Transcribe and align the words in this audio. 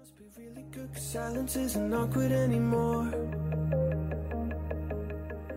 Must 0.00 0.16
be 0.16 0.24
really 0.38 0.64
good 0.72 0.88
'cause 0.94 1.02
silence 1.02 1.56
isn't 1.56 1.92
awkward 1.92 2.32
anymore. 2.32 3.06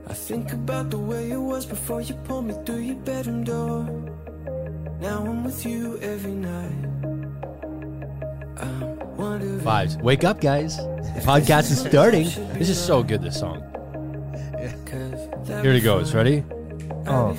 I 0.05 0.13
think 0.13 0.51
about 0.51 0.89
the 0.89 0.97
way 0.97 1.31
it 1.31 1.37
was 1.37 1.65
before 1.65 2.01
you 2.01 2.15
pulled 2.25 2.47
me 2.47 2.55
through 2.65 2.83
your 2.89 2.97
bedroom 3.05 3.45
door. 3.45 3.87
Now 4.99 5.23
I'm 5.25 5.45
with 5.45 5.65
you 5.65 5.97
every 6.01 6.33
night. 6.33 6.75
I'm. 8.57 8.97
Vibes. 9.61 10.01
Wake 10.01 10.25
up, 10.25 10.41
guys. 10.41 10.75
The 10.75 11.21
podcast 11.23 11.71
is 11.71 11.79
starting. 11.79 12.27
This 12.59 12.67
is 12.67 12.77
so 12.77 13.01
good, 13.01 13.21
this 13.21 13.39
song. 13.39 13.63
Here 14.59 15.71
be 15.71 15.77
it 15.77 15.83
goes. 15.85 16.13
Ready? 16.13 16.43
Oh. 17.07 17.33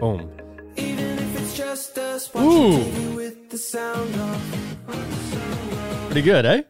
Boom. 0.00 0.28
Even 0.76 1.18
if 1.20 1.40
it's 1.40 1.56
just 1.56 1.96
us 1.98 2.34
watching 2.34 2.50
Ooh. 2.50 3.14
Pretty 6.14 6.26
good, 6.30 6.46
eh? 6.46 6.62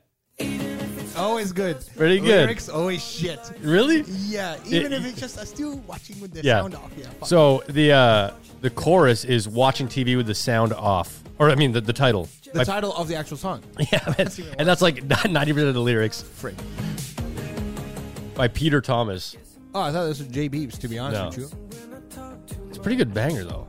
Always 1.19 1.53
good. 1.53 1.77
Pretty 1.99 2.19
good. 2.19 2.29
Lyrics 2.47 2.71
always 2.71 3.05
shit. 3.05 3.39
Really? 3.61 4.01
Yeah, 4.09 4.57
even 4.65 4.91
It- 4.91 4.97
if 5.01 5.05
it's 5.05 5.21
just 5.21 5.39
I'm 5.39 5.45
still 5.45 5.77
watching 5.87 6.19
with 6.19 6.33
the 6.33 6.43
Yeah. 6.43 6.61
sound 6.63 6.75
off. 6.75 6.91
Yeah. 6.97 7.05
fuck. 7.21 7.29
So 7.29 7.63
the 7.69 7.93
uh 7.93 8.31
the 8.63 8.71
chorus 8.71 9.27
is 9.27 9.47
watching 9.47 9.87
TV 9.87 10.17
with 10.17 10.27
the 10.27 10.35
sound 10.35 10.73
off. 10.73 11.23
Or 11.39 11.51
I 11.51 11.57
mean 11.57 11.73
the, 11.73 11.83
the 11.83 11.93
title. 11.93 12.27
the 12.55 12.61
By- 12.61 12.65
title 12.65 12.95
of 12.95 13.07
the 13.07 13.17
actual 13.17 13.37
song. 13.37 13.63
yeah, 13.93 14.15
man. 14.19 14.29
and 14.59 14.67
that's 14.67 14.81
like 14.81 14.97
90% 15.09 15.69
of 15.69 15.75
the 15.75 15.81
lyrics 15.81 16.23
Frick. 16.23 16.55
by 18.35 18.49
Peter 18.49 18.81
Thomas. 18.81 19.37
Oh, 19.75 19.81
I 19.83 19.93
thought 19.93 20.07
this 20.07 20.21
was 20.21 20.29
J 20.29 20.49
Beebs. 20.49 20.79
To 20.79 20.89
be 20.89 20.99
honest 20.99 21.21
No. 21.21 21.27
with 21.45 21.53
you, 21.53 22.59
It's 22.71 22.79
a 22.79 22.81
pretty 22.81 22.97
good 22.97 23.13
banger 23.13 23.45
though. 23.45 23.69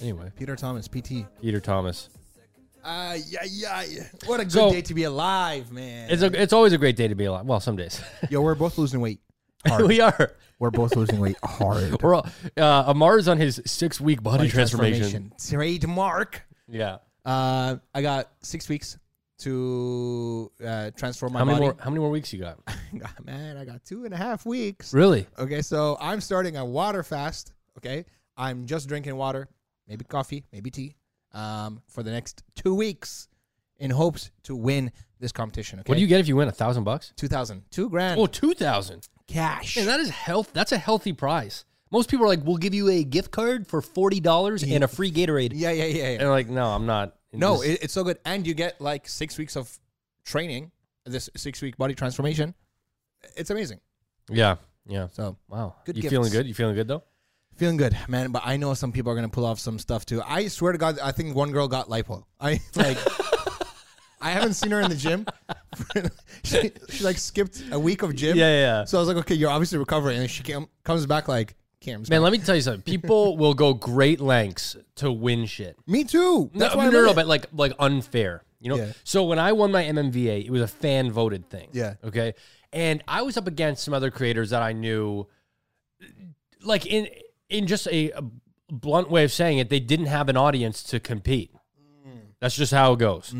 Anyway, 0.00 0.30
Peter 0.38 0.54
Thomas, 0.54 0.86
PT. 0.86 1.26
Peter 1.42 1.58
Thomas. 1.60 2.08
Uh, 2.84 3.16
yeah, 3.28 3.40
yeah, 3.48 3.82
yeah. 3.88 4.02
What 4.26 4.40
a 4.40 4.44
good 4.44 4.52
So- 4.52 4.70
day 4.70 4.82
to 4.82 4.94
be 4.94 5.04
alive, 5.04 5.72
man. 5.72 6.10
It's 6.10 6.22
a, 6.22 6.26
it's 6.42 6.52
always 6.52 6.72
a 6.72 6.78
great 6.78 6.96
day 6.96 7.08
to 7.08 7.14
be 7.14 7.24
alive. 7.24 7.46
Well, 7.46 7.60
some 7.60 7.76
days. 7.76 8.00
Yo, 8.30 8.40
we're 8.42 8.54
both 8.54 8.76
losing 8.78 9.00
weight. 9.00 9.20
we 9.86 10.00
are. 10.00 10.32
We're 10.58 10.70
both 10.70 10.94
losing 10.94 11.18
weight 11.18 11.36
hard. 11.42 11.96
We're 12.02 12.14
all, 12.14 12.26
uh, 12.56 12.84
Ammar's 12.90 13.26
on 13.28 13.38
his 13.38 13.60
six 13.66 14.00
week 14.00 14.22
body, 14.22 14.48
transformation. 14.48 15.32
Trademark. 15.38 16.42
Yeah. 16.68 16.98
Uh, 17.24 17.76
I 17.94 18.02
got 18.02 18.30
six 18.42 18.68
weeks 18.68 18.98
to 19.38 20.50
uh, 20.64 20.90
transform 20.96 21.32
my 21.32 21.40
How 21.40 21.44
many 21.44 21.56
body. 21.58 21.66
more? 21.66 21.76
How 21.80 21.90
many 21.90 22.00
more 22.00 22.10
weeks 22.10 22.32
you 22.32 22.40
got? 22.40 22.58
Man, 23.24 23.56
I 23.56 23.64
got 23.64 23.84
two 23.84 24.04
and 24.04 24.14
a 24.14 24.16
half 24.16 24.46
weeks. 24.46 24.92
Really? 24.94 25.26
Okay, 25.38 25.60
so 25.60 25.96
I'm 26.00 26.20
starting 26.20 26.56
a 26.56 26.64
water 26.64 27.02
fast. 27.02 27.52
Okay, 27.78 28.04
I'm 28.36 28.66
just 28.66 28.88
drinking 28.88 29.16
water, 29.16 29.48
maybe 29.88 30.04
coffee, 30.04 30.44
maybe 30.52 30.70
tea, 30.70 30.94
um, 31.34 31.82
for 31.88 32.02
the 32.02 32.10
next 32.10 32.42
two 32.54 32.74
weeks, 32.74 33.28
in 33.78 33.90
hopes 33.90 34.30
to 34.44 34.56
win 34.56 34.90
this 35.20 35.32
competition. 35.32 35.80
Okay, 35.80 35.88
What 35.90 35.96
do 35.96 36.00
you 36.00 36.06
get 36.06 36.20
if 36.20 36.28
you 36.28 36.36
win 36.36 36.48
a 36.48 36.52
thousand 36.52 36.84
bucks? 36.84 37.12
Two 37.16 37.28
thousand, 37.28 37.64
two 37.70 37.90
grand 37.90 38.18
Oh, 38.20 38.26
two 38.26 38.54
thousand. 38.54 39.08
cash. 39.26 39.76
And 39.76 39.86
that 39.88 40.00
is 40.00 40.08
health. 40.10 40.52
That's 40.52 40.72
a 40.72 40.78
healthy 40.78 41.12
price. 41.12 41.64
Most 41.90 42.08
people 42.10 42.24
are 42.24 42.28
like, 42.28 42.44
"We'll 42.44 42.56
give 42.56 42.74
you 42.74 42.88
a 42.88 43.04
gift 43.04 43.30
card 43.30 43.66
for 43.66 43.80
forty 43.82 44.20
dollars 44.20 44.62
and 44.62 44.82
a 44.82 44.88
free 44.88 45.12
Gatorade." 45.12 45.52
yeah, 45.54 45.70
yeah, 45.70 45.84
yeah. 45.84 46.02
yeah. 46.12 46.20
And 46.20 46.28
like, 46.30 46.48
no, 46.48 46.66
I'm 46.66 46.86
not. 46.86 47.16
No, 47.32 47.62
it, 47.62 47.78
it's 47.82 47.92
so 47.92 48.04
good, 48.04 48.18
and 48.24 48.46
you 48.46 48.54
get 48.54 48.80
like 48.80 49.08
six 49.08 49.36
weeks 49.38 49.56
of 49.56 49.78
training. 50.24 50.70
This 51.06 51.28
six 51.36 51.60
week 51.60 51.76
body 51.76 51.94
transformation, 51.94 52.54
it's 53.36 53.50
amazing. 53.50 53.80
yeah, 54.30 54.56
yeah. 54.86 55.08
So 55.12 55.36
Wow. 55.48 55.74
Good 55.84 55.96
you 55.96 56.02
gifts. 56.02 56.12
feeling 56.12 56.32
good? 56.32 56.46
You 56.46 56.54
feeling 56.54 56.74
good 56.74 56.88
though? 56.88 57.02
Feeling 57.56 57.76
good, 57.76 57.96
man. 58.08 58.30
But 58.30 58.42
I 58.44 58.56
know 58.56 58.74
some 58.74 58.92
people 58.92 59.12
are 59.12 59.14
gonna 59.14 59.28
pull 59.28 59.46
off 59.46 59.58
some 59.58 59.78
stuff 59.78 60.06
too. 60.06 60.22
I 60.24 60.48
swear 60.48 60.72
to 60.72 60.78
God, 60.78 60.98
I 60.98 61.12
think 61.12 61.34
one 61.34 61.50
girl 61.52 61.68
got 61.68 61.88
lipo. 61.88 62.24
I 62.40 62.60
like. 62.74 62.98
I 64.20 64.30
haven't 64.30 64.54
seen 64.54 64.70
her 64.70 64.80
in 64.80 64.88
the 64.88 64.96
gym. 64.96 65.26
she, 66.44 66.72
she 66.88 67.04
like 67.04 67.18
skipped 67.18 67.62
a 67.70 67.78
week 67.78 68.00
of 68.02 68.16
gym. 68.16 68.38
Yeah, 68.38 68.48
yeah, 68.48 68.60
yeah. 68.60 68.84
So 68.84 68.96
I 68.96 69.00
was 69.00 69.08
like, 69.08 69.18
okay, 69.18 69.34
you're 69.34 69.50
obviously 69.50 69.76
recovering, 69.76 70.18
and 70.18 70.30
she 70.30 70.42
came, 70.42 70.66
comes 70.82 71.04
back 71.04 71.28
like, 71.28 71.56
Cam's 71.84 72.08
Man, 72.08 72.22
let 72.22 72.32
me 72.32 72.38
tell 72.38 72.54
you 72.54 72.62
something. 72.62 72.80
People 72.82 73.36
will 73.36 73.52
go 73.52 73.74
great 73.74 74.20
lengths 74.20 74.76
to 74.96 75.12
win 75.12 75.44
shit. 75.44 75.76
me 75.86 76.04
too. 76.04 76.50
That's 76.54 76.74
no, 76.74 76.78
why 76.78 76.84
no, 76.86 76.90
no, 76.90 77.06
no, 77.06 77.14
but 77.14 77.26
like 77.26 77.46
like 77.52 77.72
unfair. 77.78 78.42
You 78.60 78.70
know. 78.70 78.76
Yeah. 78.76 78.92
So 79.04 79.24
when 79.24 79.38
I 79.38 79.52
won 79.52 79.70
my 79.70 79.84
MMVA, 79.84 80.46
it 80.46 80.50
was 80.50 80.62
a 80.62 80.68
fan 80.68 81.12
voted 81.12 81.50
thing. 81.50 81.68
Yeah. 81.72 81.94
Okay. 82.02 82.32
And 82.72 83.04
I 83.06 83.22
was 83.22 83.36
up 83.36 83.46
against 83.46 83.84
some 83.84 83.92
other 83.92 84.10
creators 84.10 84.50
that 84.50 84.62
I 84.62 84.72
knew, 84.72 85.26
like 86.62 86.86
in 86.86 87.08
in 87.48 87.66
just 87.66 87.86
a, 87.88 88.10
a 88.10 88.22
blunt 88.70 89.10
way 89.10 89.24
of 89.24 89.32
saying 89.32 89.58
it, 89.58 89.68
they 89.68 89.80
didn't 89.80 90.06
have 90.06 90.28
an 90.28 90.36
audience 90.36 90.82
to 90.84 91.00
compete. 91.00 91.50
That's 92.40 92.56
just 92.56 92.72
how 92.72 92.92
it 92.92 92.98
goes. 92.98 93.34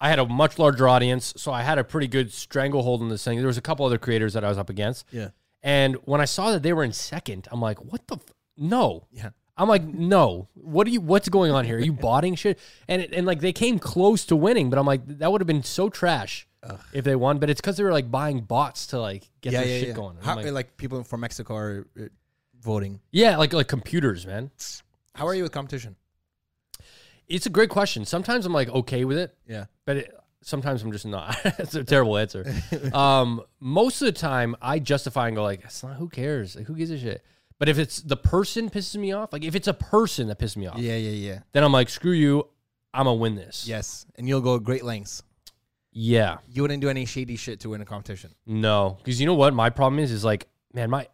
I 0.00 0.08
had 0.08 0.18
a 0.18 0.26
much 0.26 0.58
larger 0.58 0.88
audience, 0.88 1.32
so 1.36 1.52
I 1.52 1.62
had 1.62 1.78
a 1.78 1.84
pretty 1.84 2.08
good 2.08 2.32
stranglehold 2.32 3.02
in 3.02 3.08
this 3.08 3.22
thing. 3.22 3.38
There 3.38 3.46
was 3.46 3.56
a 3.56 3.62
couple 3.62 3.86
other 3.86 3.98
creators 3.98 4.32
that 4.32 4.44
I 4.44 4.48
was 4.48 4.58
up 4.58 4.68
against. 4.68 5.06
Yeah. 5.12 5.28
And 5.62 5.94
when 6.06 6.20
I 6.20 6.24
saw 6.24 6.50
that 6.50 6.64
they 6.64 6.72
were 6.72 6.82
in 6.82 6.92
second, 6.92 7.46
I'm 7.52 7.60
like, 7.60 7.78
what 7.84 8.04
the? 8.08 8.16
F- 8.16 8.34
no. 8.56 9.06
Yeah. 9.12 9.30
I'm 9.56 9.68
like, 9.68 9.84
no. 9.84 10.48
What 10.54 10.88
are 10.88 10.90
you? 10.90 11.00
What's 11.00 11.28
going 11.28 11.52
on 11.52 11.64
here? 11.64 11.76
Are 11.76 11.80
you 11.80 11.92
botting 12.08 12.34
shit? 12.34 12.58
And 12.88 13.00
it, 13.00 13.14
and 13.14 13.28
like 13.28 13.38
they 13.38 13.52
came 13.52 13.78
close 13.78 14.24
to 14.26 14.34
winning, 14.34 14.70
but 14.70 14.78
I'm 14.80 14.86
like, 14.86 15.06
that 15.18 15.30
would 15.30 15.40
have 15.40 15.46
been 15.46 15.62
so 15.62 15.88
trash 15.88 16.48
if 16.92 17.04
they 17.04 17.14
won. 17.14 17.38
But 17.38 17.48
it's 17.48 17.60
because 17.60 17.76
they 17.76 17.84
were 17.84 17.92
like 17.92 18.10
buying 18.10 18.40
bots 18.40 18.88
to 18.88 19.00
like 19.00 19.30
get 19.40 19.52
yeah, 19.52 19.60
their 19.60 19.68
yeah, 19.68 19.78
shit 19.78 19.88
yeah. 19.90 19.94
going. 19.94 20.16
How, 20.20 20.34
like, 20.34 20.46
like, 20.46 20.76
people 20.76 21.04
from 21.04 21.20
Mexico 21.20 21.54
are 21.54 21.86
uh, 21.96 22.06
voting. 22.62 23.00
yeah, 23.10 23.36
like 23.36 23.52
like 23.52 23.68
computers, 23.68 24.26
man. 24.26 24.50
How 25.14 25.26
are 25.26 25.34
you 25.34 25.42
with 25.42 25.52
competition? 25.52 25.96
It's 27.28 27.46
a 27.46 27.50
great 27.50 27.70
question. 27.70 28.04
Sometimes 28.04 28.46
I'm 28.46 28.52
like 28.52 28.68
okay 28.68 29.04
with 29.04 29.18
it, 29.18 29.34
Yeah. 29.46 29.66
but 29.84 29.96
it, 29.98 30.14
sometimes 30.42 30.82
I'm 30.82 30.92
just 30.92 31.06
not. 31.06 31.36
it's 31.58 31.74
a 31.74 31.84
terrible 31.84 32.16
answer. 32.18 32.44
um, 32.92 33.42
most 33.60 34.02
of 34.02 34.06
the 34.06 34.12
time, 34.12 34.56
I 34.60 34.78
justify 34.78 35.28
and 35.28 35.36
go 35.36 35.42
like, 35.42 35.64
"It's 35.64 35.82
not. 35.82 35.96
Who 35.96 36.08
cares? 36.08 36.56
Like, 36.56 36.66
who 36.66 36.74
gives 36.74 36.90
a 36.90 36.98
shit?" 36.98 37.22
But 37.58 37.68
if 37.68 37.78
it's 37.78 38.00
the 38.02 38.16
person 38.16 38.70
pisses 38.70 38.96
me 38.96 39.12
off, 39.12 39.32
like 39.32 39.44
if 39.44 39.54
it's 39.54 39.68
a 39.68 39.74
person 39.74 40.26
that 40.28 40.38
pisses 40.38 40.56
me 40.56 40.66
off, 40.66 40.78
Yeah, 40.78 40.96
yeah, 40.96 41.10
yeah. 41.10 41.38
then 41.52 41.62
I'm 41.64 41.72
like, 41.72 41.88
"Screw 41.88 42.12
you! 42.12 42.48
I'm 42.92 43.04
gonna 43.04 43.14
win 43.14 43.36
this." 43.36 43.66
Yes, 43.68 44.04
and 44.16 44.28
you'll 44.28 44.40
go 44.40 44.58
great 44.58 44.84
lengths. 44.84 45.22
Yeah. 45.94 46.38
You 46.50 46.62
wouldn't 46.62 46.80
do 46.80 46.88
any 46.88 47.04
shady 47.04 47.36
shit 47.36 47.60
to 47.60 47.68
win 47.70 47.82
a 47.82 47.84
competition. 47.84 48.30
No, 48.46 48.96
because 48.98 49.20
you 49.20 49.26
know 49.26 49.34
what 49.34 49.52
my 49.54 49.68
problem 49.70 49.98
is 50.00 50.10
is 50.10 50.24
like, 50.24 50.48
man, 50.72 50.88
my 50.90 51.06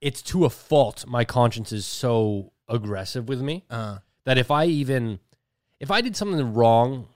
it's 0.00 0.22
to 0.22 0.44
a 0.44 0.50
fault. 0.50 1.04
My 1.06 1.24
conscience 1.24 1.72
is 1.72 1.86
so 1.86 2.52
aggressive 2.68 3.28
with 3.28 3.40
me 3.40 3.64
Uh, 3.70 3.98
that 4.24 4.38
if 4.38 4.50
I 4.50 4.66
even 4.66 5.18
if 5.80 5.90
I 5.90 6.00
did 6.00 6.16
something 6.16 6.54
wrong, 6.54 7.06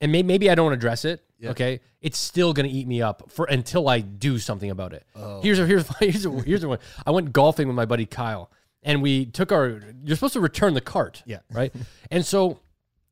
and 0.00 0.12
may, 0.12 0.22
maybe 0.22 0.50
I 0.50 0.54
don't 0.54 0.72
address 0.72 1.04
it, 1.04 1.22
Yeah. 1.38 1.50
okay, 1.50 1.80
it's 2.00 2.18
still 2.18 2.52
gonna 2.52 2.68
eat 2.68 2.86
me 2.86 3.00
up 3.02 3.30
for 3.30 3.46
until 3.46 3.88
I 3.88 4.00
do 4.00 4.38
something 4.38 4.70
about 4.70 4.92
it. 4.92 5.04
Oh. 5.14 5.40
Here's 5.40 5.58
a 5.58 5.66
here's 5.66 5.86
here's 5.98 6.26
a, 6.26 6.30
here's 6.42 6.64
a 6.64 6.68
one. 6.68 6.78
I 7.06 7.10
went 7.10 7.32
golfing 7.32 7.66
with 7.68 7.76
my 7.76 7.86
buddy 7.86 8.06
Kyle, 8.06 8.50
and 8.82 9.02
we 9.02 9.26
took 9.26 9.50
our. 9.52 9.80
You're 10.04 10.16
supposed 10.16 10.34
to 10.34 10.40
return 10.40 10.74
the 10.74 10.80
cart, 10.80 11.22
Yeah. 11.26 11.40
right? 11.52 11.72
and 12.10 12.24
so. 12.24 12.60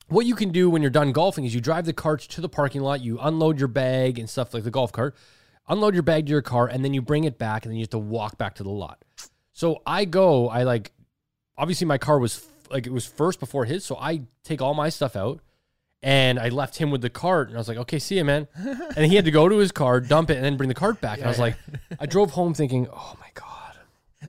What 0.09 0.27
you 0.27 0.34
can 0.34 0.50
do 0.50 0.69
when 0.69 0.83
you're 0.83 0.91
done 0.91 1.12
golfing 1.12 1.47
is 1.47 1.54
you 1.54 1.62
drive 1.62 1.87
the 1.87 1.94
carts 1.94 2.27
to 2.27 2.43
the 2.43 2.49
parking 2.49 2.83
lot, 2.83 3.00
you 3.00 3.19
unload 3.19 3.59
your 3.59 3.69
bag 3.69 4.19
and 4.19 4.28
stuff 4.28 4.53
like 4.53 4.62
the 4.62 4.71
golf 4.71 4.93
cart, 4.93 5.16
unload 5.69 5.95
your 5.95 6.03
bag 6.03 6.27
to 6.27 6.31
your 6.31 6.43
car, 6.43 6.67
and 6.67 6.85
then 6.85 6.95
you 6.95 7.03
bring 7.03 7.25
it 7.25 7.39
back, 7.39 7.65
and 7.65 7.71
then 7.73 7.77
you 7.79 7.83
have 7.83 7.91
to 7.91 7.99
walk 7.99 8.39
back 8.39 8.55
to 8.57 8.63
the 8.63 8.71
lot. 8.71 9.03
So 9.53 9.83
I 9.87 10.05
go, 10.05 10.49
I 10.49 10.65
like, 10.65 10.93
obviously 11.57 11.87
my 11.87 11.99
car 11.99 12.19
was 12.19 12.39
f- 12.39 12.71
like 12.71 12.87
it 12.87 12.93
was 12.93 13.07
first 13.07 13.41
before 13.41 13.65
his, 13.65 13.85
so 13.85 13.97
I 13.97 14.23
take 14.43 14.61
all 14.61 14.75
my 14.75 14.89
stuff 14.89 15.15
out, 15.17 15.41
and 16.03 16.39
I 16.39 16.49
left 16.49 16.77
him 16.79 16.91
with 16.91 17.01
the 17.01 17.11
cart, 17.11 17.49
and 17.49 17.57
I 17.57 17.61
was 17.61 17.69
like, 17.69 17.79
okay, 17.79 17.99
see 17.99 18.17
you, 18.19 18.25
man. 18.25 18.47
and 18.97 19.07
he 19.07 19.17
had 19.17 19.25
to 19.25 19.31
go 19.31 19.49
to 19.49 19.57
his 19.59 19.73
car, 19.73 20.01
dump 20.01 20.31
it, 20.31 20.37
and 20.37 20.45
then 20.45 20.57
bring 20.57 20.69
the 20.69 20.75
cart 20.75 21.01
back. 21.01 21.19
and 21.19 21.27
I 21.27 21.29
was 21.29 21.39
like, 21.39 21.57
I 21.99 22.07
drove 22.07 22.33
home 22.33 22.53
thinking, 22.55 22.89
oh 22.93 23.17
my 23.21 23.29
god. 23.35 23.77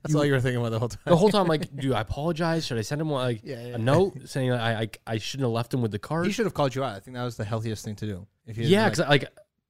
that's 0.02 0.14
all 0.14 0.24
you 0.24 0.32
were 0.32 0.40
thinking 0.40 0.60
about 0.60 0.70
the 0.70 0.78
whole 0.78 0.88
time. 0.88 1.00
The 1.06 1.16
whole 1.16 1.30
time, 1.30 1.46
like, 1.54 1.74
do 1.76 1.92
I 1.92 2.00
apologize? 2.00 2.64
Should 2.66 2.78
I 2.78 2.82
send 2.82 3.00
him 3.00 3.10
like 3.10 3.40
Yeah, 3.42 3.66
yeah. 3.66 3.74
a 3.74 3.78
note 3.78 4.28
saying 4.28 4.52
I, 4.52 4.82
I 4.82 4.90
I 5.06 5.18
shouldn't 5.18 5.44
have 5.46 5.52
left 5.52 5.74
him 5.74 5.82
with 5.82 5.90
the 5.90 5.98
cart? 5.98 6.24
He 6.26 6.32
should 6.32 6.46
have 6.46 6.54
called 6.54 6.74
you 6.74 6.84
out. 6.84 6.94
I 6.96 7.00
think 7.00 7.16
that 7.16 7.24
was 7.24 7.36
the 7.36 7.44
healthiest 7.44 7.84
thing 7.84 7.96
to 7.96 8.06
do. 8.06 8.26
If 8.46 8.56
you 8.58 8.64
yeah, 8.64 8.84
like, 8.84 8.92
because 8.92 9.08
like 9.08 9.24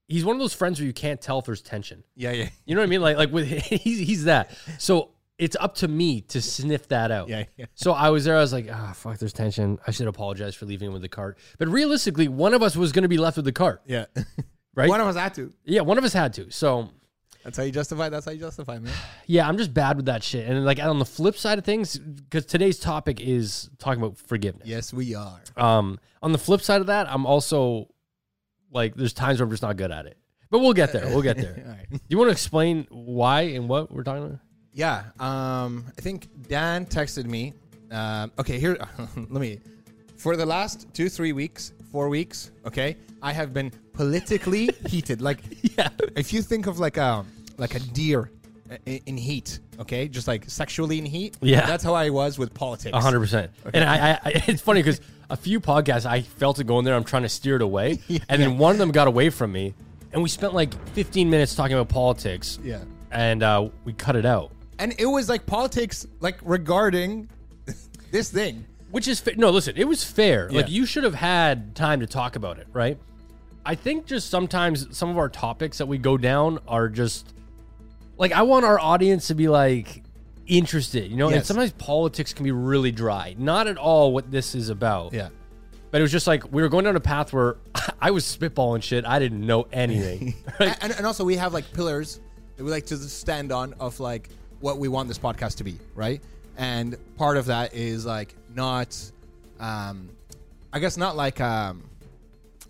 he's 0.09 0.25
one 0.25 0.37
of 0.37 0.41
those 0.41 0.55
friends 0.55 0.79
where 0.81 0.87
you 0.87 0.93
can't 0.93 1.21
tell 1.21 1.39
if 1.41 1.47
there's 1.47 1.63
tension. 1.63 2.03
yeah, 2.15 2.33
yeah, 2.33 2.49
You 2.65 2.75
know 2.75 2.81
what 2.81 2.87
I 2.87 2.91
mean? 2.91 3.01
Like 3.03 3.17
like 3.17 3.33
with 3.33 3.47
he's 3.51 3.99
he's 4.07 4.25
that. 4.25 4.51
So 4.79 5.11
it's 5.39 5.57
up 5.61 5.75
to 5.77 5.89
me 5.89 6.23
to 6.23 6.41
sniff 6.41 6.89
that 6.89 7.11
out. 7.11 7.29
yeah, 7.29 7.45
yeah. 7.59 7.67
So 7.75 7.93
I 7.93 8.09
was 8.11 8.25
there. 8.25 8.37
I 8.37 8.41
was 8.41 8.53
like, 8.55 8.69
ah, 8.73 8.93
fuck. 8.97 9.19
There's 9.19 9.33
tension. 9.35 9.79
I 9.87 9.91
should 9.91 10.07
apologize 10.07 10.55
for 10.55 10.65
leaving 10.65 10.87
him 10.89 10.93
with 10.95 11.03
the 11.03 11.09
cart. 11.11 11.37
But 11.59 11.69
realistically, 11.69 12.27
one 12.29 12.55
of 12.55 12.63
us 12.63 12.75
was 12.77 12.93
going 12.93 13.03
to 13.03 13.09
be 13.09 13.19
left 13.19 13.37
with 13.37 13.45
the 13.45 13.53
cart, 13.53 13.83
Yeah. 13.85 14.07
right? 14.75 14.89
One 14.89 15.01
of 15.01 15.07
us 15.09 15.17
had 15.17 15.35
to. 15.35 15.53
yeah, 15.65 15.83
one 15.83 15.99
of 15.99 16.05
us 16.05 16.15
had 16.15 16.33
to. 16.35 16.51
So 16.51 16.89
That's 17.45 17.59
how 17.59 17.65
you 17.65 17.71
justify. 17.73 18.09
That's 18.09 18.25
how 18.25 18.33
you 18.33 18.39
justify, 18.41 18.79
man. 18.79 18.93
yeah, 19.27 19.47
I'm 19.47 19.59
just 19.59 19.75
bad 19.75 19.97
with 19.97 20.07
that 20.07 20.23
shit. 20.23 20.49
And 20.49 20.65
like 20.65 20.79
on 20.83 20.99
the 20.99 21.05
flip 21.05 21.37
side 21.37 21.59
of 21.59 21.67
things, 21.67 21.99
because 21.99 22.47
today's 22.47 22.79
topic 22.79 23.21
is 23.21 23.69
talking 23.79 24.03
about 24.03 24.17
forgiveness. 24.17 24.67
Yes, 24.67 24.95
we 24.95 25.15
are. 25.15 25.41
Um, 25.59 25.99
on 26.23 26.33
the 26.33 26.39
flip 26.39 26.63
side 26.63 26.81
of 26.81 26.87
that, 26.87 27.13
I'm 27.13 27.27
also 27.27 27.89
like, 28.77 28.95
there's 28.95 29.13
times 29.13 29.41
where 29.41 29.45
I'm 29.45 29.51
just 29.51 29.63
not 29.63 29.77
good 29.77 29.91
at 29.91 30.07
it. 30.07 30.17
But 30.51 30.61
we'll 30.61 30.75
get 30.75 30.93
there. 30.93 31.07
We'll 31.09 31.23
get 31.23 31.37
there. 31.39 31.65
right. 31.67 31.87
Do 31.91 31.99
you 32.09 32.19
want 32.19 32.29
to 32.29 32.33
explain 32.33 32.87
why 32.91 33.41
and 33.57 33.69
what 33.69 33.91
we're 33.91 34.05
talking 34.05 34.25
about? 34.25 34.39
Yeah. 34.73 35.05
Um, 35.19 35.87
I 35.99 36.01
think 36.01 36.29
Dan 36.49 36.87
texted 36.87 37.25
me. 37.25 37.55
Um, 37.91 38.31
okay, 38.39 38.59
here. 38.61 38.77
let 39.17 39.41
me. 39.41 39.59
For 40.17 40.37
the 40.37 40.47
last 40.47 40.87
two 40.95 41.09
three 41.09 41.33
weeks, 41.33 41.73
four 41.91 42.09
weeks, 42.09 42.51
okay, 42.65 42.97
I 43.23 43.33
have 43.33 43.53
been 43.53 43.71
politically 43.93 44.71
heated. 44.87 45.21
Like, 45.21 45.41
Yeah. 45.77 45.89
if 46.15 46.33
you 46.33 46.43
think 46.43 46.67
of 46.67 46.79
like 46.79 46.97
a 46.97 47.25
like 47.59 47.75
a 47.75 47.81
deer 47.81 48.31
in, 48.87 49.01
in 49.07 49.17
heat, 49.17 49.61
okay, 49.81 50.09
just 50.09 50.27
like 50.29 50.49
sexually 50.49 50.99
in 50.99 51.05
heat. 51.05 51.37
Yeah. 51.41 51.67
that's 51.67 51.85
how 51.85 51.95
I 51.95 52.11
was 52.11 52.39
with 52.39 52.53
politics. 52.55 52.97
Hundred 52.97 53.21
percent. 53.21 53.51
And 53.73 53.85
I, 53.85 53.97
I, 53.97 54.13
I, 54.13 54.21
it's 54.49 54.63
funny 54.63 54.83
because 54.83 55.01
a 55.31 55.37
few 55.37 55.61
podcasts 55.61 56.07
I 56.07 56.23
felt 56.23 56.59
it 56.61 56.65
going 56.65 56.85
there. 56.85 56.95
I'm 56.95 57.05
trying 57.05 57.23
to 57.23 57.29
steer 57.29 57.57
it 57.57 57.63
away, 57.63 57.99
and 58.29 58.41
then 58.43 58.59
one 58.59 58.73
of 58.73 58.79
them 58.79 58.91
got 58.91 59.09
away 59.09 59.31
from 59.31 59.53
me, 59.53 59.75
and 60.13 60.23
we 60.23 60.29
spent 60.29 60.55
like 60.55 60.75
15 60.91 61.29
minutes 61.31 61.55
talking 61.55 61.75
about 61.77 61.89
politics. 61.89 62.59
Yeah. 62.63 62.83
and 63.11 63.43
uh, 63.43 63.69
we 63.85 63.93
cut 63.93 64.17
it 64.17 64.27
out, 64.27 64.51
and 64.79 64.95
it 64.99 65.07
was 65.07 65.29
like 65.29 65.47
politics, 65.47 66.07
like 66.21 66.39
regarding 66.45 67.29
this 68.11 68.31
thing. 68.31 68.65
which 68.91 69.09
is 69.09 69.21
fa- 69.21 69.35
no. 69.37 69.51
Listen, 69.51 69.75
it 69.77 69.87
was 69.89 70.05
fair. 70.05 70.49
Like 70.51 70.69
you 70.69 70.87
should 70.87 71.05
have 71.05 71.15
had 71.15 71.75
time 71.75 72.01
to 72.01 72.07
talk 72.07 72.37
about 72.37 72.59
it, 72.59 72.67
right? 72.73 72.99
I 73.65 73.75
think 73.75 74.07
just 74.07 74.31
sometimes 74.31 74.97
some 74.97 75.11
of 75.11 75.19
our 75.19 75.29
topics 75.29 75.79
that 75.79 75.87
we 75.87 75.99
go 75.99 76.17
down 76.17 76.61
are 76.69 76.89
just 76.89 77.33
like 78.19 78.33
I 78.33 78.43
want 78.43 78.65
our 78.65 78.79
audience 78.79 79.29
to 79.29 79.35
be 79.35 79.49
like 79.49 80.03
interested, 80.47 81.11
you 81.11 81.17
know. 81.17 81.29
And 81.29 81.45
sometimes 81.45 81.73
politics 81.73 82.33
can 82.33 82.45
be 82.45 82.53
really 82.53 82.93
dry. 82.93 83.35
Not 83.39 83.67
at 83.67 83.77
all 83.77 84.13
what 84.13 84.31
this 84.31 84.55
is 84.55 84.69
about. 84.69 85.13
Yeah. 85.13 85.29
But 85.91 86.01
it 86.01 86.03
was 86.03 86.13
just 86.13 86.27
like 86.27 86.53
we 86.53 86.63
were 86.63 86.69
going 86.69 86.85
down 86.85 86.97
a 86.97 87.01
path 87.01 87.33
where 87.33 87.57
I 88.01 88.11
was 88.11 88.25
spitballing 88.25 88.83
shit. 88.83 89.05
I 89.05 89.19
didn't 89.19 89.45
know 89.45 89.67
anything. 89.73 90.35
and, 90.59 90.77
and, 90.81 90.93
and 90.93 91.07
also 91.07 91.25
we 91.25 91.37
have 91.37 91.53
like 91.53 91.71
pillars 91.73 92.21
that 92.57 92.65
we 92.65 92.71
like 92.71 92.87
to 92.87 92.97
stand 92.97 93.53
on 93.53 93.75
of 93.75 94.01
like 94.01 94.29
what 94.61 94.79
we 94.79 94.89
want 94.89 95.09
this 95.09 95.19
podcast 95.19 95.57
to 95.57 95.65
be 95.65 95.79
right 95.95 96.23
and 96.57 96.97
part 97.17 97.37
of 97.37 97.47
that 97.47 97.75
is 97.75 98.07
like 98.07 98.35
not 98.55 98.99
um 99.61 100.09
i 100.73 100.79
guess 100.79 100.97
not 100.97 101.17
like 101.17 101.41
um 101.41 101.85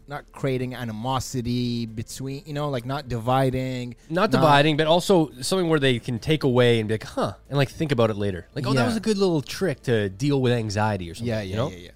not 0.09 0.31
creating 0.33 0.75
animosity 0.75 1.87
between 1.87 2.43
you 2.47 2.53
know 2.53 2.69
like 2.71 2.85
not 2.87 3.09
dividing 3.09 3.97
Not 4.09 4.31
dividing, 4.31 4.77
but 4.77 4.87
also 4.87 5.31
something 5.43 5.69
where 5.69 5.81
they 5.81 5.99
can 5.99 6.19
take 6.19 6.45
away 6.45 6.79
and 6.79 6.89
be 6.89 6.95
like, 6.95 7.05
huh, 7.05 7.33
and 7.49 7.57
like 7.59 7.69
think 7.71 7.91
about 7.93 8.11
it 8.11 8.17
later. 8.17 8.47
Like, 8.55 8.67
oh, 8.67 8.73
that 8.73 8.81
Yeah. 8.83 8.87
was 8.87 8.97
a 8.97 9.01
good 9.01 9.19
little 9.19 9.43
trick 9.43 9.83
to 9.85 10.09
deal 10.09 10.41
with 10.41 10.53
anxiety 10.53 11.11
or 11.11 11.15
something. 11.15 11.29
yeah 11.29 11.41
yeah 11.41 11.51
you 11.51 11.57
know? 11.57 11.71
yeah 11.71 11.77
yeah 11.77 11.91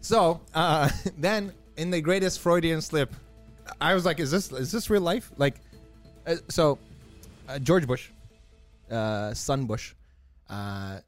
so 0.00 0.40
uh 0.54 0.88
then 1.18 1.52
in 1.76 1.90
the 1.90 2.00
greatest 2.00 2.40
freudian 2.40 2.80
slip 2.82 3.14
i 3.80 3.94
was 3.94 4.04
like 4.04 4.18
is 4.18 4.30
this 4.30 4.50
is 4.52 4.72
this 4.72 4.90
real 4.90 5.00
life 5.02 5.30
like 5.36 5.54
uh, 6.26 6.34
so 6.48 6.76
uh, 7.48 7.58
george 7.60 7.86
bush 7.86 8.08
uh 8.90 9.32
son 9.32 9.64
bush 9.66 9.94
uh 10.50 10.98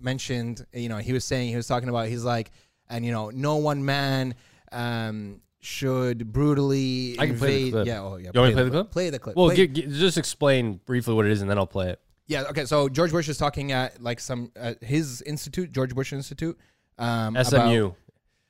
mentioned 0.00 0.66
you 0.72 0.88
know 0.88 0.98
he 0.98 1.12
was 1.12 1.24
saying 1.24 1.48
he 1.48 1.56
was 1.56 1.66
talking 1.66 1.88
about 1.88 2.08
he's 2.08 2.24
like 2.24 2.50
and 2.90 3.06
you 3.06 3.12
know 3.12 3.30
no 3.30 3.56
one 3.56 3.84
man 3.84 4.34
um 4.72 5.40
should 5.64 6.32
brutally 6.32 7.16
I 7.18 7.28
can 7.28 7.38
play 7.38 7.48
the 7.48 7.56
invade 7.68 7.72
clip. 7.72 7.86
yeah 7.86 8.00
oh 8.02 8.16
yeah 8.16 8.30
You 8.34 8.40
want 8.40 8.54
me 8.56 8.56
to 8.56 8.56
play 8.56 8.64
the 8.64 8.70
clip? 8.70 8.90
play 8.90 9.10
the 9.10 9.18
clip 9.20 9.36
Well, 9.36 9.46
Play- 9.46 9.68
gi- 9.68 9.68
gi- 9.68 9.86
just 9.98 10.18
explain 10.18 10.80
briefly 10.84 11.14
what 11.14 11.24
it 11.24 11.30
is, 11.30 11.40
and 11.40 11.48
then 11.48 11.56
I'll 11.56 11.66
play 11.68 11.90
it. 11.90 12.00
yeah 12.26 12.42
okay 12.50 12.64
so 12.64 12.88
george 12.88 13.12
bush 13.12 13.28
is 13.28 13.38
talking 13.38 13.70
at 13.72 14.02
like 14.02 14.18
some 14.20 14.50
his 14.80 15.22
institute 15.22 15.70
george 15.72 15.94
bush 15.94 16.12
institute 16.12 16.58
um 16.98 17.36
SMU, 17.42 17.92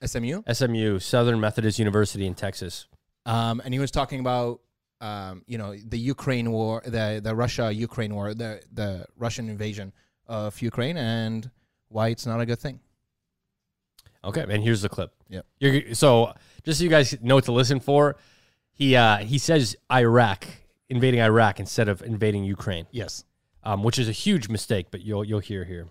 about- 0.01 0.09
smu 0.09 0.43
SMU, 0.53 0.99
Southern 0.99 1.39
Methodist 1.39 1.79
University 1.79 2.27
in 2.27 2.35
Texas. 2.35 2.87
um, 3.27 3.61
and 3.65 3.73
he 3.73 3.79
was 3.79 3.91
talking 3.91 4.19
about 4.21 4.61
um, 5.03 5.43
you 5.47 5.59
know 5.59 5.75
the 5.77 5.99
Ukraine 5.99 6.51
war, 6.51 6.81
the 6.85 7.21
the 7.23 7.35
Russia 7.35 7.71
Ukraine 7.73 8.15
war, 8.15 8.35
the 8.35 8.61
the 8.73 9.05
Russian 9.17 9.49
invasion 9.49 9.93
of 10.27 10.61
Ukraine, 10.63 10.97
and 10.97 11.51
why 11.89 12.09
it's 12.09 12.25
not 12.27 12.41
a 12.41 12.47
good 12.47 12.59
thing. 12.59 12.81
Okay, 14.25 14.45
and 14.49 14.63
here's 14.63 14.83
the 14.83 14.89
clip. 14.89 15.13
Yep. 15.29 15.47
You're, 15.61 15.95
so 15.95 16.33
just 16.65 16.79
so 16.79 16.85
you 16.85 16.91
guys 16.91 17.17
know 17.23 17.37
what 17.37 17.45
to 17.45 17.53
listen 17.53 17.81
for, 17.81 18.17
he 18.73 18.97
uh, 18.97 19.19
he 19.19 19.39
says 19.39 19.77
Iraq 19.91 20.47
invading 20.89 21.21
Iraq 21.21 21.59
instead 21.61 21.89
of 21.89 22.03
invading 22.03 22.45
Ukraine, 22.45 22.87
Yes. 22.91 23.25
um, 23.65 23.83
which 23.83 23.99
is 23.99 24.09
a 24.09 24.13
huge 24.13 24.49
mistake. 24.49 24.87
But 24.91 25.03
you'll 25.03 25.25
you'll 25.25 25.41
hear 25.41 25.65
here. 25.65 25.89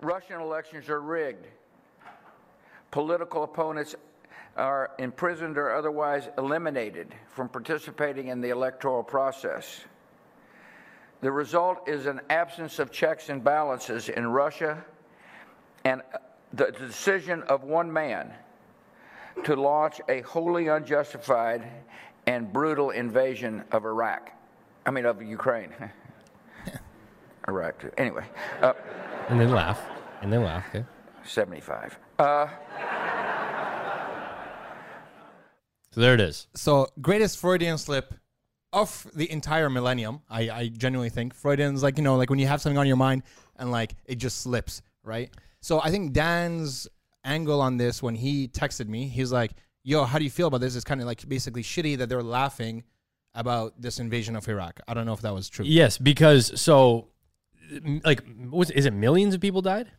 Russian 0.00 0.40
elections 0.40 0.88
are 0.88 1.00
rigged. 1.00 1.46
Political 2.90 3.44
opponents 3.44 3.94
are 4.56 4.90
imprisoned 4.98 5.58
or 5.58 5.74
otherwise 5.74 6.28
eliminated 6.38 7.14
from 7.28 7.48
participating 7.48 8.28
in 8.28 8.40
the 8.40 8.50
electoral 8.50 9.02
process. 9.02 9.84
The 11.20 11.30
result 11.32 11.88
is 11.88 12.06
an 12.06 12.20
absence 12.30 12.78
of 12.78 12.90
checks 12.90 13.28
and 13.28 13.42
balances 13.42 14.08
in 14.08 14.26
Russia 14.26 14.84
and 15.84 16.02
the 16.56 16.72
decision 16.72 17.42
of 17.44 17.64
one 17.64 17.92
man 17.92 18.32
to 19.44 19.54
launch 19.54 20.00
a 20.08 20.22
wholly 20.22 20.68
unjustified 20.68 21.68
and 22.26 22.52
brutal 22.52 22.90
invasion 22.90 23.62
of 23.72 23.84
Iraq. 23.84 24.30
I 24.86 24.90
mean, 24.90 25.04
of 25.04 25.22
Ukraine. 25.22 25.72
Iraq, 27.48 27.80
too. 27.80 27.90
Anyway. 27.98 28.24
Uh, 28.62 28.72
And 29.28 29.40
then 29.40 29.50
laugh. 29.50 29.80
And 30.22 30.32
then 30.32 30.42
laugh. 30.42 30.64
Okay. 30.70 30.84
75. 31.24 31.98
Uh, 32.18 32.46
So 35.96 36.02
there 36.02 36.12
it 36.12 36.20
is. 36.20 36.46
So 36.54 36.88
greatest 37.00 37.38
Freudian 37.38 37.78
slip 37.78 38.12
of 38.70 39.06
the 39.14 39.30
entire 39.30 39.70
millennium. 39.70 40.20
I, 40.28 40.50
I 40.50 40.68
genuinely 40.68 41.08
think 41.08 41.32
Freudian's 41.32 41.82
like 41.82 41.96
you 41.96 42.04
know 42.04 42.16
like 42.16 42.28
when 42.28 42.38
you 42.38 42.46
have 42.48 42.60
something 42.60 42.76
on 42.76 42.86
your 42.86 42.96
mind 42.98 43.22
and 43.56 43.70
like 43.70 43.94
it 44.04 44.16
just 44.16 44.42
slips 44.42 44.82
right. 45.02 45.30
So 45.60 45.80
I 45.80 45.90
think 45.90 46.12
Dan's 46.12 46.88
angle 47.24 47.60
on 47.60 47.76
this 47.76 48.02
when 48.02 48.14
he 48.14 48.48
texted 48.48 48.88
me, 48.88 49.08
he's 49.08 49.32
like, 49.32 49.52
"Yo, 49.82 50.04
how 50.04 50.18
do 50.18 50.24
you 50.24 50.30
feel 50.30 50.48
about 50.48 50.60
this?" 50.60 50.76
It's 50.76 50.84
kind 50.84 51.00
of 51.00 51.06
like 51.06 51.28
basically 51.28 51.62
shitty 51.62 51.98
that 51.98 52.08
they're 52.08 52.22
laughing 52.22 52.84
about 53.34 53.80
this 53.80 53.98
invasion 53.98 54.34
of 54.36 54.48
Iraq. 54.48 54.80
I 54.88 54.94
don't 54.94 55.06
know 55.06 55.12
if 55.12 55.20
that 55.20 55.34
was 55.34 55.48
true. 55.48 55.64
Yes, 55.64 55.98
because 55.98 56.60
so 56.60 57.08
like 58.04 58.22
was 58.50 58.70
is 58.70 58.86
it 58.86 58.92
millions 58.92 59.34
of 59.34 59.40
people 59.40 59.62
died? 59.62 59.90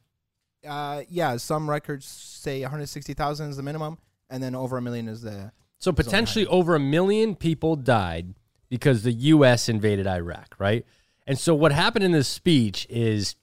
Uh, 0.68 1.04
yeah, 1.10 1.38
some 1.38 1.70
records 1.70 2.06
say 2.06 2.62
160,000 2.62 3.50
is 3.50 3.58
the 3.58 3.64
minimum, 3.64 3.98
and 4.30 4.42
then 4.42 4.56
over 4.56 4.78
a 4.78 4.82
million 4.82 5.08
is 5.08 5.22
the. 5.22 5.52
So 5.78 5.92
potentially 5.92 6.48
over 6.48 6.76
a 6.76 6.80
million 6.80 7.36
people 7.36 7.76
died 7.76 8.34
because 8.70 9.04
the 9.04 9.12
U.S. 9.12 9.70
invaded 9.70 10.08
Iraq, 10.08 10.56
right? 10.58 10.86
And 11.28 11.38
so 11.38 11.54
what 11.54 11.72
happened 11.72 12.04
in 12.04 12.12
this 12.12 12.28
speech 12.28 12.88
is 12.90 13.36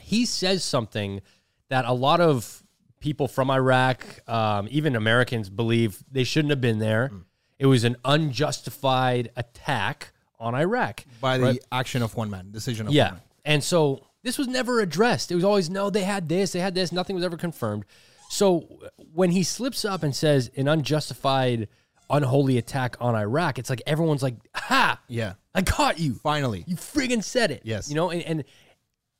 he 0.00 0.24
says 0.24 0.64
something 0.64 1.20
that 1.70 1.84
a 1.84 1.92
lot 1.92 2.20
of 2.20 2.62
people 3.00 3.28
from 3.28 3.50
Iraq, 3.50 4.04
um, 4.28 4.68
even 4.70 4.96
Americans, 4.96 5.48
believe 5.50 6.02
they 6.10 6.24
shouldn't 6.24 6.50
have 6.50 6.60
been 6.60 6.78
there. 6.78 7.10
It 7.58 7.66
was 7.66 7.84
an 7.84 7.96
unjustified 8.04 9.30
attack 9.36 10.12
on 10.40 10.54
Iraq. 10.54 11.04
By 11.20 11.38
the 11.38 11.44
Right. 11.44 11.58
action 11.72 12.02
of 12.02 12.14
one 12.16 12.30
man, 12.30 12.50
decision 12.50 12.86
of 12.86 12.90
one 12.90 12.96
Yeah. 12.96 13.10
man. 13.12 13.20
And 13.44 13.64
so 13.64 14.04
this 14.22 14.38
was 14.38 14.46
never 14.48 14.80
addressed. 14.80 15.30
It 15.30 15.34
was 15.34 15.44
always, 15.44 15.68
no, 15.70 15.90
they 15.90 16.04
had 16.04 16.28
this, 16.28 16.52
they 16.52 16.60
had 16.60 16.74
this. 16.74 16.92
Nothing 16.92 17.16
was 17.16 17.24
ever 17.24 17.36
confirmed. 17.36 17.84
So 18.30 18.80
when 19.14 19.30
he 19.30 19.42
slips 19.42 19.84
up 19.84 20.02
and 20.02 20.14
says 20.14 20.50
an 20.56 20.68
unjustified, 20.68 21.68
unholy 22.10 22.58
attack 22.58 22.96
on 23.00 23.14
Iraq, 23.14 23.58
it's 23.58 23.70
like 23.70 23.82
everyone's 23.86 24.22
like, 24.22 24.36
ha, 24.54 25.00
Yeah. 25.08 25.34
I 25.54 25.62
caught 25.62 25.98
you. 25.98 26.14
Finally. 26.14 26.64
You 26.68 26.76
friggin' 26.76 27.24
said 27.24 27.50
it. 27.50 27.62
Yes. 27.64 27.88
You 27.88 27.96
know, 27.96 28.10
and, 28.10 28.22
and 28.22 28.44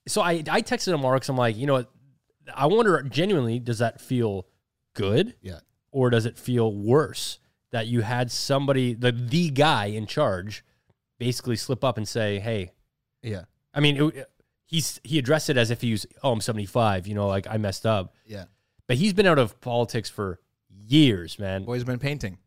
so 0.07 0.21
I, 0.23 0.43
I 0.49 0.63
texted 0.63 0.93
him, 0.95 1.01
Mark, 1.01 1.29
I'm 1.29 1.37
like, 1.37 1.57
you 1.57 1.67
know, 1.67 1.75
what? 1.75 1.91
I 2.55 2.67
wonder 2.67 3.01
genuinely, 3.03 3.59
does 3.59 3.79
that 3.79 4.01
feel 4.01 4.47
good? 4.95 5.35
Yeah. 5.43 5.61
or 5.91 6.11
does 6.11 6.27
it 6.27 6.39
feel 6.39 6.73
worse 6.75 7.39
that 7.71 7.87
you 7.87 8.01
had 8.03 8.31
somebody 8.33 8.95
the 8.95 9.13
the 9.13 9.49
guy 9.51 9.87
in 9.87 10.07
charge 10.07 10.65
basically 11.19 11.55
slip 11.57 11.85
up 11.85 11.97
and 11.97 12.07
say 12.09 12.39
hey 12.41 12.73
Yeah. 13.23 13.45
i 13.75 13.81
mean 13.81 13.97
it, 14.11 14.31
he's 14.67 15.01
he 15.05 15.19
addressed 15.19 15.51
it 15.51 15.57
as 15.57 15.71
if 15.71 15.81
he 15.81 15.93
was 15.93 16.05
oh 16.23 16.33
i'm 16.33 16.41
75 16.41 17.07
you 17.07 17.15
know 17.15 17.27
like 17.29 17.47
i 17.49 17.57
messed 17.59 17.87
up 17.87 18.15
Yeah. 18.27 18.45
but 18.89 18.97
he's 18.97 19.13
been 19.13 19.27
out 19.27 19.39
of 19.39 19.61
politics 19.61 20.11
for 20.11 20.41
years 20.71 21.39
man 21.39 21.65
Boy's 21.65 21.85
been 21.85 21.99
painting. 21.99 22.39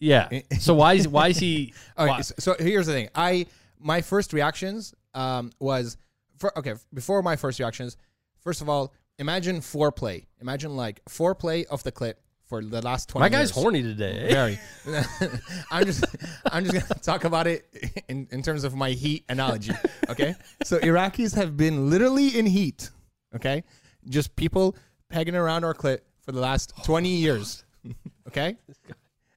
yeah 0.00 0.28
so 0.58 0.74
why 0.74 0.94
is 0.94 1.08
why 1.08 1.28
is 1.28 1.38
he 1.38 1.72
All 1.96 2.04
right, 2.06 2.12
why- 2.16 2.20
so, 2.20 2.34
so 2.38 2.54
here's 2.58 2.86
the 2.86 2.92
thing. 2.92 3.08
I 3.14 3.46
my 3.78 4.02
first 4.02 4.32
reactions 4.32 4.92
um, 5.14 5.52
was 5.58 5.96
for 6.38 6.56
okay 6.58 6.74
before 6.92 7.22
my 7.22 7.36
first 7.36 7.58
reactions. 7.60 7.96
First 8.40 8.60
of 8.62 8.68
all, 8.68 8.92
imagine 9.18 9.60
foreplay. 9.60 10.26
Imagine 10.40 10.76
like 10.76 11.04
foreplay 11.06 11.66
of 11.66 11.82
the 11.82 11.92
clip 11.92 12.20
for 12.46 12.62
the 12.62 12.80
last 12.82 13.08
twenty. 13.10 13.24
my 13.24 13.28
guy's 13.28 13.48
years. 13.50 13.62
horny 13.62 13.82
today 13.82 14.28
Very. 14.30 14.58
I'm 15.70 15.84
just 15.84 16.04
I'm 16.50 16.64
just 16.64 16.88
gonna 16.88 17.00
talk 17.02 17.24
about 17.24 17.46
it 17.46 17.66
in, 18.08 18.26
in 18.30 18.42
terms 18.42 18.64
of 18.64 18.74
my 18.74 18.90
heat 18.90 19.24
analogy. 19.28 19.72
Okay. 20.08 20.34
So 20.64 20.78
Iraqis 20.78 21.34
have 21.34 21.56
been 21.56 21.90
literally 21.90 22.38
in 22.38 22.46
heat. 22.46 22.90
Okay. 23.34 23.64
Just 24.08 24.34
people 24.36 24.76
pegging 25.10 25.34
around 25.36 25.64
our 25.64 25.74
clit 25.74 26.00
for 26.22 26.32
the 26.32 26.40
last 26.40 26.72
20 26.84 27.08
years. 27.08 27.64
Okay. 28.28 28.56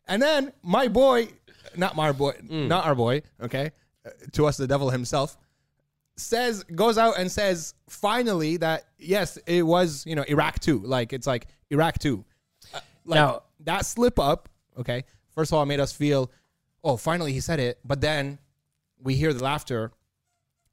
And 0.08 0.22
then 0.22 0.52
my 0.62 0.90
boy, 0.90 1.30
not 1.78 1.96
my 1.96 2.12
boy, 2.12 2.34
not 2.44 2.86
our 2.86 2.94
boy, 2.96 3.22
okay, 3.42 3.72
uh, 4.06 4.10
to 4.34 4.46
us 4.46 4.58
the 4.58 4.68
devil 4.68 4.90
himself, 4.90 5.38
says 6.18 6.64
goes 6.64 6.98
out 6.98 7.18
and 7.18 7.32
says 7.32 7.74
finally 7.90 8.58
that 8.58 8.86
yes, 8.98 9.38
it 9.48 9.64
was 9.64 10.06
you 10.06 10.16
know 10.16 10.24
Iraq 10.28 10.60
too. 10.60 10.80
Like 10.80 11.14
it's 11.14 11.28
like 11.28 11.48
Iraq 11.70 12.00
too. 12.00 12.26
Uh, 12.74 12.80
like 13.06 13.16
Now- 13.16 13.44
that 13.64 13.86
slip 13.86 14.18
up, 14.20 14.50
okay. 14.78 15.04
First 15.36 15.52
of 15.52 15.58
all, 15.58 15.64
it 15.64 15.68
made 15.68 15.80
us 15.80 15.94
feel, 15.94 16.32
oh, 16.84 16.98
finally 16.98 17.32
he 17.32 17.40
said 17.40 17.60
it. 17.60 17.80
But 17.86 18.02
then 18.02 18.40
we 19.00 19.14
hear 19.16 19.34
the 19.34 19.44
laughter, 19.44 19.92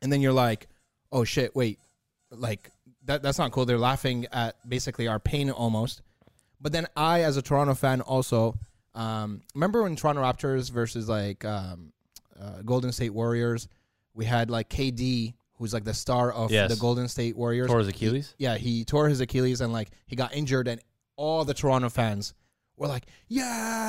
and 0.03 0.11
then 0.13 0.21
you're 0.23 0.33
like, 0.33 0.69
oh 1.13 1.25
shit, 1.25 1.55
wait, 1.55 1.79
like 2.31 2.71
that 3.05 3.23
that's 3.23 3.39
not 3.39 3.53
cool. 3.53 3.65
They're 3.67 3.79
laughing 3.79 4.27
at 4.33 4.57
basically 4.69 5.07
our 5.07 5.19
pain 5.21 5.51
almost. 5.51 6.01
But 6.61 6.73
then 6.73 6.87
I, 6.97 7.23
as 7.23 7.37
a 7.37 7.43
Toronto 7.43 7.75
fan, 7.75 8.01
also 8.01 8.59
um, 8.95 9.43
remember 9.55 9.83
when 9.83 9.95
Toronto 9.95 10.23
Raptors 10.23 10.71
versus 10.71 11.09
like 11.09 11.45
um, 11.45 11.93
uh, 12.41 12.63
Golden 12.65 12.91
State 12.91 13.11
Warriors, 13.15 13.69
we 14.19 14.25
had 14.27 14.51
like 14.51 14.69
KD, 14.69 15.35
who's 15.55 15.73
like 15.73 15.85
the 15.85 15.95
star 15.95 16.33
of 16.33 16.51
Yes. 16.51 16.69
the 16.71 16.77
Golden 16.79 17.07
State 17.09 17.37
Warriors. 17.37 17.69
Tore 17.69 17.79
his 17.79 17.87
He- 17.87 17.93
Achilles? 17.95 18.35
yeah, 18.37 18.57
he 18.59 18.85
tore 18.85 19.09
his 19.09 19.21
Achilles 19.21 19.61
and 19.61 19.73
like 19.73 19.91
he 20.07 20.17
got 20.17 20.35
injured, 20.35 20.67
and 20.69 20.81
all 21.17 21.45
the 21.45 21.55
Toronto 21.55 21.89
fans 21.89 22.35
were 22.77 22.89
like, 22.89 23.07
"Yeah!" 23.29 23.43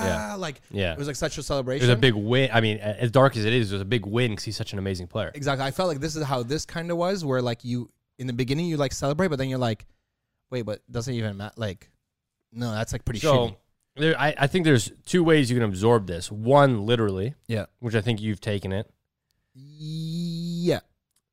Yeah. 0.06 0.34
Like 0.36 0.62
Yeah. 0.72 0.94
it 0.94 0.98
was 1.00 1.08
like 1.08 1.16
such 1.16 1.38
a 1.38 1.44
celebration. 1.44 1.84
It 1.84 1.88
celebration. 1.88 2.14
was 2.16 2.22
a 2.22 2.22
big 2.22 2.30
win. 2.30 2.50
I 2.54 2.62
mean, 2.62 2.78
a- 2.78 3.02
as 3.02 3.12
dark 3.12 3.36
as 3.38 3.46
it 3.46 3.54
is, 3.54 3.72
it 3.72 3.76
was 3.76 3.82
a 3.82 3.86
big 3.86 4.06
win 4.06 4.32
because 4.32 4.46
he's 4.46 4.56
such 4.58 4.72
an 4.74 4.80
amazing 4.80 5.08
player. 5.08 5.32
exactly. 5.34 5.66
I 5.66 5.72
felt 5.72 5.90
like 5.90 6.00
this 6.00 6.16
is 6.16 6.24
how 6.24 6.44
this 6.44 6.66
kind 6.66 6.90
of 6.92 6.98
was, 6.98 7.26
where 7.26 7.42
like 7.42 7.64
you 7.66 7.90
in 8.18 8.28
the 8.28 8.34
beginning 8.34 8.68
you 8.68 8.78
like 8.78 8.94
celebrate, 8.94 9.28
but 9.30 9.38
then 9.40 9.50
you're 9.50 9.60
like, 9.60 9.86
"Wait, 10.52 10.62
but 10.64 10.82
doesn't 10.92 11.14
even 11.14 11.38
matter." 11.38 11.54
Like, 11.58 11.90
no, 12.52 12.72
that's 12.72 12.94
like 12.94 13.04
pretty 13.06 13.20
So 13.20 13.34
shitty. 13.50 13.56
there, 13.98 14.20
I, 14.20 14.34
I 14.38 14.48
think 14.48 14.66
there's 14.66 14.92
two 15.06 15.24
ways 15.24 15.50
you 15.50 15.56
can 15.58 15.64
absorb 15.64 16.06
this. 16.08 16.32
One, 16.32 16.86
literally, 16.86 17.36
Yeah, 17.48 17.66
which 17.80 17.96
I 17.96 18.02
think 18.02 18.22
you've 18.22 18.42
taken 18.42 18.72
it, 18.72 18.92
yeah. 19.78 20.80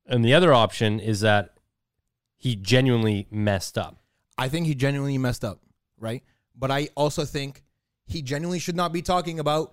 and 0.06 0.24
the 0.24 0.34
other 0.34 0.52
option 0.52 1.00
is 1.00 1.20
that 1.20 1.56
he 2.36 2.56
genuinely 2.56 3.26
messed 3.30 3.78
up. 3.78 3.98
I 4.38 4.48
think 4.48 4.66
he 4.66 4.74
genuinely 4.74 5.18
messed 5.18 5.44
up, 5.44 5.60
right? 5.98 6.22
But 6.54 6.70
I 6.70 6.88
also 6.94 7.24
think 7.24 7.62
he 8.06 8.22
genuinely 8.22 8.58
should 8.58 8.76
not 8.76 8.92
be 8.92 9.02
talking 9.02 9.40
about 9.40 9.72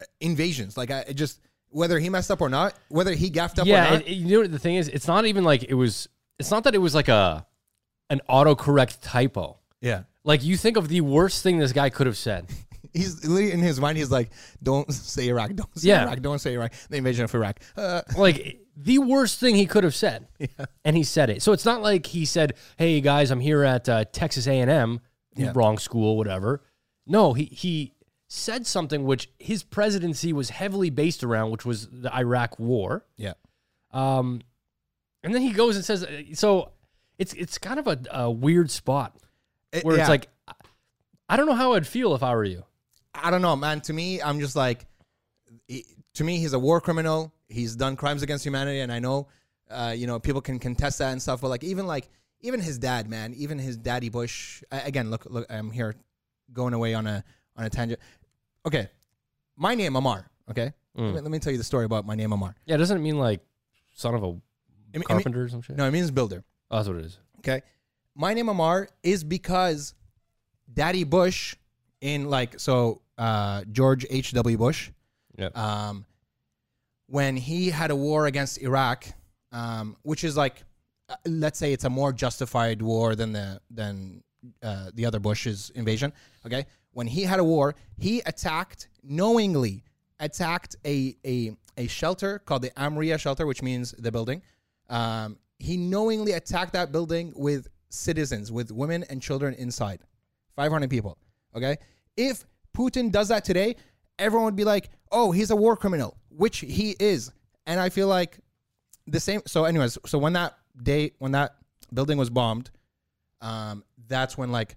uh, 0.00 0.04
invasions. 0.20 0.76
Like, 0.76 0.90
I 0.90 1.04
just 1.14 1.40
whether 1.70 1.98
he 1.98 2.08
messed 2.08 2.30
up 2.30 2.40
or 2.40 2.48
not, 2.48 2.74
whether 2.88 3.12
he 3.14 3.30
gaffed 3.30 3.58
up 3.58 3.66
or 3.66 3.70
yeah, 3.70 3.84
not. 3.84 3.92
and, 3.94 4.08
you 4.08 4.36
know 4.36 4.40
what 4.42 4.52
the 4.52 4.58
thing 4.58 4.76
is? 4.76 4.88
It's 4.88 5.08
not 5.08 5.26
even 5.26 5.42
like 5.44 5.64
it 5.64 5.74
was. 5.74 6.08
It's 6.38 6.50
not 6.50 6.64
that 6.64 6.74
it 6.74 6.78
was 6.78 6.94
like 6.94 7.08
a 7.08 7.46
an 8.10 8.20
autocorrect 8.28 8.98
typo. 9.02 9.58
yeah. 9.80 10.02
Like 10.22 10.42
you 10.42 10.56
think 10.56 10.76
of 10.76 10.88
the 10.88 11.02
worst 11.02 11.42
thing 11.42 11.58
this 11.58 11.72
guy 11.72 11.90
could 11.90 12.06
have 12.06 12.16
said. 12.16 12.46
He's 12.94 13.22
literally 13.26 13.52
in 13.52 13.60
his 13.60 13.80
mind. 13.80 13.98
He's 13.98 14.10
like, 14.10 14.30
"Don't 14.62 14.90
say 14.92 15.28
Iraq. 15.28 15.54
Don't 15.54 15.78
say 15.78 15.88
Yeah. 15.88 16.04
Iraq. 16.04 16.20
Don't 16.22 16.38
say 16.38 16.54
Iraq. 16.54 16.72
The 16.88 16.96
invasion 16.96 17.24
of 17.24 17.34
Iraq." 17.34 17.60
Uh, 17.76 18.02
like 18.16 18.60
the 18.76 18.98
worst 18.98 19.38
thing 19.40 19.54
he 19.56 19.66
could 19.66 19.84
have 19.84 19.94
said, 19.94 20.28
and 20.84 20.96
he 20.96 21.02
said 21.02 21.28
it. 21.30 21.42
So 21.42 21.52
it's 21.52 21.64
not 21.64 21.82
like 21.82 22.06
he 22.06 22.24
said, 22.24 22.54
"Hey 22.78 23.00
guys, 23.00 23.30
I'm 23.30 23.40
here 23.40 23.62
at 23.64 23.88
uh, 23.88 24.04
Texas 24.12 24.46
A&M, 24.46 25.00
wrong 25.54 25.78
school, 25.78 26.16
whatever." 26.16 26.62
No, 27.06 27.32
he 27.34 27.44
he 27.46 27.92
said 28.28 28.66
something 28.66 29.04
which 29.04 29.28
his 29.38 29.62
presidency 29.62 30.32
was 30.32 30.50
heavily 30.50 30.90
based 30.90 31.22
around, 31.22 31.50
which 31.50 31.64
was 31.64 31.86
the 31.90 32.12
Iraq 32.16 32.58
War. 32.58 33.04
yeah, 33.16 33.34
Um, 33.92 34.40
and 35.22 35.34
then 35.34 35.42
he 35.42 35.52
goes 35.52 35.76
and 35.76 35.84
says, 35.84 36.04
uh, 36.04 36.22
"So 36.34 36.70
it's 37.18 37.32
it's 37.34 37.58
kind 37.58 37.78
of 37.78 37.86
a, 37.86 37.98
a 38.10 38.30
weird 38.30 38.70
spot 38.70 39.16
It- 39.72 39.84
where 39.84 39.96
yeah. 39.96 40.02
it's 40.02 40.08
like, 40.08 40.28
I 41.28 41.36
don't 41.36 41.46
know 41.46 41.54
how 41.54 41.74
I'd 41.74 41.86
feel 41.86 42.14
if 42.14 42.22
I 42.22 42.34
were 42.34 42.44
you." 42.44 42.64
I 43.14 43.30
don't 43.30 43.42
know, 43.42 43.56
man. 43.56 43.80
To 43.82 43.92
me, 43.92 44.20
I'm 44.20 44.40
just 44.40 44.56
like, 44.56 44.86
he- 45.68 45.86
to 46.14 46.24
me, 46.24 46.38
he's 46.38 46.52
a 46.52 46.58
war 46.58 46.80
criminal. 46.80 47.32
He's 47.48 47.76
done 47.76 47.96
crimes 47.96 48.22
against 48.22 48.44
humanity, 48.44 48.80
and 48.80 48.92
I 48.92 48.98
know, 48.98 49.28
uh, 49.70 49.94
you 49.96 50.06
know, 50.06 50.18
people 50.18 50.40
can 50.40 50.58
contest 50.58 50.98
that 50.98 51.12
and 51.12 51.20
stuff. 51.22 51.40
But 51.40 51.48
like, 51.48 51.62
even 51.64 51.86
like, 51.86 52.08
even 52.40 52.60
his 52.60 52.78
dad, 52.78 53.08
man, 53.08 53.32
even 53.34 53.58
his 53.58 53.76
daddy 53.76 54.08
Bush. 54.08 54.62
I, 54.70 54.80
again, 54.80 55.10
look, 55.10 55.26
look, 55.26 55.46
I'm 55.50 55.70
here 55.70 55.94
going 56.52 56.74
away 56.74 56.94
on 56.94 57.06
a 57.06 57.24
on 57.56 57.64
a 57.64 57.70
tangent. 57.70 58.00
Okay, 58.66 58.88
my 59.56 59.74
name 59.74 59.94
Ammar. 59.94 60.24
Okay, 60.50 60.72
Mm. 60.98 61.06
let, 61.06 61.14
me, 61.14 61.20
let 61.22 61.30
me 61.30 61.38
tell 61.38 61.52
you 61.52 61.58
the 61.58 61.64
story 61.64 61.84
about 61.84 62.04
my 62.06 62.14
name 62.14 62.30
Ammar. 62.30 62.54
Yeah, 62.66 62.76
doesn't 62.76 62.96
it 62.96 63.00
mean 63.00 63.18
like 63.18 63.40
son 63.94 64.14
of 64.14 64.22
a 64.22 64.26
I 64.26 64.30
mean- 64.30 64.40
I 64.94 64.98
mean- 64.98 65.04
carpenter 65.08 65.44
or 65.44 65.48
some 65.48 65.62
shit? 65.62 65.76
no, 65.76 65.86
it 65.86 65.90
means 65.90 66.10
builder. 66.10 66.44
Oh, 66.70 66.76
that's 66.76 66.88
what 66.88 66.98
it 66.98 67.04
is. 67.04 67.18
Okay. 67.38 67.62
My 68.14 68.34
name 68.34 68.46
Ammar 68.46 68.88
is 69.02 69.24
because 69.24 69.94
Daddy 70.72 71.04
Bush 71.04 71.56
in 72.00 72.28
like 72.30 72.58
so 72.60 73.00
uh 73.18 73.62
George 73.70 74.06
H.W. 74.10 74.56
Bush 74.58 74.90
Yeah. 75.36 75.48
um 75.54 76.04
when 77.06 77.36
he 77.36 77.70
had 77.70 77.90
a 77.90 77.96
war 77.96 78.26
against 78.26 78.60
Iraq 78.62 79.06
um 79.52 79.96
which 80.02 80.24
is 80.24 80.36
like 80.36 80.64
uh, 81.08 81.16
let's 81.26 81.58
say 81.58 81.72
it's 81.72 81.84
a 81.84 81.90
more 81.90 82.12
justified 82.12 82.80
war 82.80 83.14
than 83.14 83.32
the 83.32 83.60
than 83.70 84.22
uh, 84.62 84.90
the 84.94 85.06
other 85.06 85.18
Bush's 85.20 85.70
invasion, 85.74 86.12
okay? 86.46 86.66
When 86.92 87.06
he 87.06 87.22
had 87.22 87.40
a 87.40 87.44
war, 87.44 87.74
he 87.98 88.20
attacked 88.26 88.88
knowingly 89.02 89.84
attacked 90.20 90.76
a 90.86 91.16
a 91.26 91.56
a 91.76 91.86
shelter 91.88 92.38
called 92.38 92.62
the 92.62 92.70
Amria 92.80 93.18
shelter, 93.18 93.46
which 93.46 93.62
means 93.62 93.92
the 93.92 94.10
building. 94.12 94.42
Um, 94.88 95.38
he 95.58 95.76
knowingly 95.76 96.32
attacked 96.32 96.72
that 96.74 96.90
building 96.92 97.32
with 97.36 97.68
citizens, 97.90 98.50
with 98.52 98.70
women 98.70 99.04
and 99.10 99.20
children 99.20 99.54
inside. 99.54 100.00
500 100.56 100.88
people. 100.90 101.18
Okay. 101.56 101.76
If 102.16 102.44
Putin 102.76 103.10
does 103.10 103.28
that 103.28 103.44
today, 103.44 103.76
everyone 104.18 104.44
would 104.46 104.56
be 104.56 104.64
like, 104.64 104.90
oh, 105.10 105.32
he's 105.32 105.50
a 105.50 105.56
war 105.56 105.76
criminal, 105.76 106.16
which 106.28 106.58
he 106.58 106.96
is. 106.98 107.30
And 107.66 107.80
I 107.80 107.88
feel 107.88 108.08
like 108.08 108.38
the 109.06 109.20
same. 109.20 109.42
So, 109.46 109.64
anyways, 109.64 109.98
so 110.06 110.18
when 110.18 110.34
that 110.34 110.58
day, 110.82 111.12
when 111.18 111.32
that 111.32 111.56
building 111.92 112.18
was 112.18 112.30
bombed, 112.30 112.70
um, 113.40 113.84
that's 114.08 114.36
when 114.36 114.52
like 114.52 114.76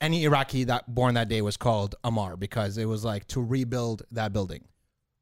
any 0.00 0.24
Iraqi 0.24 0.64
that 0.64 0.92
born 0.92 1.14
that 1.14 1.28
day 1.28 1.42
was 1.42 1.56
called 1.56 1.94
Ammar 2.04 2.38
because 2.38 2.78
it 2.78 2.86
was 2.86 3.04
like 3.04 3.26
to 3.28 3.42
rebuild 3.42 4.02
that 4.12 4.32
building. 4.32 4.64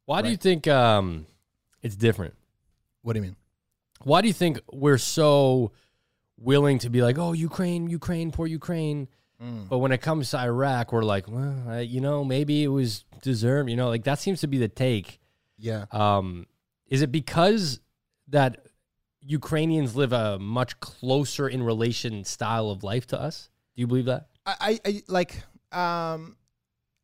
Why 0.07 0.23
do 0.23 0.31
you 0.31 0.37
think 0.37 0.67
um, 0.67 1.27
it's 1.83 1.97
different? 1.97 2.35
What 3.03 3.13
do 3.13 3.19
you 3.19 3.25
mean? 3.25 3.37
Why 4.03 4.21
do 4.23 4.29
you 4.29 4.33
think 4.33 4.61
we're 4.73 4.99
so 4.99 5.73
willing 6.39 6.79
to 6.81 6.91
be 6.91 7.03
like, 7.03 7.19
oh, 7.19 7.33
Ukraine, 7.33 7.89
Ukraine, 7.89 8.31
poor 8.31 8.47
Ukraine? 8.47 9.09
Mm. 9.43 9.69
But 9.69 9.79
when 9.79 9.93
it 9.93 9.99
comes 9.99 10.31
to 10.31 10.39
Iraq, 10.39 10.93
we're 10.93 11.05
like, 11.05 11.29
well, 11.29 11.55
uh, 11.69 11.79
you 11.79 12.01
know, 12.01 12.25
maybe 12.25 12.65
it 12.65 12.69
was 12.69 13.05
deserved. 13.23 13.71
You 13.71 13.77
know, 13.77 13.89
like 13.89 14.05
that 14.05 14.19
seems 14.19 14.41
to 14.41 14.47
be 14.47 14.59
the 14.59 14.69
take. 14.69 15.21
Yeah. 15.57 15.87
Um, 15.93 16.47
is 16.89 17.03
it 17.03 17.13
because 17.13 17.81
that 18.29 18.67
Ukrainians 19.21 19.95
live 19.95 20.13
a 20.13 20.39
much 20.39 20.81
closer 20.81 21.49
in 21.49 21.63
relation 21.63 22.25
style 22.25 22.71
of 22.71 22.83
life 22.83 23.07
to 23.09 23.21
us? 23.21 23.51
Do 23.77 23.81
you 23.83 23.87
believe 23.87 24.07
that? 24.07 24.29
I, 24.47 24.81
I, 24.85 25.03
like 25.09 25.35
um 25.73 26.37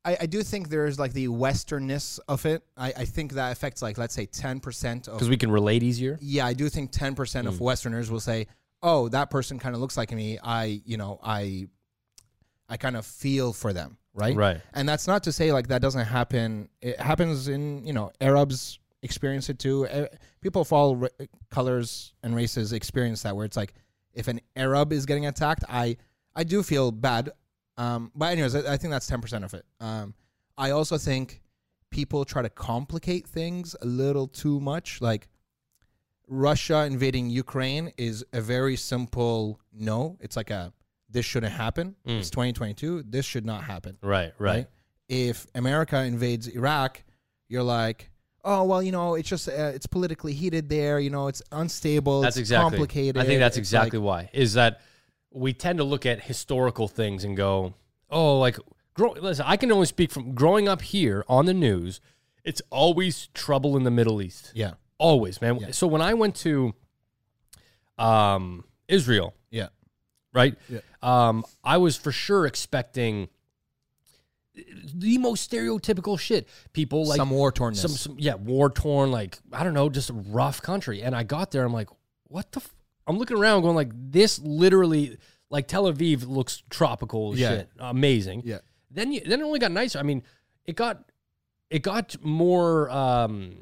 I, 0.07 0.17
I 0.23 0.27
do 0.27 0.43
think 0.43 0.69
there's 0.71 0.99
like 0.99 1.13
the 1.13 1.29
westernness 1.29 2.19
of 2.27 2.47
it. 2.47 2.63
I, 2.77 2.89
I 2.97 3.05
think 3.05 3.33
that 3.35 3.53
affects 3.53 3.83
like 3.83 3.99
let's 3.99 4.15
say 4.15 4.27
ten 4.27 4.61
percent 4.61 5.09
of 5.09 5.15
Because 5.15 5.29
we 5.29 5.37
can 5.37 5.51
relate 5.51 5.83
easier. 5.83 6.19
yeah, 6.21 6.47
I 6.47 6.55
do 6.55 6.69
think 6.69 6.91
ten 6.91 7.15
percent 7.15 7.47
of 7.47 7.61
Westerners 7.61 8.11
will 8.11 8.21
say, 8.21 8.47
Oh, 8.83 9.09
that 9.11 9.31
person 9.31 9.59
kind 9.59 9.75
of 9.75 9.81
looks 9.81 9.97
like 9.97 10.11
me. 10.13 10.39
I 10.43 10.83
you 10.85 10.97
know, 10.97 11.21
I 11.23 11.69
I 12.75 12.77
kind 12.77 12.97
of 12.97 13.07
feel 13.07 13.53
for 13.53 13.73
them, 13.73 13.99
right? 14.15 14.35
Right. 14.35 14.61
And 14.73 14.89
that's 14.89 15.07
not 15.07 15.23
to 15.25 15.33
say 15.33 15.53
like 15.53 15.69
that 15.69 15.81
doesn't 15.81 16.07
happen. 16.07 16.69
It 16.83 16.99
happens 16.99 17.47
in, 17.47 17.87
you 17.87 17.93
know, 17.93 18.11
Arabs 18.21 18.81
experience 19.05 19.49
it 19.49 19.61
too. 19.61 19.87
People 20.41 20.63
of 20.63 20.73
all 20.73 20.97
ra- 20.97 21.09
colors 21.53 22.15
and 22.25 22.35
races 22.35 22.73
experience 22.73 23.23
that 23.23 23.37
where 23.37 23.45
it's 23.45 23.57
like 23.57 23.75
if 24.13 24.27
an 24.27 24.41
Arab 24.57 24.93
is 24.93 25.07
getting 25.07 25.27
attacked, 25.27 25.63
I 25.69 25.97
I 26.35 26.43
do 26.43 26.65
feel 26.65 26.91
bad. 26.91 27.31
Um, 27.77 28.11
but 28.13 28.33
anyways, 28.33 28.57
I, 28.57 28.73
I 28.73 28.77
think 28.77 28.91
that's 28.91 29.07
ten 29.07 29.21
percent 29.21 29.45
of 29.45 29.55
it. 29.55 29.65
Um, 29.79 30.15
I 30.59 30.73
also 30.73 30.99
think 30.99 31.41
people 31.91 32.25
try 32.25 32.43
to 32.43 32.51
complicate 32.51 33.29
things 33.29 33.77
a 33.83 33.87
little 33.87 34.27
too 34.27 34.59
much. 34.59 35.01
Like 35.01 35.29
Russia 36.27 36.87
invading 36.87 37.31
Ukraine 37.31 37.93
is 37.97 38.25
a 38.33 38.41
very 38.41 38.75
simple 38.75 39.61
no. 39.73 40.17
It's 40.19 40.37
like 40.37 40.51
a 40.51 40.73
this 41.15 41.25
shouldn't 41.25 41.53
happen. 41.55 41.97
Mm. 42.07 42.19
It's 42.19 42.29
2022. 42.29 43.05
This 43.09 43.25
should 43.25 43.47
not 43.47 43.65
happen. 43.65 43.97
Right. 44.03 44.33
Right. 44.39 44.67
If 45.09 45.47
America 45.55 46.03
invades 46.03 46.47
Iraq, 46.49 47.03
you're 47.49 47.63
like, 47.63 48.11
oh 48.45 48.65
well, 48.65 48.83
you 48.83 48.93
know, 48.93 49.15
it's 49.15 49.29
just 49.29 49.49
uh, 49.49 49.73
it's 49.75 49.87
politically 49.87 50.35
heated 50.35 50.69
there. 50.69 50.99
You 50.99 51.09
know, 51.11 51.29
it's 51.29 51.41
unstable. 51.53 52.21
That's 52.21 52.37
it's 52.37 52.43
exactly. 52.51 52.71
complicated. 52.79 53.17
I 53.23 53.25
think 53.25 53.39
that's 53.41 53.57
It's 53.57 53.73
like- 53.73 53.81
exactly 53.85 53.99
why. 54.01 54.29
Is 54.35 54.53
that 54.55 54.81
we 55.31 55.53
tend 55.53 55.79
to 55.79 55.85
look 55.85 56.05
at 56.07 56.21
historical 56.23 56.87
things 56.89 57.25
and 57.25 57.37
go, 57.37 57.75
oh, 58.11 58.39
like, 58.39 58.57
grow, 58.95 59.13
listen, 59.13 59.45
I 59.49 59.57
can 59.57 59.73
only 59.73 59.87
speak 59.87 60.11
from 60.13 60.35
growing 60.35 60.69
up 60.69 60.81
here 60.83 61.25
on 61.29 61.47
the 61.47 61.55
news. 61.55 62.01
It's 62.45 62.63
always 62.71 63.29
trouble 63.35 63.77
in 63.77 63.83
the 63.85 63.91
Middle 63.91 64.21
East. 64.23 64.53
yeah, 64.55 64.75
Always, 64.99 65.41
man. 65.41 65.57
Yeah. 65.59 65.71
So 65.73 65.87
when 65.87 66.03
I 66.03 66.15
went 66.15 66.37
to 66.37 66.73
um, 67.99 68.65
Israel, 68.89 69.35
yeah, 69.51 69.69
right? 70.35 70.57
Yeah. 70.69 70.81
Um, 71.03 71.45
I 71.63 71.79
was 71.79 71.97
for 71.97 72.13
sure 72.13 72.45
expecting 72.47 73.29
the 74.95 75.19
most 75.19 75.51
stereotypical 75.51 76.19
shit. 76.19 76.49
People 76.73 77.07
like 77.07 77.17
some 77.17 77.31
war 77.31 77.51
torn, 77.51 77.75
some, 77.75 77.91
some 77.91 78.17
yeah, 78.19 78.35
war 78.35 78.71
torn, 78.71 79.11
like 79.11 79.39
I 79.53 79.65
don't 79.65 79.75
know, 79.75 79.89
just 79.89 80.11
rough 80.13 80.63
country. 80.63 81.03
And 81.03 81.15
I 81.15 81.23
got 81.25 81.51
there, 81.51 81.65
I'm 81.65 81.73
like, 81.73 81.89
what 82.25 82.53
the? 82.53 82.61
F-? 82.61 82.75
I'm 83.07 83.19
looking 83.19 83.37
around, 83.37 83.63
going 83.63 83.75
like, 83.77 83.91
this 83.93 84.39
literally, 84.39 85.19
Like 85.51 85.69
Tel 85.69 85.85
Aviv 85.93 86.27
looks 86.27 86.63
tropical 86.71 87.37
Yeah. 87.37 87.49
shit, 87.51 87.69
amazing. 87.79 88.43
Yeah. 88.45 88.59
Then 88.91 89.13
you, 89.13 89.21
then 89.21 89.41
it 89.41 89.45
only 89.45 89.59
got 89.59 89.73
nicer. 89.73 89.99
I 89.99 90.03
mean, 90.03 90.23
it 90.65 90.77
got 90.77 91.05
it 91.69 91.83
got 91.83 92.17
more 92.25 92.89
um, 92.91 93.57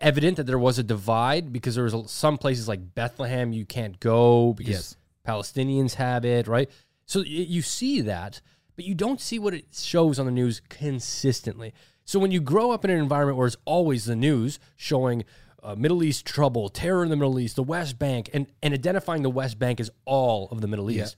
evident 0.00 0.36
that 0.36 0.44
there 0.44 0.58
was 0.58 0.78
a 0.78 0.82
divide 0.82 1.52
because 1.52 1.74
there 1.74 1.84
was 1.84 1.94
a- 1.94 2.06
some 2.08 2.36
places 2.36 2.68
like 2.68 2.94
Bethlehem 2.94 3.52
you 3.52 3.64
can't 3.64 3.98
go 3.98 4.52
because 4.52 4.70
Yes. 4.74 4.96
Palestinians 5.28 5.94
have 5.94 6.24
it, 6.24 6.48
right? 6.48 6.70
So 7.04 7.20
you 7.20 7.62
see 7.62 8.00
that, 8.02 8.40
but 8.76 8.84
you 8.84 8.94
don't 8.94 9.20
see 9.20 9.38
what 9.38 9.54
it 9.54 9.66
shows 9.72 10.18
on 10.18 10.26
the 10.26 10.32
news 10.32 10.62
consistently. 10.68 11.74
So 12.04 12.18
when 12.18 12.30
you 12.30 12.40
grow 12.40 12.70
up 12.70 12.84
in 12.84 12.90
an 12.90 12.98
environment 12.98 13.36
where 13.36 13.46
it's 13.46 13.56
always 13.64 14.06
the 14.06 14.16
news 14.16 14.58
showing 14.76 15.24
uh, 15.62 15.74
Middle 15.74 16.02
East 16.02 16.24
trouble, 16.24 16.68
terror 16.68 17.02
in 17.02 17.10
the 17.10 17.16
Middle 17.16 17.38
East, 17.38 17.56
the 17.56 17.62
West 17.62 17.98
Bank, 17.98 18.30
and, 18.32 18.46
and 18.62 18.72
identifying 18.72 19.22
the 19.22 19.30
West 19.30 19.58
Bank 19.58 19.80
as 19.80 19.90
all 20.04 20.48
of 20.50 20.60
the 20.60 20.68
Middle 20.68 20.90
East, 20.90 21.16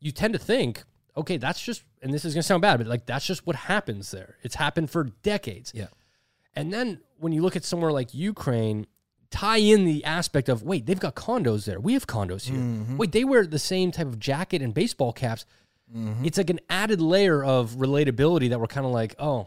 you 0.00 0.12
tend 0.12 0.32
to 0.34 0.38
think, 0.38 0.84
okay, 1.16 1.36
that's 1.36 1.62
just, 1.62 1.84
and 2.02 2.12
this 2.12 2.24
is 2.24 2.34
going 2.34 2.42
to 2.42 2.46
sound 2.46 2.62
bad, 2.62 2.78
but 2.78 2.86
like 2.86 3.06
that's 3.06 3.26
just 3.26 3.46
what 3.46 3.56
happens 3.56 4.10
there. 4.10 4.36
It's 4.42 4.56
happened 4.56 4.90
for 4.90 5.04
decades. 5.22 5.72
Yeah. 5.74 5.86
And 6.54 6.72
then 6.72 7.00
when 7.18 7.32
you 7.32 7.42
look 7.42 7.56
at 7.56 7.64
somewhere 7.64 7.92
like 7.92 8.12
Ukraine, 8.12 8.86
tie 9.30 9.58
in 9.58 9.84
the 9.84 10.04
aspect 10.04 10.48
of 10.48 10.62
wait, 10.62 10.86
they've 10.86 10.98
got 11.00 11.14
condos 11.14 11.64
there. 11.64 11.78
We 11.80 11.92
have 11.94 12.06
condos 12.06 12.44
here. 12.44 12.58
Mm-hmm. 12.58 12.96
Wait, 12.96 13.12
they 13.12 13.24
wear 13.24 13.46
the 13.46 13.58
same 13.58 13.90
type 13.92 14.06
of 14.06 14.18
jacket 14.18 14.62
and 14.62 14.72
baseball 14.72 15.12
caps. 15.12 15.44
It's 16.22 16.36
like 16.36 16.50
an 16.50 16.60
added 16.68 17.00
layer 17.00 17.42
of 17.42 17.70
relatability 17.76 18.50
that 18.50 18.60
we're 18.60 18.66
kind 18.66 18.84
of 18.84 18.92
like, 18.92 19.14
oh, 19.18 19.46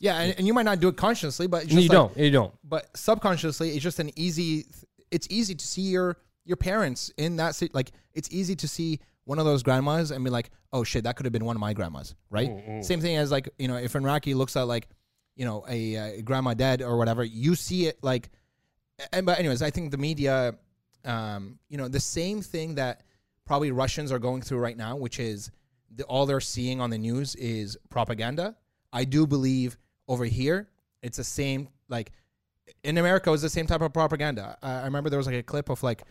Yeah, 0.00 0.18
and, 0.18 0.34
and 0.38 0.46
you 0.46 0.52
might 0.52 0.64
not 0.64 0.80
do 0.80 0.88
it 0.88 0.96
consciously, 0.96 1.46
but 1.46 1.70
you 1.70 1.82
like, 1.82 1.90
don't, 1.90 2.16
you 2.16 2.30
don't. 2.32 2.52
but 2.64 2.88
subconsciously 2.96 3.70
it's 3.70 3.82
just 3.82 4.00
an 4.00 4.10
easy 4.16 4.66
it's 5.12 5.28
easy 5.30 5.54
to 5.54 5.66
see 5.66 5.82
your 5.82 6.16
your 6.44 6.56
parents 6.56 7.12
in 7.16 7.36
that 7.36 7.60
like 7.74 7.92
it's 8.12 8.28
easy 8.32 8.56
to 8.56 8.66
see 8.66 8.98
one 9.24 9.38
of 9.38 9.44
those 9.44 9.62
grandmas 9.62 10.10
and 10.10 10.24
be 10.24 10.30
like 10.30 10.50
oh 10.72 10.82
shit 10.82 11.04
that 11.04 11.14
could 11.16 11.26
have 11.26 11.32
been 11.32 11.44
one 11.44 11.54
of 11.56 11.60
my 11.60 11.72
grandmas 11.72 12.14
right 12.30 12.50
same 12.84 13.00
thing 13.00 13.16
as 13.16 13.30
like 13.30 13.48
you 13.58 13.68
know 13.68 13.76
if 13.76 13.94
Iraqi 13.94 14.34
looks 14.34 14.56
at 14.56 14.62
like 14.66 14.88
you 15.36 15.44
know 15.44 15.64
a, 15.68 15.96
uh 15.96 16.22
grandma 16.22 16.54
dead 16.54 16.82
or 16.82 16.96
whatever 16.96 17.22
you 17.22 17.54
see 17.54 17.86
it 17.86 17.98
like 18.02 18.30
and 19.12 19.26
but 19.26 19.38
anyways 19.38 19.62
i 19.62 19.70
think 19.70 19.90
the 19.90 19.98
media 19.98 20.54
um 21.04 21.58
you 21.68 21.76
know 21.78 21.88
the 21.88 22.00
same 22.00 22.40
thing 22.40 22.74
that 22.74 23.02
probably 23.44 23.70
russians 23.70 24.12
are 24.12 24.18
going 24.18 24.42
through 24.42 24.58
right 24.58 24.76
now 24.76 24.96
which 24.96 25.18
is 25.18 25.50
the, 25.94 26.04
all 26.04 26.26
they're 26.26 26.40
seeing 26.40 26.80
on 26.80 26.90
the 26.90 26.98
news 26.98 27.34
is 27.36 27.76
propaganda. 27.88 28.56
I 28.92 29.04
do 29.04 29.26
believe 29.26 29.76
over 30.06 30.24
here 30.24 30.68
it's 31.02 31.18
the 31.18 31.24
same 31.24 31.68
like 31.88 32.12
in 32.82 32.98
america 32.98 33.28
it 33.28 33.32
was 33.32 33.42
the 33.42 33.50
same 33.50 33.66
type 33.66 33.80
of 33.80 33.92
propaganda. 33.92 34.56
I, 34.62 34.80
I 34.80 34.84
remember 34.84 35.10
there 35.10 35.18
was 35.18 35.26
like 35.26 35.36
a 35.36 35.42
clip 35.42 35.68
of 35.68 35.82
like 35.82 36.02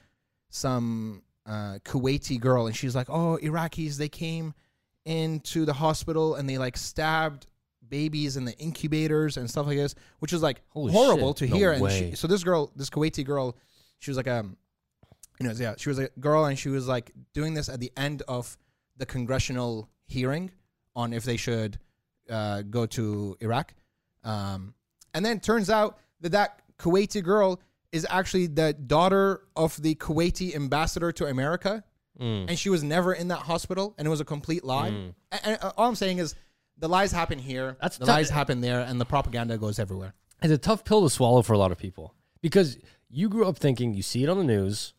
some 0.50 1.24
uh, 1.46 1.80
kuwaiti 1.84 2.40
girl 2.40 2.68
and 2.68 2.76
she's 2.76 2.96
like 2.96 3.10
oh 3.10 3.40
iraqis 3.42 3.98
they 3.98 4.10
came 4.10 4.54
into 5.06 5.66
the 5.66 5.74
hospital 5.74 6.36
and 6.36 6.50
they 6.50 6.58
like 6.58 6.78
stabbed 6.78 7.48
babies 7.90 8.38
in 8.38 8.46
the 8.46 8.58
incubators 8.58 9.38
and 9.38 9.50
stuff 9.50 9.66
like 9.68 9.78
this 9.78 9.96
which 10.20 10.34
is 10.34 10.42
like 10.42 10.62
Holy 10.70 10.92
horrible 10.94 11.30
shit. 11.34 11.48
to 11.50 11.54
No 11.54 11.56
hear 11.58 11.72
and 11.72 11.82
way. 11.82 12.10
she, 12.12 12.16
so 12.16 12.28
this 12.28 12.44
girl 12.44 12.72
this 12.76 12.90
kuwaiti 12.90 13.26
girl 13.26 13.56
she 14.00 14.10
was 14.12 14.18
like 14.18 14.28
um 14.28 14.58
you 15.40 15.48
know 15.48 15.54
yeah 15.58 15.76
she 15.78 15.90
was 15.90 16.00
a 16.00 16.10
girl 16.20 16.46
and 16.46 16.58
she 16.58 16.70
was 16.70 16.88
like 16.88 17.12
doing 17.34 17.54
this 17.54 17.70
at 17.70 17.80
the 17.80 17.92
end 17.98 18.24
of 18.28 18.58
the 18.98 19.06
congressional 19.06 19.90
hearing 20.08 20.52
on 20.96 21.14
if 21.14 21.24
they 21.24 21.38
should 21.38 21.78
uh, 22.30 22.62
go 22.64 22.86
to 22.86 23.38
iraq 23.42 23.74
um, 24.24 24.74
and 25.14 25.26
then 25.26 25.38
it 25.38 25.44
turns 25.44 25.70
out 25.70 25.98
that 26.22 26.32
that 26.32 26.62
kuwaiti 26.78 27.24
girl 27.24 27.60
is 27.92 28.06
actually 28.10 28.48
the 28.48 28.74
daughter 28.74 29.42
of 29.56 29.82
the 29.82 29.96
kuwaiti 29.96 30.56
ambassador 30.56 31.12
to 31.12 31.26
america 31.26 31.84
Mm. 32.20 32.50
and 32.50 32.58
she 32.58 32.72
was 32.72 32.82
never 32.84 33.14
in 33.14 33.28
that 33.28 33.38
hospital 33.42 33.94
and 34.00 34.08
it 34.08 34.10
was 34.10 34.20
a 34.22 34.26
complete 34.26 34.64
lie 34.64 34.88
and, 34.88 35.14
and, 35.44 35.60
uh, 35.62 35.72
all 35.78 35.88
i'm 35.88 35.94
saying 35.94 36.18
is 36.18 36.34
the 36.78 36.88
lies 36.88 37.12
happen 37.12 37.40
here 37.40 37.78
That's 37.82 37.98
the 37.98 38.06
lies 38.06 38.30
happen 38.30 38.62
there 38.62 38.82
and 38.82 39.00
the 39.00 39.06
propaganda 39.06 39.58
goes 39.58 39.80
everywhere 39.80 40.14
It's 40.42 40.52
a 40.54 40.58
tough 40.58 40.84
pill 40.86 41.04
to 41.04 41.10
swallow 41.10 41.42
for 41.42 41.54
a 41.54 41.58
lot 41.58 41.72
of 41.72 41.78
people 41.78 42.14
because 42.42 42.78
you 43.10 43.30
grew 43.30 43.46
up 43.48 43.58
thinking 43.58 43.94
you 43.94 44.02
see 44.04 44.24
it 44.24 44.30
on 44.30 44.38
the 44.38 44.44
news, 44.44 44.94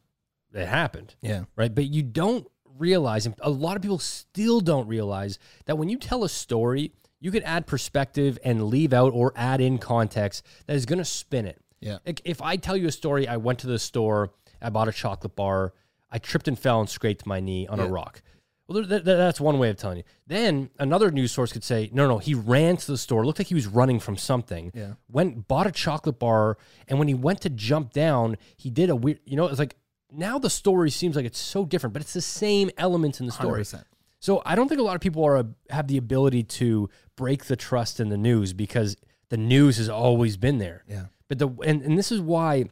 it 0.53 0.67
happened. 0.67 1.15
yeah 1.21 1.45
right? 1.57 1.75
But 1.75 1.85
you 1.87 2.03
don't 2.03 2.47
realize, 2.79 3.27
and 3.27 3.35
a 3.41 3.51
lot 3.51 3.77
of 3.77 3.83
people 3.83 3.99
still 3.99 4.61
don't 4.61 4.87
realize 4.87 5.39
that 5.67 5.77
when 5.77 5.89
you 5.89 5.99
tell 5.99 6.25
a 6.25 6.29
story, 6.29 6.93
you 7.21 7.31
can 7.31 7.43
add 7.43 7.67
perspective 7.67 8.39
and 8.45 8.65
leave 8.69 8.93
out 8.93 9.13
or 9.13 9.33
add 9.37 9.61
in 9.61 9.79
context 9.79 10.45
that 10.67 10.77
is 10.77 10.87
going 10.87 10.99
to 11.01 11.05
spin 11.05 11.47
it. 11.47 11.61
Yeah. 11.81 11.99
Like 12.07 12.23
if 12.25 12.41
I 12.41 12.57
tell 12.57 12.77
you 12.77 12.87
a 12.89 12.93
story, 12.93 13.27
I 13.29 13.37
went 13.37 13.59
to 13.61 13.67
the 13.67 13.79
store, 13.79 14.33
I 14.63 14.71
bought 14.71 14.89
a 14.89 14.93
chocolate 14.93 15.35
bar, 15.37 15.73
I 16.11 16.19
tripped 16.19 16.49
and 16.49 16.59
fell 16.59 16.81
and 16.81 16.89
scraped 16.89 17.27
my 17.27 17.41
knee 17.41 17.67
on 17.67 17.81
a 17.81 17.87
rock. 17.87 18.23
Well, 18.69 18.85
th- 18.85 19.05
th- 19.05 19.17
that's 19.17 19.41
one 19.41 19.59
way 19.59 19.71
of 19.71 19.77
telling 19.77 19.99
you. 19.99 20.05
Then 20.27 20.69
another 20.79 21.11
news 21.11 21.33
source 21.33 21.53
could 21.53 21.65
say, 21.65 21.89
no, 21.93 22.07
no, 22.07 22.19
he 22.19 22.35
ran 22.35 22.77
to 22.77 22.87
the 22.87 22.99
store, 22.99 23.25
looked 23.25 23.39
like 23.39 23.49
he 23.49 23.55
was 23.55 23.67
running 23.67 23.99
from 23.99 24.17
something. 24.19 24.71
Yeah. 24.75 24.93
Went, 25.11 25.49
bought 25.49 25.67
a 25.67 25.73
chocolate 25.73 26.19
bar, 26.19 26.59
and 26.87 26.99
when 26.99 27.09
he 27.09 27.15
went 27.15 27.41
to 27.43 27.51
jump 27.51 27.93
down, 27.93 28.37
he 28.57 28.69
did 28.69 28.91
a 28.91 28.97
weird, 28.97 29.21
you 29.25 29.37
know, 29.37 29.47
it's 29.47 29.59
like 29.59 29.77
now 30.13 30.39
the 30.39 30.51
story 30.51 30.91
seems 30.91 31.17
like 31.17 31.25
it's 31.25 31.39
so 31.39 31.65
different, 31.65 31.95
but 31.95 32.03
it's 32.03 32.13
the 32.13 32.21
same 32.21 32.71
elements 32.77 33.21
in 33.21 33.27
the 33.27 33.33
story. 33.33 33.63
100%. 33.63 33.85
So 34.21 34.43
I 34.45 34.55
don't 34.55 34.69
think 34.69 34.81
a 34.81 34.85
lot 34.85 34.97
of 34.97 35.01
people 35.01 35.25
are 35.25 35.39
uh, 35.39 35.45
have 35.71 35.87
the 35.87 35.97
ability 35.97 36.43
to 36.43 36.91
break 37.17 37.45
the 37.45 37.57
trust 37.57 38.01
in 38.01 38.09
the 38.09 38.17
news 38.17 38.53
because 38.53 38.97
the 39.29 39.37
news 39.37 39.77
has 39.77 39.89
always 39.89 40.37
been 40.37 40.59
there. 40.59 40.85
Yeah. 40.89 41.07
But 41.29 41.39
the 41.39 41.49
and, 41.65 41.83
and 41.83 41.97
this 41.99 42.11
is 42.11 42.21
why 42.21 42.67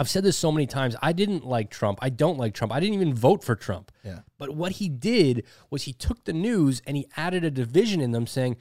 I've 0.00 0.08
said 0.08 0.24
this 0.24 0.38
so 0.38 0.50
many 0.50 0.66
times. 0.66 0.96
I 1.02 1.12
didn't 1.12 1.44
like 1.44 1.68
Trump. 1.68 1.98
I 2.00 2.08
don't 2.08 2.38
like 2.38 2.54
Trump. 2.54 2.72
I 2.72 2.80
didn't 2.80 2.94
even 2.94 3.12
vote 3.12 3.44
for 3.44 3.54
Trump. 3.54 3.92
Yeah. 4.02 4.20
But 4.38 4.56
what 4.56 4.72
he 4.72 4.88
did 4.88 5.44
was 5.68 5.82
he 5.82 5.92
took 5.92 6.24
the 6.24 6.32
news 6.32 6.80
and 6.86 6.96
he 6.96 7.06
added 7.18 7.44
a 7.44 7.50
division 7.50 8.00
in 8.00 8.12
them 8.12 8.26
saying 8.26 8.56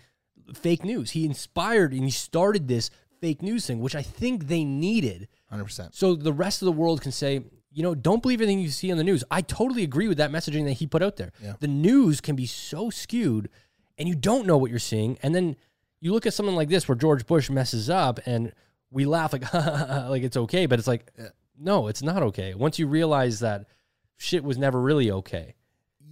fake 0.53 0.83
news. 0.83 1.11
He 1.11 1.23
inspired 1.23 1.93
and 1.93 2.03
he 2.03 2.11
started 2.11 2.67
this 2.67 2.89
fake 3.21 3.41
news 3.41 3.65
thing, 3.67 3.79
which 3.79 3.95
I 3.95 4.01
think 4.01 4.47
they 4.47 4.65
needed. 4.65 5.29
100%. 5.53 5.95
So 5.95 6.13
the 6.13 6.33
rest 6.33 6.61
of 6.61 6.65
the 6.65 6.73
world 6.73 6.99
can 7.01 7.13
say, 7.13 7.41
you 7.71 7.83
know, 7.83 7.95
don't 7.95 8.21
believe 8.21 8.41
anything 8.41 8.59
you 8.59 8.67
see 8.67 8.91
on 8.91 8.97
the 8.97 9.03
news. 9.05 9.23
I 9.31 9.39
totally 9.39 9.83
agree 9.83 10.09
with 10.09 10.17
that 10.17 10.31
messaging 10.31 10.65
that 10.65 10.73
he 10.73 10.87
put 10.87 11.01
out 11.01 11.15
there. 11.15 11.31
Yeah. 11.41 11.53
The 11.57 11.69
news 11.69 12.19
can 12.19 12.35
be 12.35 12.47
so 12.47 12.89
skewed 12.89 13.49
and 13.97 14.09
you 14.09 14.15
don't 14.15 14.45
know 14.45 14.57
what 14.57 14.71
you're 14.71 14.79
seeing. 14.79 15.17
And 15.23 15.33
then 15.33 15.55
you 16.01 16.11
look 16.11 16.25
at 16.25 16.33
something 16.33 16.55
like 16.55 16.67
this 16.67 16.89
where 16.89 16.97
George 16.97 17.25
Bush 17.25 17.49
messes 17.49 17.89
up 17.89 18.19
and 18.25 18.51
we 18.91 19.05
laugh 19.05 19.33
like, 19.33 19.53
like 19.53 20.23
it's 20.23 20.37
okay, 20.37 20.65
but 20.65 20.79
it's 20.79 20.87
like, 20.87 21.11
no, 21.57 21.87
it's 21.87 22.01
not 22.01 22.23
okay. 22.23 22.53
Once 22.55 22.79
you 22.79 22.87
realize 22.87 23.39
that 23.41 23.65
shit 24.17 24.43
was 24.43 24.57
never 24.57 24.79
really 24.81 25.11
okay. 25.11 25.55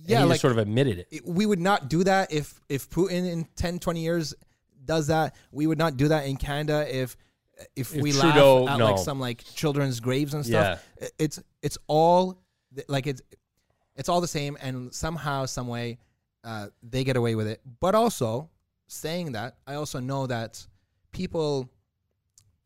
Yeah, 0.05 0.23
like- 0.23 0.39
sort 0.39 0.51
of 0.53 0.57
admitted 0.59 0.99
it. 0.99 1.07
it- 1.11 1.25
we 1.25 1.45
would 1.45 1.59
not 1.59 1.89
do 1.89 2.03
that 2.05 2.31
if 2.31 2.59
if 2.69 2.89
Putin 2.89 3.29
in 3.29 3.45
10 3.55 3.79
20 3.79 3.99
years 4.01 4.33
does 4.85 5.07
that 5.07 5.35
we 5.51 5.67
would 5.67 5.77
not 5.77 5.97
do 5.97 6.07
that 6.07 6.25
in 6.27 6.37
Canada 6.37 6.85
if 6.89 7.17
if, 7.75 7.93
If 7.93 8.01
we 8.01 8.11
Trudeau- 8.13 8.63
laugh 8.63 8.73
at 8.75 8.77
no. 8.79 8.85
like 8.91 8.99
some 8.99 9.19
like 9.19 9.43
children's 9.55 9.99
graves 9.99 10.33
and 10.33 10.45
stuff 10.45 10.81
Yeah. 11.01 11.07
It's 11.19 11.41
it's 11.61 11.77
all 11.87 12.39
like 12.87 13.05
it's 13.07 13.21
it's 13.97 14.07
all 14.07 14.21
the 14.21 14.27
same 14.29 14.57
and 14.61 14.93
somehow 14.93 15.45
some 15.45 15.67
way 15.67 15.97
uh, 16.45 16.67
they 16.83 17.03
get 17.03 17.17
away 17.17 17.35
with 17.35 17.47
it 17.47 17.59
but 17.81 17.93
also 17.95 18.49
saying 18.87 19.33
that 19.33 19.57
I 19.65 19.73
also 19.73 19.99
know 19.99 20.27
that 20.27 20.65
people 21.11 21.69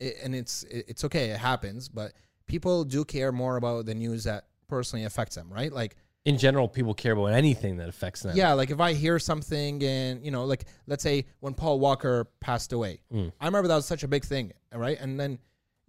i- 0.02 0.14
and 0.24 0.34
it's 0.34 0.64
it- 0.64 0.84
it's 0.88 1.04
okay 1.04 1.30
it 1.30 1.38
happens 1.38 1.88
but 1.88 2.12
people 2.46 2.84
do 2.84 3.04
care 3.04 3.32
more 3.32 3.56
about 3.56 3.86
the 3.86 3.94
news 3.94 4.24
that 4.24 4.46
personally 4.68 5.04
affects 5.04 5.34
them 5.36 5.48
right 5.52 5.72
like 5.72 5.96
In 6.24 6.38
general, 6.38 6.68
people 6.68 6.94
care 6.94 7.14
about 7.18 7.32
anything 7.44 7.78
that 7.78 7.88
affects 7.88 8.20
them. 8.22 8.36
yeah, 8.36 8.52
like 8.60 8.70
if 8.70 8.78
I 8.88 8.92
hear 8.94 9.18
something 9.18 9.82
and 9.82 10.24
you 10.24 10.30
know, 10.30 10.44
like 10.52 10.64
let's 10.86 11.02
say 11.02 11.16
when 11.40 11.52
Paul 11.54 11.80
Walker 11.80 12.14
passed 12.40 12.72
away, 12.72 13.00
Mm. 13.12 13.32
I 13.40 13.44
remember 13.46 13.66
that 13.68 13.74
was 13.82 13.86
such 13.86 14.04
a 14.04 14.08
big 14.08 14.24
thing, 14.24 14.52
right? 14.72 14.96
And 15.00 15.18
then, 15.20 15.38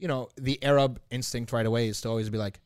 you 0.01 0.07
know, 0.07 0.29
the 0.47 0.57
Arab 0.63 0.99
instinct 1.11 1.51
right 1.53 1.67
away 1.71 1.83
is 1.91 2.01
to 2.01 2.09
always 2.09 2.29
be 2.31 2.39
like, 2.39 2.59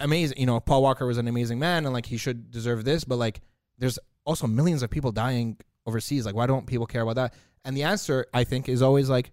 amazing. 0.00 0.38
You 0.38 0.46
know, 0.46 0.60
Paul 0.60 0.82
Walker 0.82 1.06
was 1.06 1.18
an 1.18 1.28
amazing 1.28 1.58
man, 1.58 1.84
and 1.84 1.92
like 1.94 2.06
he 2.06 2.16
should 2.16 2.50
deserve 2.50 2.84
this. 2.84 3.04
But 3.04 3.16
like, 3.16 3.40
there's 3.78 3.98
also 4.24 4.46
millions 4.46 4.82
of 4.82 4.90
people 4.90 5.12
dying 5.12 5.56
overseas. 5.86 6.26
Like, 6.26 6.34
why 6.34 6.46
don't 6.46 6.66
people 6.66 6.86
care 6.86 7.02
about 7.02 7.16
that? 7.16 7.34
And 7.64 7.76
the 7.76 7.84
answer, 7.84 8.26
I 8.34 8.44
think, 8.44 8.68
is 8.68 8.82
always 8.82 9.08
like, 9.08 9.32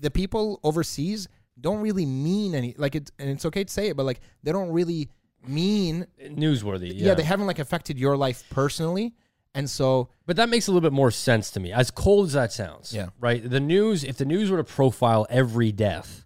the 0.00 0.10
people 0.10 0.60
overseas 0.62 1.28
don't 1.60 1.80
really 1.80 2.06
mean 2.06 2.54
any. 2.54 2.74
Like 2.78 2.94
it, 2.94 3.10
and 3.18 3.28
it's 3.28 3.44
okay 3.46 3.64
to 3.64 3.72
say 3.72 3.88
it, 3.88 3.96
but 3.96 4.06
like 4.06 4.20
they 4.42 4.52
don't 4.52 4.70
really 4.70 5.08
mean 5.46 6.06
Newsworthy. 6.22 6.92
yeah. 6.94 7.14
they 7.14 7.22
haven't 7.22 7.46
like 7.46 7.58
affected 7.58 7.98
your 7.98 8.16
life 8.16 8.44
personally 8.50 9.14
and 9.54 9.68
so 9.68 10.08
But 10.26 10.36
that 10.36 10.48
makes 10.48 10.68
a 10.68 10.72
little 10.72 10.88
bit 10.88 10.94
more 10.94 11.10
sense 11.10 11.50
to 11.52 11.60
me. 11.60 11.72
As 11.72 11.90
cold 11.90 12.26
as 12.26 12.32
that 12.34 12.52
sounds. 12.52 12.92
Yeah. 12.92 13.08
Right? 13.18 13.48
The 13.48 13.60
news, 13.60 14.04
if 14.04 14.16
the 14.16 14.24
news 14.24 14.50
were 14.50 14.58
to 14.58 14.64
profile 14.64 15.26
every 15.30 15.72
death, 15.72 16.24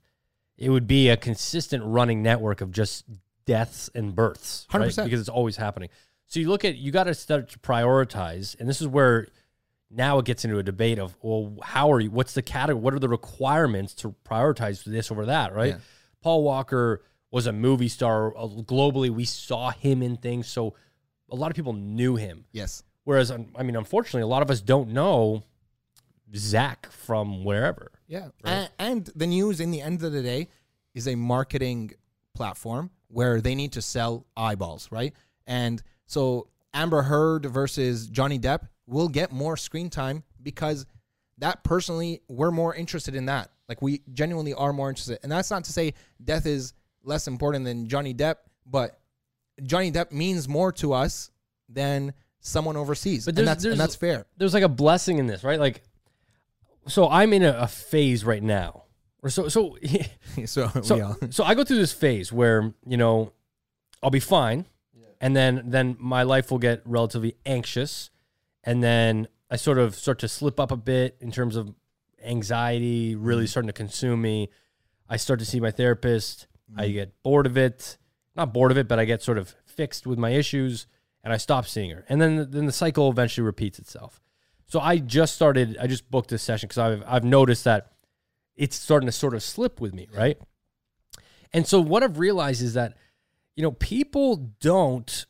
it 0.58 0.70
would 0.70 0.86
be 0.86 1.08
a 1.08 1.16
consistent 1.16 1.82
running 1.84 2.22
network 2.22 2.60
of 2.60 2.72
just 2.72 3.04
deaths 3.46 3.90
and 3.94 4.14
births. 4.14 4.66
right? 4.72 4.90
100%. 4.90 5.04
Because 5.04 5.20
it's 5.20 5.28
always 5.28 5.56
happening. 5.56 5.88
So 6.26 6.40
you 6.40 6.48
look 6.48 6.64
at, 6.64 6.76
you 6.76 6.92
got 6.92 7.04
to 7.04 7.14
start 7.14 7.48
to 7.50 7.58
prioritize. 7.58 8.58
And 8.58 8.68
this 8.68 8.80
is 8.80 8.86
where 8.88 9.28
now 9.94 10.18
it 10.18 10.24
gets 10.24 10.44
into 10.44 10.58
a 10.58 10.62
debate 10.62 10.98
of, 10.98 11.16
well, 11.20 11.54
how 11.62 11.92
are 11.92 12.00
you, 12.00 12.10
what's 12.10 12.32
the 12.32 12.42
category, 12.42 12.82
what 12.82 12.94
are 12.94 12.98
the 12.98 13.08
requirements 13.08 13.94
to 13.94 14.14
prioritize 14.24 14.84
this 14.84 15.10
over 15.10 15.26
that, 15.26 15.54
right? 15.54 15.74
Yeah. 15.74 15.78
Paul 16.22 16.42
Walker 16.42 17.02
was 17.30 17.46
a 17.46 17.52
movie 17.52 17.88
star 17.88 18.36
uh, 18.36 18.46
globally. 18.46 19.10
We 19.10 19.24
saw 19.24 19.70
him 19.70 20.02
in 20.02 20.16
things. 20.16 20.48
So 20.48 20.74
a 21.30 21.36
lot 21.36 21.50
of 21.50 21.56
people 21.56 21.72
knew 21.72 22.16
him. 22.16 22.46
Yes. 22.52 22.84
Whereas, 23.04 23.30
I 23.30 23.62
mean, 23.62 23.76
unfortunately, 23.76 24.22
a 24.22 24.26
lot 24.26 24.42
of 24.42 24.50
us 24.50 24.60
don't 24.60 24.90
know 24.90 25.42
Zach 26.34 26.90
from 26.90 27.44
wherever. 27.44 27.90
Yeah. 28.06 28.28
And, 28.44 28.70
and 28.78 29.10
the 29.14 29.26
news, 29.26 29.60
in 29.60 29.70
the 29.70 29.80
end 29.80 30.02
of 30.02 30.12
the 30.12 30.22
day, 30.22 30.48
is 30.94 31.08
a 31.08 31.14
marketing 31.14 31.92
platform 32.34 32.90
where 33.08 33.40
they 33.40 33.54
need 33.54 33.72
to 33.72 33.82
sell 33.82 34.26
eyeballs, 34.36 34.88
right? 34.90 35.12
And 35.46 35.82
so 36.06 36.48
Amber 36.72 37.02
Heard 37.02 37.46
versus 37.46 38.06
Johnny 38.06 38.38
Depp 38.38 38.68
will 38.92 39.08
get 39.08 39.32
more 39.32 39.56
screen 39.56 39.90
time 39.90 40.22
because 40.42 40.86
that 41.38 41.64
personally, 41.64 42.20
we're 42.28 42.50
more 42.50 42.74
interested 42.74 43.14
in 43.14 43.26
that. 43.26 43.50
Like 43.68 43.82
we 43.82 44.02
genuinely 44.12 44.54
are 44.54 44.72
more 44.72 44.88
interested. 44.88 45.18
And 45.22 45.32
that's 45.32 45.50
not 45.50 45.64
to 45.64 45.72
say 45.72 45.94
death 46.22 46.46
is 46.46 46.74
less 47.02 47.26
important 47.26 47.64
than 47.64 47.88
Johnny 47.88 48.14
Depp, 48.14 48.36
but 48.66 49.00
Johnny 49.62 49.90
Depp 49.90 50.12
means 50.12 50.48
more 50.48 50.72
to 50.72 50.92
us 50.92 51.30
than 51.68 52.12
someone 52.40 52.76
overseas. 52.76 53.24
But 53.24 53.38
and 53.38 53.48
that's 53.48 53.64
and 53.64 53.80
that's 53.80 53.96
fair. 53.96 54.26
There's 54.36 54.54
like 54.54 54.62
a 54.62 54.68
blessing 54.68 55.18
in 55.18 55.26
this, 55.26 55.42
right? 55.42 55.58
Like, 55.58 55.82
so 56.86 57.08
I'm 57.08 57.32
in 57.32 57.42
a, 57.42 57.56
a 57.60 57.68
phase 57.68 58.24
right 58.24 58.42
now. 58.42 58.84
Or 59.22 59.30
so, 59.30 59.48
so, 59.48 59.76
so, 60.44 60.70
we 60.74 60.82
so, 60.82 61.02
all, 61.02 61.16
so 61.30 61.44
I 61.44 61.54
go 61.54 61.64
through 61.64 61.78
this 61.78 61.92
phase 61.92 62.32
where, 62.32 62.74
you 62.86 62.96
know, 62.96 63.32
I'll 64.02 64.10
be 64.10 64.20
fine. 64.20 64.66
And 65.20 65.36
then, 65.36 65.62
then 65.66 65.96
my 66.00 66.24
life 66.24 66.50
will 66.50 66.58
get 66.58 66.82
relatively 66.84 67.36
anxious. 67.46 68.10
And 68.64 68.82
then 68.82 69.28
I 69.50 69.56
sort 69.56 69.78
of 69.78 69.94
start 69.94 70.18
to 70.20 70.28
slip 70.28 70.60
up 70.60 70.70
a 70.70 70.76
bit 70.76 71.16
in 71.20 71.32
terms 71.32 71.56
of 71.56 71.74
anxiety 72.24 73.14
really 73.16 73.44
mm. 73.44 73.48
starting 73.48 73.68
to 73.68 73.72
consume 73.72 74.22
me. 74.22 74.50
I 75.08 75.16
start 75.16 75.40
to 75.40 75.44
see 75.44 75.60
my 75.60 75.70
therapist. 75.70 76.46
I 76.76 76.86
mm. 76.86 76.92
get 76.92 77.22
bored 77.22 77.46
of 77.46 77.56
it. 77.56 77.98
Not 78.34 78.52
bored 78.52 78.70
of 78.70 78.78
it, 78.78 78.88
but 78.88 78.98
I 78.98 79.04
get 79.04 79.22
sort 79.22 79.38
of 79.38 79.54
fixed 79.66 80.06
with 80.06 80.18
my 80.18 80.30
issues 80.30 80.86
and 81.24 81.32
I 81.32 81.36
stop 81.36 81.66
seeing 81.66 81.90
her. 81.90 82.04
And 82.08 82.20
then, 82.20 82.50
then 82.50 82.66
the 82.66 82.72
cycle 82.72 83.10
eventually 83.10 83.44
repeats 83.44 83.78
itself. 83.78 84.20
So 84.66 84.80
I 84.80 84.98
just 84.98 85.34
started, 85.34 85.76
I 85.78 85.86
just 85.86 86.10
booked 86.10 86.30
this 86.30 86.42
session 86.42 86.68
because 86.68 86.78
I've, 86.78 87.04
I've 87.06 87.24
noticed 87.24 87.64
that 87.64 87.92
it's 88.56 88.76
starting 88.76 89.06
to 89.06 89.12
sort 89.12 89.34
of 89.34 89.42
slip 89.42 89.80
with 89.80 89.92
me, 89.92 90.08
right? 90.14 90.38
And 91.52 91.66
so 91.66 91.80
what 91.80 92.02
I've 92.02 92.18
realized 92.18 92.62
is 92.62 92.74
that, 92.74 92.96
you 93.54 93.62
know, 93.62 93.72
people 93.72 94.52
don't 94.60 95.26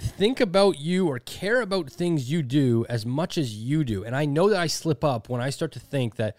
think 0.00 0.40
about 0.40 0.78
you 0.78 1.06
or 1.08 1.18
care 1.18 1.60
about 1.60 1.90
things 1.90 2.30
you 2.30 2.42
do 2.42 2.86
as 2.88 3.04
much 3.06 3.38
as 3.38 3.54
you 3.54 3.84
do. 3.84 4.04
And 4.04 4.16
I 4.16 4.24
know 4.24 4.48
that 4.48 4.58
I 4.58 4.66
slip 4.66 5.04
up 5.04 5.28
when 5.28 5.40
I 5.40 5.50
start 5.50 5.72
to 5.72 5.80
think 5.80 6.16
that, 6.16 6.36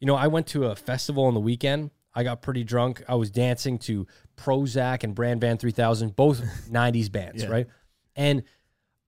you 0.00 0.06
know, 0.06 0.14
I 0.14 0.26
went 0.26 0.46
to 0.48 0.64
a 0.66 0.76
festival 0.76 1.24
on 1.24 1.34
the 1.34 1.40
weekend. 1.40 1.90
I 2.14 2.22
got 2.22 2.42
pretty 2.42 2.64
drunk. 2.64 3.02
I 3.08 3.14
was 3.14 3.30
dancing 3.30 3.78
to 3.80 4.06
Prozzäk 4.36 5.04
and 5.04 5.14
Bran 5.14 5.38
Van 5.40 5.58
3000, 5.58 6.16
both 6.16 6.40
90s 6.70 7.10
bands, 7.10 7.42
right? 7.50 7.66
And 8.14 8.42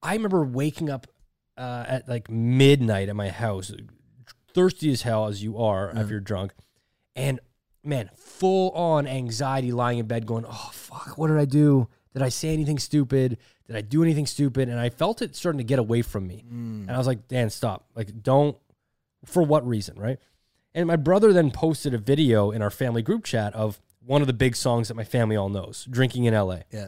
I 0.01 0.13
remember 0.13 0.43
waking 0.43 0.89
up 0.89 1.07
uh, 1.57 1.85
at 1.87 2.07
like 2.07 2.29
midnight 2.29 3.09
at 3.09 3.15
my 3.15 3.29
house, 3.29 3.71
thirsty 4.53 4.91
as 4.91 5.01
hell 5.01 5.27
as 5.27 5.43
you 5.43 5.57
are 5.57 5.89
if 5.95 6.09
you're 6.09 6.19
drunk, 6.19 6.53
and 7.15 7.39
man, 7.83 8.09
full 8.15 8.71
on 8.71 9.07
anxiety, 9.07 9.71
lying 9.71 9.97
in 9.97 10.05
bed, 10.05 10.25
going, 10.25 10.45
"Oh 10.47 10.69
fuck, 10.71 11.17
what 11.17 11.27
did 11.27 11.37
I 11.37 11.45
do? 11.45 11.89
Did 12.13 12.21
I 12.21 12.29
say 12.29 12.49
anything 12.53 12.79
stupid? 12.79 13.37
Did 13.69 13.77
I 13.77 13.81
do 13.81 14.03
anything 14.03 14.25
stupid?" 14.25 14.67
And 14.67 14.79
I 14.79 14.89
felt 14.89 15.21
it 15.21 15.35
starting 15.35 15.59
to 15.59 15.63
get 15.63 15.79
away 15.79 16.01
from 16.01 16.27
me, 16.27 16.43
mm. 16.45 16.81
and 16.81 16.91
I 16.91 16.97
was 16.97 17.07
like, 17.07 17.27
"Dan, 17.27 17.49
stop! 17.49 17.85
Like, 17.95 18.21
don't." 18.21 18.57
For 19.25 19.43
what 19.43 19.67
reason, 19.67 19.99
right? 19.99 20.17
And 20.73 20.87
my 20.87 20.95
brother 20.95 21.33
then 21.33 21.51
posted 21.51 21.93
a 21.93 21.97
video 21.97 22.51
in 22.51 22.61
our 22.61 22.69
family 22.69 23.01
group 23.01 23.25
chat 23.25 23.53
of 23.53 23.81
one 23.99 24.21
of 24.21 24.27
the 24.27 24.33
big 24.33 24.55
songs 24.55 24.87
that 24.87 24.93
my 24.95 25.03
family 25.03 25.35
all 25.35 25.49
knows, 25.49 25.85
"Drinking 25.89 26.23
in 26.23 26.33
L.A." 26.33 26.63
yeah. 26.71 26.87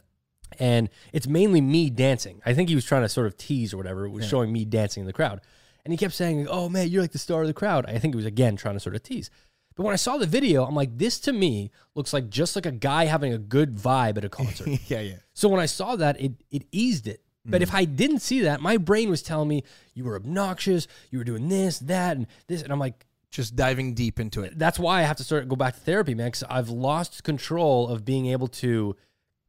and 0.58 0.90
it's 1.14 1.28
mainly 1.28 1.62
me 1.62 1.90
dancing. 1.90 2.42
I 2.46 2.54
think 2.54 2.70
he 2.70 2.76
was 2.76 2.86
trying 2.86 3.02
to 3.02 3.10
sort 3.10 3.28
of 3.28 3.38
tease 3.38 3.74
or 3.74 3.78
whatever. 3.78 4.06
It 4.06 4.12
was 4.12 4.28
showing 4.28 4.52
me 4.52 4.66
dancing 4.66 5.02
in 5.02 5.08
the 5.08 5.14
crowd, 5.14 5.42
and 5.84 5.92
he 5.92 5.98
kept 5.98 6.14
saying, 6.14 6.48
"Oh 6.50 6.70
man, 6.70 6.88
you're 6.88 7.02
like 7.02 7.12
the 7.12 7.20
star 7.20 7.42
of 7.42 7.48
the 7.48 7.54
crowd." 7.54 7.86
I 7.86 8.00
think 8.00 8.16
it 8.16 8.18
was 8.18 8.26
again 8.26 8.56
trying 8.56 8.76
to 8.76 8.80
sort 8.80 8.96
of 8.96 9.04
tease. 9.04 9.30
But 9.76 9.84
when 9.84 9.94
I 9.94 9.98
saw 9.98 10.18
the 10.18 10.26
video, 10.26 10.66
I'm 10.66 10.76
like, 10.76 10.98
this 10.98 11.20
to 11.22 11.34
me 11.34 11.72
looks 11.96 12.14
like 12.14 12.30
just 12.30 12.56
like 12.56 12.66
a 12.66 12.72
guy 12.72 13.06
having 13.06 13.34
a 13.34 13.38
good 13.38 13.78
vibe 13.78 14.18
at 14.18 14.26
a 14.26 14.30
concert. 14.30 14.68
yeah, 14.88 15.00
yeah. 15.00 15.16
So 15.42 15.50
when 15.50 15.60
I 15.60 15.66
saw 15.66 15.96
that, 15.96 16.22
it 16.22 16.34
it 16.52 16.66
eased 16.72 17.08
it. 17.08 17.24
But 17.44 17.64
if 17.64 17.70
mm-hmm. 17.70 17.78
I 17.78 17.86
didn't 17.86 18.20
see 18.20 18.42
that, 18.42 18.62
my 18.62 18.78
brain 18.78 19.10
was 19.10 19.24
telling 19.24 19.48
me 19.48 19.64
you 19.96 20.04
were 20.04 20.16
obnoxious, 20.16 20.88
you 21.10 21.18
were 21.18 21.24
doing 21.24 21.50
this, 21.50 21.80
that, 21.80 22.16
and 22.16 22.28
this, 22.46 22.62
and 22.62 22.72
I'm 22.72 22.78
like, 22.78 23.08
Just 23.32 23.56
diving 23.56 23.96
deep 23.96 24.20
into 24.20 24.44
it. 24.44 24.60
that's 24.60 24.78
why 24.78 25.00
I 25.00 25.02
have 25.02 25.18
to 25.18 25.24
start 25.24 25.50
go 25.50 25.56
back 25.56 25.74
to 25.74 25.80
therapy, 25.80 26.14
man. 26.14 26.28
Because 26.28 26.44
I've 26.44 26.70
lost 26.70 27.24
control 27.24 27.88
of 27.88 28.06
being 28.06 28.28
able 28.28 28.50
to 28.64 28.96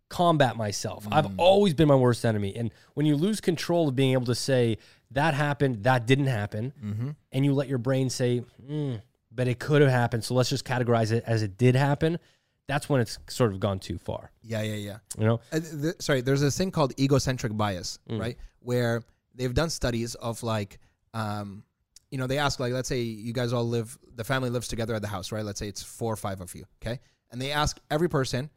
combat 0.08 0.56
myself. 0.56 1.06
I've 1.12 1.26
mm. 1.26 1.34
always 1.36 1.74
been 1.74 1.88
my 1.88 1.94
worst 1.94 2.24
enemy, 2.24 2.56
and 2.56 2.70
when 2.94 3.04
you 3.04 3.14
lose 3.14 3.42
control 3.42 3.88
of 3.88 3.94
being 3.94 4.12
able 4.12 4.26
to 4.26 4.34
say 4.34 4.78
that 5.10 5.34
happened, 5.34 5.84
that 5.84 6.06
didn't 6.06 6.28
happen, 6.28 6.72
mm-hmm. 6.82 7.10
and 7.32 7.44
you 7.44 7.52
let 7.52 7.68
your 7.68 7.78
brain 7.78 8.08
say, 8.08 8.38
"Hmm, 8.66 8.94
but 9.30 9.46
it 9.48 9.58
could 9.58 9.82
have 9.82 9.90
happened, 9.90 10.24
so 10.24 10.32
let's 10.32 10.48
just 10.48 10.64
categorize 10.64 11.12
it 11.12 11.24
as 11.26 11.42
it 11.42 11.58
did 11.58 11.74
happen. 11.76 12.18
That's 12.68 12.88
when 12.88 13.00
it's 13.00 13.18
sort 13.28 13.52
of 13.52 13.60
gone 13.60 13.78
too 13.80 13.98
far. 13.98 14.30
Yeah, 14.42 14.62
yeah, 14.62 14.74
yeah. 14.76 14.98
You 15.18 15.26
know? 15.26 15.40
Uh, 15.52 15.60
th- 15.60 15.94
sorry, 16.00 16.20
there's 16.20 16.40
this 16.40 16.56
thing 16.56 16.70
called 16.70 16.92
egocentric 16.98 17.56
bias, 17.56 17.98
Mm. 18.08 18.20
right? 18.20 18.36
Where 18.60 19.02
they've 19.34 19.52
done 19.52 19.68
studies 19.70 20.14
of 20.14 20.42
like, 20.42 20.78
um, 21.14 21.64
you 22.10 22.18
know, 22.18 22.26
they 22.26 22.38
ask 22.38 22.60
like, 22.60 22.72
let's 22.72 22.88
say 22.88 23.00
you 23.00 23.32
guys 23.32 23.52
all 23.52 23.66
live, 23.68 23.98
the 24.14 24.24
family 24.24 24.50
lives 24.50 24.68
together 24.68 24.94
at 24.94 25.02
the 25.02 25.08
house, 25.08 25.32
right? 25.32 25.44
Let's 25.44 25.58
say 25.58 25.68
it's 25.68 25.82
four 25.82 26.12
or 26.12 26.16
five 26.16 26.40
of 26.40 26.54
you, 26.54 26.64
okay? 26.82 27.00
And 27.30 27.40
they 27.40 27.50
ask 27.52 27.78
every 27.90 28.08
person, 28.08 28.50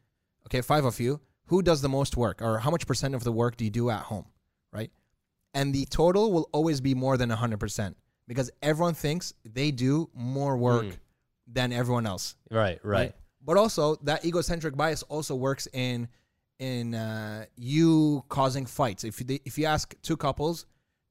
okay, 0.48 0.62
five 0.62 0.86
of 0.86 1.00
you, 1.00 1.20
who 1.46 1.62
does 1.62 1.82
the 1.82 1.90
most 1.90 2.18
work, 2.18 2.42
or 2.42 2.60
how 2.60 2.70
much 2.72 2.86
percent 2.88 3.16
of 3.16 3.24
the 3.24 3.32
work 3.32 3.56
do 3.58 3.64
you 3.66 3.72
do 3.72 3.90
at 3.90 4.02
home, 4.02 4.26
right? 4.74 4.92
And 5.54 5.74
the 5.74 5.86
total 5.86 6.32
will 6.32 6.50
always 6.52 6.82
be 6.82 6.94
more 6.94 7.18
than 7.18 7.30
hundred 7.30 7.60
percent 7.60 7.96
because 8.28 8.52
everyone 8.62 8.94
thinks 8.94 9.34
they 9.46 9.72
do 9.72 10.10
more 10.14 10.58
work 10.58 10.86
Mm. 10.86 10.98
than 11.48 11.72
everyone 11.72 12.06
else 12.06 12.36
Right, 12.52 12.80
right. 12.84 13.16
But 13.46 13.58
also 13.58 13.96
that 14.04 14.26
egocentric 14.26 14.76
bias 14.76 15.04
also 15.04 15.36
works 15.36 15.68
in 15.72 16.08
in 16.60 16.96
uh, 16.96 17.46
you 17.56 18.24
causing 18.30 18.66
fights. 18.66 19.04
If 19.04 19.20
you, 19.20 19.40
if 19.46 19.58
you 19.58 19.66
ask 19.66 19.94
two 20.02 20.18
couples, 20.18 20.66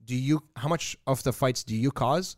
do 0.04 0.16
you 0.16 0.42
how 0.56 0.68
much 0.68 0.96
of 1.06 1.22
the 1.22 1.32
fights 1.32 1.64
do 1.64 1.76
you 1.76 1.90
cause? 1.90 2.36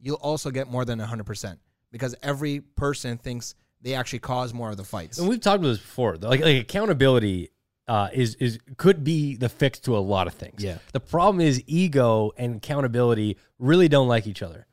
You'll 0.00 0.16
also 0.16 0.50
get 0.50 0.70
more 0.70 0.84
than 0.84 0.98
hundred 0.98 1.26
percent 1.26 1.60
because 1.92 2.14
every 2.22 2.60
person 2.60 3.16
thinks 3.18 3.54
they 3.80 3.94
actually 3.94 4.18
cause 4.18 4.52
more 4.52 4.70
of 4.70 4.76
the 4.76 4.84
fights. 4.84 5.18
And 5.18 5.28
we've 5.28 5.40
talked 5.40 5.60
about 5.60 5.68
this 5.68 5.78
before. 5.78 6.16
Like, 6.16 6.40
like 6.40 6.60
accountability 6.60 7.50
uh, 7.88 8.08
is 8.12 8.34
is 8.36 8.58
could 8.76 9.04
be 9.04 9.36
the 9.36 9.48
fix 9.48 9.78
to 9.80 9.96
a 9.96 10.00
lot 10.00 10.26
of 10.26 10.34
things. 10.34 10.62
Yeah. 10.62 10.78
The 10.92 11.00
problem 11.00 11.40
is 11.40 11.62
ego 11.66 12.32
and 12.36 12.56
accountability 12.56 13.36
really 13.58 13.88
don't 13.88 14.08
like 14.08 14.26
each 14.26 14.42
other. 14.42 14.66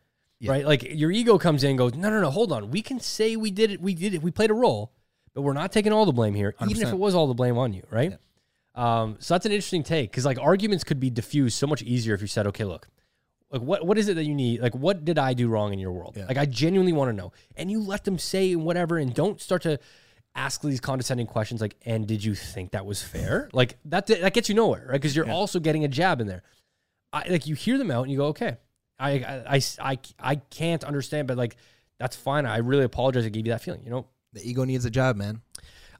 Right? 0.50 0.66
Like 0.66 0.84
your 0.84 1.12
ego 1.12 1.38
comes 1.38 1.64
in 1.64 1.72
and 1.72 1.78
goes, 1.78 1.94
no, 1.96 2.10
no, 2.10 2.20
no, 2.22 2.30
hold 2.30 2.52
on. 2.52 2.70
We 2.70 2.82
can 2.82 3.00
say 3.00 3.36
we 3.36 3.52
did 3.52 3.72
it. 3.72 3.82
We 3.82 3.94
did 3.94 4.14
it. 4.14 4.22
We 4.22 4.32
played 4.32 4.52
a 4.52 4.54
role, 4.54 4.92
but 5.34 5.42
we're 5.42 5.54
not 5.54 5.72
taking 5.72 5.94
all 5.94 6.06
the 6.06 6.14
blame 6.14 6.34
here, 6.34 6.54
even 6.62 6.82
if 6.82 6.94
it 6.94 7.00
was 7.00 7.16
all 7.16 7.28
the 7.28 7.34
blame 7.34 7.58
on 7.58 7.74
you. 7.74 7.84
Right? 7.90 8.18
Um, 8.76 9.18
so 9.20 9.36
that's 9.36 9.46
an 9.46 9.52
interesting 9.52 9.84
take 9.84 10.12
because 10.12 10.26
like 10.26 10.40
arguments 10.40 10.84
could 10.84 11.00
be 11.00 11.10
diffused 11.10 11.58
so 11.58 11.68
much 11.68 11.82
easier 11.84 12.14
if 12.16 12.22
you 12.22 12.28
said, 12.28 12.48
okay, 12.48 12.64
look, 12.66 12.88
like 13.52 13.62
what 13.62 13.86
what 13.86 13.98
is 14.00 14.08
it 14.10 14.16
that 14.16 14.26
you 14.26 14.34
need? 14.34 14.62
Like 14.62 14.74
what 14.76 15.06
did 15.06 15.20
I 15.20 15.34
do 15.34 15.48
wrong 15.48 15.74
in 15.74 15.80
your 15.80 15.92
world? 15.92 16.18
Like 16.28 16.38
I 16.38 16.46
genuinely 16.46 16.92
want 16.94 17.10
to 17.10 17.14
know. 17.14 17.32
And 17.56 17.70
you 17.70 17.80
let 17.80 18.04
them 18.04 18.18
say 18.18 18.56
whatever 18.56 18.98
and 18.98 19.14
don't 19.14 19.40
start 19.40 19.62
to 19.64 19.80
ask 20.36 20.62
these 20.62 20.80
condescending 20.80 21.28
questions 21.28 21.62
like, 21.62 21.76
and 21.86 22.08
did 22.08 22.24
you 22.24 22.34
think 22.34 22.72
that 22.72 22.86
was 22.86 23.04
fair? 23.04 23.50
Like 23.54 23.78
that 23.86 24.08
that 24.08 24.34
gets 24.34 24.50
you 24.50 24.56
nowhere, 24.56 24.88
right? 24.90 24.94
Because 24.94 25.16
you're 25.16 25.30
also 25.30 25.60
getting 25.60 25.84
a 25.86 25.88
jab 25.88 26.20
in 26.20 26.28
there. 26.28 26.42
I 27.14 27.28
like 27.30 27.46
you 27.46 27.54
hear 27.54 27.78
them 27.78 27.92
out 27.92 28.02
and 28.04 28.12
you 28.12 28.18
go, 28.18 28.26
okay. 28.28 28.58
I 29.04 29.44
I, 29.48 29.62
I, 29.82 30.00
I, 30.20 30.36
can't 30.36 30.84
understand, 30.84 31.28
but 31.28 31.38
like 31.38 31.56
that's 32.00 32.16
fine. 32.16 32.46
I 32.46 32.58
really 32.58 32.84
apologize. 32.86 33.26
I 33.26 33.30
gave 33.30 33.46
you 33.46 33.52
that 33.52 33.62
feeling, 33.62 33.84
you 33.84 33.92
know? 33.92 34.06
the 34.34 34.50
ego 34.50 34.64
needs 34.64 34.84
a 34.86 34.90
job, 34.90 35.16
man. 35.16 35.42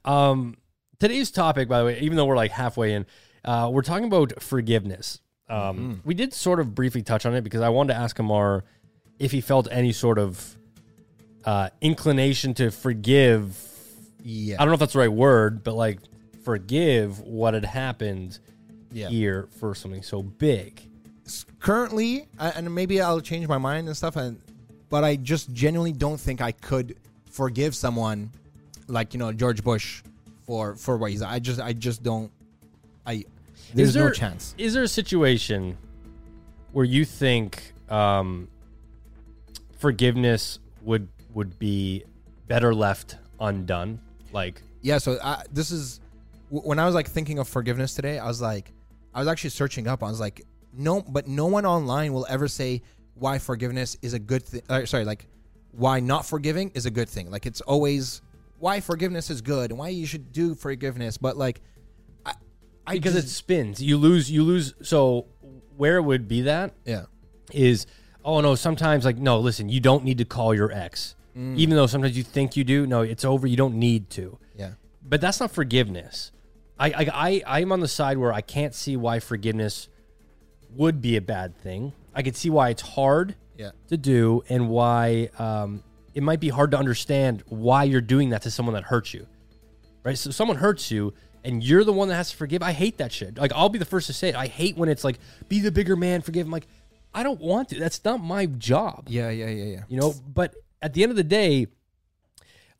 Um, 0.04 0.56
today's 0.98 1.30
topic, 1.30 1.68
by 1.68 1.78
the 1.78 1.84
way, 1.86 2.00
even 2.00 2.16
though 2.16 2.24
we're 2.26 2.36
like 2.36 2.50
halfway 2.50 2.92
in, 2.94 3.06
uh, 3.44 3.70
we're 3.72 3.82
talking 3.82 4.06
about 4.06 4.42
forgiveness. 4.42 5.20
Um, 5.48 6.00
We 6.04 6.14
did 6.14 6.32
sort 6.32 6.58
of 6.60 6.74
briefly 6.74 7.02
touch 7.02 7.26
on 7.26 7.34
it 7.34 7.42
because 7.42 7.60
I 7.60 7.68
wanted 7.68 7.92
to 7.92 7.98
ask 8.00 8.16
Ammar 8.16 8.62
if 9.18 9.30
he 9.30 9.40
felt 9.40 9.68
any 9.70 9.92
sort 9.92 10.18
of 10.18 10.56
uh, 11.44 11.68
inclination 11.80 12.54
to 12.54 12.70
forgive. 12.70 13.56
Yeah, 14.22 14.56
I 14.56 14.58
don't 14.60 14.68
know 14.68 14.74
if 14.74 14.80
that's 14.80 14.94
the 14.94 14.98
right 15.00 15.12
word, 15.12 15.62
but 15.62 15.74
like 15.74 16.00
forgive 16.44 17.20
what 17.20 17.54
had 17.54 17.64
happened 17.64 18.38
Yeah. 18.90 19.08
here 19.08 19.48
for 19.58 19.74
something 19.74 20.02
so 20.02 20.22
big. 20.22 20.80
Currently, 21.60 22.26
and 22.38 22.74
maybe 22.74 23.00
I'll 23.00 23.20
change 23.20 23.46
my 23.48 23.58
mind 23.58 23.86
and 23.88 23.96
stuff. 23.96 24.16
And 24.16 24.40
but 24.90 25.04
I 25.04 25.16
just 25.16 25.52
genuinely 25.52 25.92
don't 25.92 26.20
think 26.20 26.40
I 26.40 26.52
could 26.52 26.96
forgive 27.30 27.74
someone 27.74 28.30
like 28.86 29.14
you 29.14 29.18
know 29.18 29.32
George 29.32 29.62
Bush 29.64 30.02
for 30.46 30.76
for 30.76 30.96
what 30.96 31.10
he's. 31.10 31.22
I 31.22 31.38
just 31.38 31.60
I 31.60 31.72
just 31.72 32.02
don't. 32.02 32.30
I 33.06 33.24
there's 33.74 33.94
there- 33.94 34.04
no 34.04 34.10
chance. 34.12 34.54
Is 34.58 34.74
there 34.74 34.82
a 34.82 34.88
situation 34.88 35.76
where 36.72 36.84
you 36.84 37.04
think 37.04 37.72
um, 37.88 38.48
forgiveness 39.78 40.58
would 40.82 41.08
would 41.32 41.58
be 41.58 42.04
better 42.46 42.74
left 42.74 43.16
undone? 43.40 44.00
Like, 44.32 44.62
Yeah. 44.82 44.98
So 44.98 45.18
I, 45.22 45.42
this 45.52 45.70
is 45.70 46.00
when 46.50 46.78
I 46.78 46.86
was 46.86 46.94
like 46.94 47.08
thinking 47.08 47.38
of 47.38 47.48
forgiveness 47.48 47.94
today. 47.94 48.18
I 48.18 48.26
was 48.26 48.40
like, 48.40 48.72
I 49.14 49.18
was 49.20 49.28
actually 49.28 49.50
searching 49.50 49.88
up. 49.88 50.02
I 50.02 50.08
was 50.08 50.20
like, 50.20 50.44
no, 50.76 51.00
but 51.02 51.26
no 51.28 51.46
one 51.46 51.64
online 51.66 52.12
will 52.12 52.26
ever 52.28 52.48
say 52.48 52.82
why 53.14 53.38
forgiveness 53.38 53.96
is 54.02 54.12
a 54.14 54.18
good 54.18 54.42
thing. 54.42 54.62
Uh, 54.68 54.84
sorry, 54.86 55.04
like 55.04 55.26
why 55.72 56.00
not 56.00 56.26
forgiving 56.26 56.70
is 56.74 56.86
a 56.86 56.90
good 56.90 57.08
thing. 57.08 57.30
Like 57.30 57.46
it's 57.46 57.60
always 57.62 58.22
why 58.58 58.80
forgiveness 58.80 59.30
is 59.30 59.40
good 59.40 59.70
and 59.70 59.78
why 59.78 59.88
you 59.88 60.06
should 60.06 60.32
do 60.32 60.54
forgiveness. 60.54 61.16
But 61.18 61.36
like, 61.36 61.60
I, 62.24 62.32
I 62.86 62.94
because 62.94 63.16
it 63.16 63.28
spins. 63.28 63.82
You 63.82 63.96
lose. 63.96 64.30
You 64.30 64.42
lose. 64.42 64.74
So 64.82 65.26
where 65.76 65.96
it 65.96 66.02
would 66.02 66.28
be 66.28 66.42
that 66.42 66.72
yeah, 66.84 67.04
is 67.52 67.86
oh 68.24 68.40
no. 68.40 68.54
Sometimes 68.54 69.04
like 69.04 69.18
no. 69.18 69.38
Listen, 69.40 69.68
you 69.68 69.80
don't 69.80 70.04
need 70.04 70.18
to 70.18 70.24
call 70.24 70.54
your 70.54 70.72
ex, 70.72 71.14
Mm. 71.36 71.56
even 71.56 71.74
though 71.76 71.86
sometimes 71.88 72.16
you 72.16 72.22
think 72.22 72.56
you 72.56 72.62
do. 72.64 72.86
No, 72.86 73.02
it's 73.02 73.24
over. 73.24 73.46
You 73.46 73.56
don't 73.56 73.74
need 73.74 74.08
to. 74.10 74.38
yeah, 74.56 74.72
But 75.02 75.20
that's 75.20 75.40
not 75.40 75.50
forgiveness. 75.50 76.30
I 76.78 76.88
I 76.92 77.42
I 77.44 77.58
I'm 77.60 77.72
on 77.72 77.80
the 77.80 77.88
side 77.88 78.18
where 78.18 78.32
I 78.32 78.40
can't 78.40 78.72
see 78.74 78.96
why 78.96 79.18
forgiveness 79.18 79.88
would 80.76 81.00
be 81.00 81.16
a 81.16 81.20
bad 81.20 81.56
thing. 81.56 81.92
I 82.14 82.22
could 82.22 82.36
see 82.36 82.50
why 82.50 82.70
it's 82.70 82.82
hard 82.82 83.34
yeah, 83.56 83.70
to 83.88 83.96
do 83.96 84.42
and 84.48 84.68
why 84.68 85.30
um, 85.38 85.82
it 86.14 86.22
might 86.22 86.40
be 86.40 86.48
hard 86.48 86.70
to 86.72 86.78
understand 86.78 87.42
why 87.48 87.84
you're 87.84 88.00
doing 88.00 88.30
that 88.30 88.42
to 88.42 88.50
someone 88.50 88.74
that 88.74 88.84
hurts 88.84 89.14
you. 89.14 89.26
Right? 90.04 90.18
So 90.18 90.30
someone 90.30 90.58
hurts 90.58 90.90
you 90.90 91.14
and 91.44 91.62
you're 91.62 91.84
the 91.84 91.92
one 91.92 92.08
that 92.08 92.16
has 92.16 92.30
to 92.30 92.36
forgive. 92.36 92.62
I 92.62 92.72
hate 92.72 92.98
that 92.98 93.12
shit. 93.12 93.38
Like 93.38 93.52
I'll 93.54 93.68
be 93.68 93.78
the 93.78 93.84
first 93.84 94.06
to 94.08 94.12
say 94.12 94.28
it. 94.28 94.34
I 94.34 94.46
hate 94.46 94.76
when 94.76 94.88
it's 94.88 95.04
like 95.04 95.18
be 95.48 95.60
the 95.60 95.72
bigger 95.72 95.96
man, 95.96 96.20
forgive. 96.22 96.46
I'm 96.46 96.52
like 96.52 96.66
I 97.14 97.22
don't 97.22 97.40
want 97.40 97.68
to. 97.68 97.78
That's 97.78 98.04
not 98.04 98.22
my 98.22 98.46
job. 98.46 99.06
yeah, 99.08 99.30
yeah, 99.30 99.48
yeah, 99.48 99.64
yeah. 99.64 99.82
You 99.88 100.00
know, 100.00 100.14
but 100.26 100.54
at 100.82 100.94
the 100.94 101.02
end 101.02 101.10
of 101.10 101.16
the 101.16 101.24
day, 101.24 101.68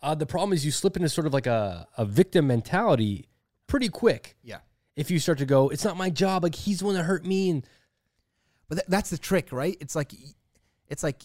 uh, 0.02 0.14
the 0.14 0.26
problem 0.26 0.52
is 0.52 0.66
you 0.66 0.72
slip 0.72 0.96
into 0.96 1.09
sort 1.09 1.26
of 1.26 1.33
like 1.33 1.46
a, 1.46 1.87
a 1.96 2.04
victim 2.04 2.48
mentality 2.48 3.28
pretty 3.68 3.88
quick. 3.88 4.37
Yeah. 4.42 4.59
If 4.96 5.11
you 5.11 5.18
start 5.18 5.38
to 5.38 5.46
go, 5.46 5.68
it's 5.68 5.85
not 5.85 5.96
my 5.96 6.11
job. 6.11 6.42
Like 6.42 6.54
he's 6.54 6.80
the 6.80 6.87
one 6.87 6.94
that 6.94 7.04
hurt 7.04 7.24
me, 7.24 7.50
and 7.50 7.66
But 8.74 8.80
th- 8.80 8.88
that's 8.88 9.10
the 9.10 9.18
trick, 9.18 9.52
right? 9.52 9.76
It's 9.80 9.94
like, 9.94 10.12
it's 10.88 11.04
like 11.04 11.22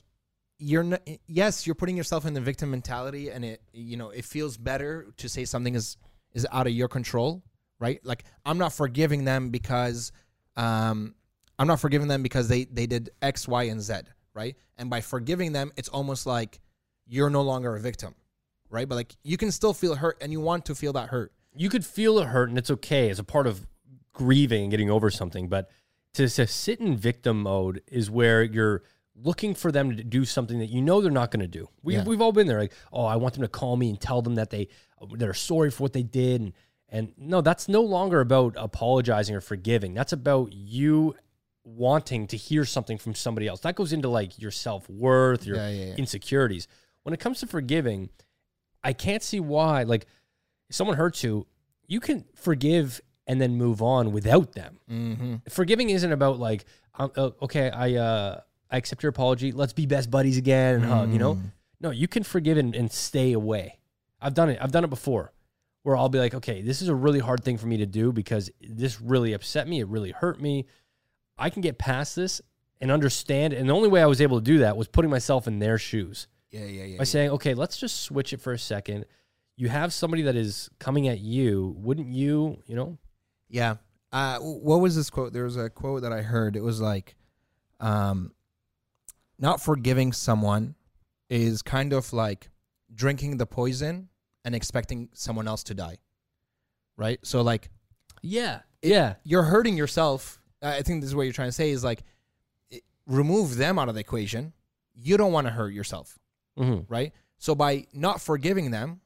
you're 0.60 0.84
not. 0.84 1.02
Yes, 1.26 1.66
you're 1.66 1.76
putting 1.76 1.98
yourself 1.98 2.26
in 2.26 2.34
the 2.34 2.42
victim 2.42 2.70
mentality, 2.70 3.30
and 3.30 3.44
it 3.44 3.62
you 3.74 3.98
know 3.98 4.10
it 4.12 4.24
feels 4.24 4.56
better 4.56 5.08
to 5.18 5.28
say 5.28 5.46
something 5.46 5.74
is 5.74 5.98
is 6.34 6.46
out 6.52 6.68
of 6.68 6.74
your 6.74 6.88
control, 6.88 7.42
right? 7.80 8.00
Like 8.04 8.26
I'm 8.46 8.58
not 8.60 8.74
forgiving 8.74 9.26
them 9.26 9.50
because, 9.50 10.12
um, 10.58 11.16
I'm 11.58 11.68
not 11.68 11.80
forgiving 11.80 12.08
them 12.08 12.22
because 12.22 12.48
they 12.48 12.66
they 12.66 12.86
did 12.86 13.10
X, 13.22 13.48
Y, 13.48 13.64
and 13.64 13.82
Z, 13.82 13.96
right? 14.36 14.56
And 14.78 14.90
by 14.90 15.02
forgiving 15.02 15.52
them, 15.52 15.72
it's 15.76 15.90
almost 15.90 16.28
like 16.28 16.60
you're 17.08 17.32
no 17.32 17.42
longer 17.42 17.76
a 17.76 17.80
victim, 17.80 18.14
right? 18.70 18.88
But 18.88 18.96
like 18.96 19.16
you 19.24 19.38
can 19.38 19.52
still 19.52 19.74
feel 19.74 19.96
hurt, 19.96 20.18
and 20.22 20.32
you 20.32 20.40
want 20.40 20.66
to 20.66 20.76
feel 20.76 20.94
that 20.94 21.10
hurt. 21.10 21.32
you 21.56 21.70
could 21.70 21.86
feel 21.86 22.20
it 22.20 22.28
hurt, 22.28 22.50
and 22.50 22.60
it's 22.60 22.70
okay 22.70 23.10
as 23.10 23.18
a 23.18 23.24
part 23.24 23.48
of 23.48 23.66
grieving 24.14 24.64
and 24.64 24.72
getting 24.72 24.92
over 24.92 25.10
something. 25.10 25.48
But 25.48 25.72
to, 26.14 26.28
to 26.28 26.48
sit 26.48 26.80
in 26.80 26.98
victim 26.98 27.42
mode 27.42 27.82
is 27.88 28.10
where 28.10 28.44
you're 28.44 28.84
looking 29.16 29.54
for 29.54 29.72
them 29.72 29.96
to 29.96 30.04
do 30.04 30.26
something 30.26 30.60
that 30.60 30.68
you 30.68 30.82
know 30.82 31.02
they're 31.02 31.12
not 31.12 31.32
going 31.32 31.42
to 31.42 31.48
do. 31.48 31.68
We, 31.84 31.96
Yeah. 31.96 32.04
We've 32.04 32.22
all 32.22 32.32
been 32.32 32.48
there. 32.48 32.60
Like, 32.60 32.74
oh, 32.92 33.06
I 33.06 33.18
want 33.18 33.34
them 33.34 33.44
to 33.44 33.50
call 33.50 33.76
me 33.78 33.90
and 33.90 34.00
tell 34.00 34.22
them 34.22 34.36
that 34.36 34.50
they 34.50 34.68
they're 35.16 35.34
sorry 35.34 35.72
for 35.72 35.84
what 35.84 35.94
they 35.94 36.04
did, 36.04 36.42
and 36.42 36.54
and 36.90 37.14
no, 37.18 37.42
that's 37.42 37.68
no 37.68 37.82
longer 37.82 38.20
about 38.20 38.56
apologizing 38.58 39.36
or 39.36 39.42
forgiving. 39.42 39.94
That's 39.94 40.14
about 40.14 40.54
you 40.54 41.16
wanting 41.64 42.28
to 42.28 42.38
hear 42.38 42.66
something 42.66 42.98
from 42.98 43.14
somebody 43.14 43.48
else. 43.48 43.62
That 43.62 43.76
goes 43.76 43.94
into 43.94 44.10
like 44.10 44.40
your 44.40 44.52
self 44.52 44.90
worth, 44.90 45.46
your 45.46 45.58
Yeah, 45.58 45.70
yeah, 45.70 45.96
insecurities. 45.96 46.68
When 47.04 47.14
it 47.14 47.20
comes 47.20 47.40
to 47.40 47.48
forgiving, 47.48 48.10
I 48.84 48.94
can't 48.94 49.24
see 49.24 49.40
why. 49.40 49.84
Like, 49.84 50.06
if 50.70 50.76
someone 50.76 50.98
hurts 50.98 51.24
you, 51.24 51.48
you 51.88 52.00
can 52.00 52.26
forgive 52.36 53.02
and 53.30 53.40
then 53.40 53.56
move 53.56 53.82
on 53.82 54.12
without 54.12 54.52
them. 54.54 54.80
Mm-hmm. 54.92 55.36
Forgiving 55.50 55.90
isn't 55.92 56.12
about 56.12 56.40
like, 56.40 56.66
um, 56.96 57.12
uh, 57.16 57.30
okay, 57.44 57.70
I 57.70 57.94
uh, 57.96 58.42
I 58.70 58.78
accept 58.78 59.04
your 59.04 59.12
apology. 59.12 59.52
Let's 59.54 59.72
be 59.74 59.86
best 59.86 60.12
buddies 60.12 60.38
again 60.38 60.76
and 60.76 60.86
hug. 60.86 61.14
You 61.14 61.20
know, 61.20 61.36
Mm. 61.36 61.52
no, 61.80 61.90
you 61.92 62.08
can 62.10 62.24
forgive 62.24 62.58
and, 62.58 62.76
and 62.76 62.92
stay 62.92 63.32
away. 63.34 63.80
I've 64.22 64.34
done 64.34 64.50
it. 64.50 64.58
I've 64.62 64.72
done 64.74 64.84
it 64.84 64.90
before, 64.90 65.32
where 65.84 65.96
I'll 65.96 66.10
be 66.10 66.20
like, 66.20 66.34
okay, 66.36 66.62
this 66.62 66.82
is 66.82 66.90
a 66.90 66.96
really 66.96 67.20
hard 67.20 67.44
thing 67.44 67.58
for 67.58 67.68
me 67.68 67.78
to 67.78 67.86
do 67.86 68.12
because 68.12 68.50
this 68.62 69.00
really 69.00 69.32
upset 69.34 69.68
me. 69.68 69.80
It 69.80 69.88
really 69.88 70.12
hurt 70.12 70.42
me. 70.42 70.66
I 71.38 71.50
can 71.50 71.62
get 71.62 71.78
past 71.78 72.16
this 72.18 72.42
and 72.82 72.92
understand. 72.92 73.54
And 73.54 73.70
the 73.70 73.74
only 73.74 73.88
way 73.90 74.02
I 74.02 74.08
was 74.08 74.20
able 74.22 74.40
to 74.40 74.44
do 74.44 74.58
that 74.60 74.76
was 74.76 74.88
putting 74.90 75.10
myself 75.12 75.48
in 75.48 75.60
their 75.60 75.78
shoes 75.78 76.28
Yeah, 76.52 76.66
yeah, 76.66 76.84
yeah. 76.84 76.98
by 76.98 77.06
saying, 77.06 77.30
okay, 77.32 77.54
let's 77.54 77.78
just 77.78 78.02
switch 78.02 78.34
it 78.34 78.42
for 78.42 78.52
a 78.54 78.60
second. 78.60 79.06
You 79.56 79.70
have 79.70 79.94
somebody 79.94 80.24
that 80.24 80.36
is 80.36 80.70
coming 80.80 81.08
at 81.08 81.20
you. 81.20 81.76
Wouldn't 81.78 82.08
you, 82.08 82.62
you 82.66 82.76
know? 82.76 82.98
Yeah. 83.50 83.76
Uh, 84.12 84.40
what 84.40 84.78
was 84.82 84.96
this 84.96 85.10
quote? 85.10 85.34
There 85.34 85.44
was 85.44 85.58
a 85.58 85.70
quote 85.70 86.02
that 86.02 86.12
I 86.14 86.22
heard. 86.22 86.56
It 86.56 86.64
was 86.64 86.82
like, 86.82 87.16
um, 87.80 88.32
not 89.38 89.62
forgiving 89.62 90.12
someone 90.12 90.76
is 91.30 91.62
kind 91.62 91.94
of 91.94 92.12
like 92.12 92.50
drinking 92.94 93.38
the 93.38 93.46
poison 93.46 94.10
and 94.44 94.56
expecting 94.56 95.10
someone 95.14 95.48
else 95.48 95.64
to 95.66 95.74
die. 95.74 95.98
Right. 96.98 97.20
So 97.24 97.42
like 97.42 97.70
Yeah. 98.22 98.62
yeah. 98.82 99.16
you're 99.24 99.44
hurting 99.44 99.78
yourself. 99.78 100.42
I 100.62 100.82
think 100.82 101.02
this 101.02 101.10
is 101.10 101.16
what 101.16 101.24
you're 101.24 101.34
trying 101.34 101.48
to 101.48 101.54
say 101.54 101.70
is 101.70 101.84
like, 101.84 102.04
it, 102.70 102.84
remove 103.08 103.56
them 103.56 103.80
out 103.80 103.88
of 103.90 103.96
the 103.96 104.02
equation. 104.02 104.54
You 104.96 105.16
don't 105.18 105.32
want 105.32 105.48
to 105.48 105.52
hurt 105.54 105.72
yourself. 105.74 106.18
hmm 106.58 106.80
Right. 106.90 107.14
So 107.38 107.56
by 107.56 107.86
not 107.94 108.20
forgiving 108.22 108.72
them 108.72 109.00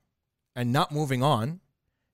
and 0.55 0.71
not 0.73 0.91
moving 0.91 1.21
on, 1.21 1.59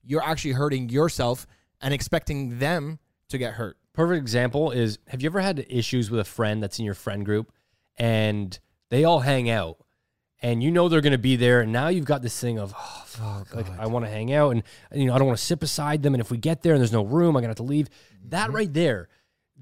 you're 0.03 0.23
actually 0.23 0.51
hurting 0.53 0.89
yourself 0.89 1.47
and 1.81 1.93
expecting 1.93 2.59
them 2.59 2.99
to 3.29 3.37
get 3.37 3.53
hurt. 3.53 3.77
Perfect 3.93 4.21
example 4.21 4.71
is 4.71 4.99
have 5.07 5.21
you 5.21 5.27
ever 5.27 5.41
had 5.41 5.65
issues 5.69 6.09
with 6.09 6.19
a 6.19 6.25
friend 6.25 6.61
that's 6.61 6.79
in 6.79 6.85
your 6.85 6.93
friend 6.93 7.25
group 7.25 7.51
and 7.97 8.57
they 8.89 9.03
all 9.03 9.19
hang 9.19 9.49
out 9.49 9.77
and 10.41 10.63
you 10.63 10.71
know 10.71 10.87
they're 10.87 11.01
going 11.01 11.11
to 11.11 11.17
be 11.17 11.35
there 11.35 11.61
and 11.61 11.71
now 11.71 11.89
you've 11.89 12.05
got 12.05 12.21
this 12.21 12.39
thing 12.39 12.57
of 12.57 12.73
oh, 12.77 13.03
fuck, 13.05 13.47
oh, 13.53 13.57
like 13.57 13.79
I 13.79 13.87
want 13.87 14.05
to 14.05 14.11
hang 14.11 14.31
out 14.33 14.51
and 14.51 14.63
you 14.93 15.05
know 15.05 15.13
I 15.13 15.17
don't 15.17 15.27
want 15.27 15.37
to 15.39 15.45
sit 15.45 15.59
beside 15.59 16.01
them 16.01 16.13
and 16.13 16.21
if 16.21 16.31
we 16.31 16.37
get 16.37 16.61
there 16.61 16.73
and 16.73 16.81
there's 16.81 16.93
no 16.93 17.03
room 17.03 17.35
I'm 17.35 17.41
going 17.41 17.43
to 17.43 17.49
have 17.49 17.57
to 17.57 17.63
leave. 17.63 17.89
That 18.29 18.47
mm-hmm. 18.47 18.55
right 18.55 18.73
there, 18.73 19.09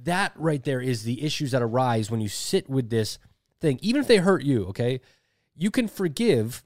that 0.03 0.34
right 0.36 0.63
there 0.63 0.82
is 0.82 1.03
the 1.03 1.23
issues 1.23 1.51
that 1.51 1.62
arise 1.62 2.12
when 2.12 2.21
you 2.21 2.30
sit 2.30 2.69
with 2.69 2.89
this 2.89 3.17
thing 3.60 3.80
even 3.82 4.01
if 4.01 4.08
they 4.08 4.17
hurt 4.17 4.43
you, 4.43 4.65
okay? 4.67 5.01
You 5.56 5.71
can 5.71 5.88
forgive 5.88 6.63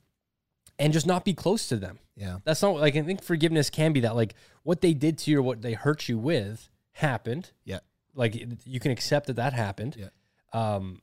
and 0.82 0.92
just 0.92 1.06
not 1.08 1.24
be 1.24 1.34
close 1.34 1.68
to 1.70 1.78
them. 1.78 2.00
Yeah. 2.16 2.40
That's 2.44 2.62
not 2.62 2.76
like 2.76 2.96
I 2.96 3.02
think 3.04 3.24
forgiveness 3.24 3.70
can 3.70 3.94
be 3.94 4.02
that 4.02 4.16
like 4.16 4.34
what 4.64 4.82
they 4.82 4.94
did 4.94 5.18
to 5.20 5.32
you 5.32 5.40
or 5.40 5.42
what 5.44 5.62
they 5.62 5.74
hurt 5.74 6.10
you 6.10 6.18
with 6.18 6.70
happened. 6.94 7.52
Yeah. 7.64 7.80
Like 8.16 8.36
you 8.66 8.80
can 8.80 8.92
accept 8.92 9.28
that 9.28 9.36
that 9.38 9.54
happened. 9.54 9.96
Yeah. 9.98 10.10
Um, 10.54 11.02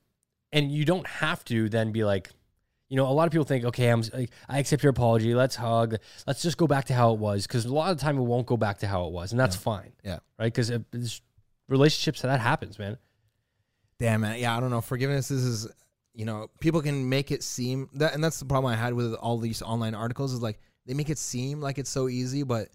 and 0.52 0.70
you 0.72 0.84
don't 0.84 1.06
have 1.06 1.44
to 1.46 1.68
then 1.68 1.92
be 1.92 2.04
like, 2.04 2.30
you 2.88 2.96
know, 2.96 3.06
a 3.06 3.12
lot 3.12 3.26
of 3.26 3.32
people 3.32 3.44
think, 3.44 3.64
okay, 3.66 3.88
I'm 3.88 4.02
like, 4.12 4.30
I 4.48 4.58
accept 4.58 4.82
your 4.82 4.90
apology. 4.90 5.34
Let's 5.34 5.56
hug. 5.56 5.96
Let's 6.26 6.42
just 6.42 6.56
go 6.56 6.66
back 6.66 6.86
to 6.86 6.94
how 6.94 7.12
it 7.12 7.18
was 7.18 7.46
because 7.46 7.64
a 7.66 7.72
lot 7.72 7.90
of 7.90 7.98
the 7.98 8.02
time 8.02 8.18
it 8.18 8.22
won't 8.22 8.46
go 8.46 8.56
back 8.56 8.78
to 8.78 8.86
how 8.88 9.04
it 9.06 9.12
was, 9.12 9.30
and 9.32 9.38
that's 9.38 9.56
fine, 9.56 9.92
Yeah. 10.02 10.18
right? 10.38 10.52
Because 10.52 10.72
relationships 11.68 12.22
that 12.22 12.40
happens, 12.40 12.78
man. 12.78 12.96
Damn 14.00 14.22
man. 14.22 14.38
Yeah, 14.38 14.56
I 14.56 14.60
don't 14.60 14.70
know. 14.70 14.80
Forgiveness 14.80 15.30
is, 15.30 15.44
is 15.44 15.68
you 16.18 16.24
know, 16.24 16.50
people 16.58 16.82
can 16.82 17.08
make 17.08 17.30
it 17.30 17.44
seem 17.44 17.88
that 17.94 18.12
and 18.12 18.22
that's 18.22 18.40
the 18.40 18.44
problem 18.44 18.72
I 18.72 18.76
had 18.76 18.92
with 18.92 19.14
all 19.14 19.38
these 19.38 19.62
online 19.62 19.94
articles 19.94 20.32
is 20.32 20.42
like 20.42 20.58
they 20.84 20.92
make 20.92 21.10
it 21.10 21.18
seem 21.18 21.60
like 21.60 21.78
it's 21.78 21.88
so 21.88 22.08
easy, 22.08 22.42
but 22.42 22.70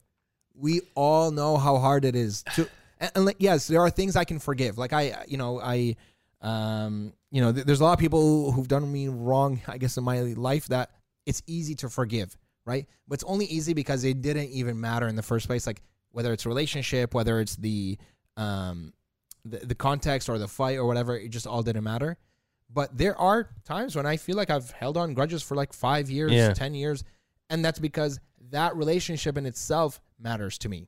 we 0.56 0.80
all 0.96 1.30
know 1.30 1.58
how 1.58 1.78
hard 1.78 2.06
it 2.06 2.16
is 2.16 2.44
to 2.56 2.70
and, 3.02 3.12
and 3.16 3.26
like, 3.26 3.36
yes, 3.40 3.68
there 3.68 3.82
are 3.82 3.90
things 3.90 4.16
I 4.16 4.24
can 4.24 4.40
forgive. 4.40 4.78
Like 4.78 4.94
I 4.94 5.26
you 5.28 5.36
know, 5.36 5.60
I 5.60 5.98
um 6.42 7.12
you 7.32 7.42
know, 7.42 7.52
th- 7.52 7.66
there's 7.66 7.82
a 7.82 7.84
lot 7.84 7.92
of 7.92 8.00
people 8.00 8.54
who've 8.54 8.68
done 8.68 8.90
me 8.90 9.10
wrong, 9.10 9.60
I 9.68 9.78
guess 9.78 9.98
in 9.98 10.06
my 10.06 10.22
life 10.22 10.68
that 10.68 10.92
it's 11.26 11.44
easy 11.46 11.76
to 11.76 11.90
forgive, 11.90 12.38
right? 12.66 12.88
But 13.10 13.16
it's 13.16 13.26
only 13.26 13.46
easy 13.48 13.74
because 13.74 14.06
it 14.06 14.22
didn't 14.22 14.52
even 14.52 14.80
matter 14.80 15.10
in 15.10 15.18
the 15.18 15.22
first 15.22 15.48
place 15.48 15.68
like 15.68 15.82
whether 16.14 16.32
it's 16.32 16.46
a 16.46 16.50
relationship, 16.50 17.14
whether 17.14 17.42
it's 17.42 17.58
the 17.58 17.98
um 18.38 18.94
the, 19.44 19.58
the 19.58 19.76
context 19.76 20.30
or 20.30 20.38
the 20.38 20.48
fight 20.48 20.78
or 20.78 20.86
whatever, 20.86 21.18
it 21.18 21.28
just 21.28 21.46
all 21.46 21.62
didn't 21.62 21.84
matter. 21.84 22.18
But 22.74 22.98
there 22.98 23.18
are 23.20 23.50
times 23.66 23.96
when 23.96 24.06
I 24.06 24.18
feel 24.18 24.36
like 24.36 24.50
I've 24.50 24.72
held 24.72 24.98
on 24.98 25.14
grudges 25.14 25.44
for 25.44 25.56
like 25.56 25.74
five 25.74 26.10
years, 26.10 26.32
Yeah. 26.32 26.54
10 26.54 26.74
years. 26.74 27.04
And 27.50 27.64
that's 27.64 27.80
because 27.80 28.20
that 28.50 28.76
relationship 28.76 29.38
in 29.38 29.46
itself 29.46 30.02
matters 30.20 30.58
to 30.60 30.70
me. 30.70 30.88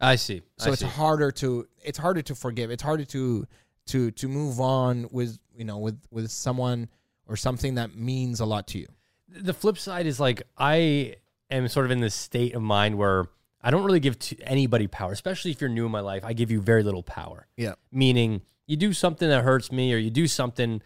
I 0.00 0.16
see. 0.16 0.42
So 0.58 0.70
I 0.70 0.72
it's 0.72 0.82
see. 0.82 0.88
harder 0.88 1.30
to 1.32 1.68
it's 1.82 1.98
harder 1.98 2.22
to 2.22 2.34
forgive. 2.34 2.70
It's 2.70 2.82
harder 2.82 3.04
to 3.06 3.46
to 3.86 4.10
to 4.10 4.28
move 4.28 4.60
on 4.60 5.06
with 5.10 5.38
you 5.54 5.64
know 5.64 5.78
with 5.78 6.00
with 6.10 6.30
someone 6.30 6.88
or 7.26 7.36
something 7.36 7.76
that 7.76 7.94
means 7.96 8.40
a 8.40 8.44
lot 8.44 8.66
to 8.68 8.78
you. 8.78 8.88
the 9.28 9.54
flip 9.54 9.78
side 9.78 10.06
is 10.06 10.18
like 10.20 10.42
I 10.58 11.16
am 11.50 11.68
sort 11.68 11.86
of 11.86 11.92
in 11.92 12.00
this 12.00 12.14
state 12.14 12.54
of 12.54 12.62
mind 12.62 12.98
where 12.98 13.26
I 13.62 13.70
don't 13.70 13.84
really 13.84 14.00
give 14.00 14.18
to 14.18 14.36
anybody 14.42 14.86
power, 14.88 15.12
especially 15.12 15.50
if 15.52 15.60
you're 15.60 15.70
new 15.70 15.86
in 15.86 15.92
my 15.92 16.00
life. 16.00 16.24
I 16.24 16.32
give 16.34 16.50
you 16.50 16.60
very 16.60 16.82
little 16.82 17.02
power. 17.02 17.46
Yeah. 17.56 17.74
Meaning 17.90 18.42
you 18.66 18.76
do 18.76 18.92
something 18.92 19.28
that 19.28 19.42
hurts 19.42 19.70
me 19.72 19.94
or 19.94 19.96
you 19.96 20.10
do 20.10 20.26
something, 20.26 20.82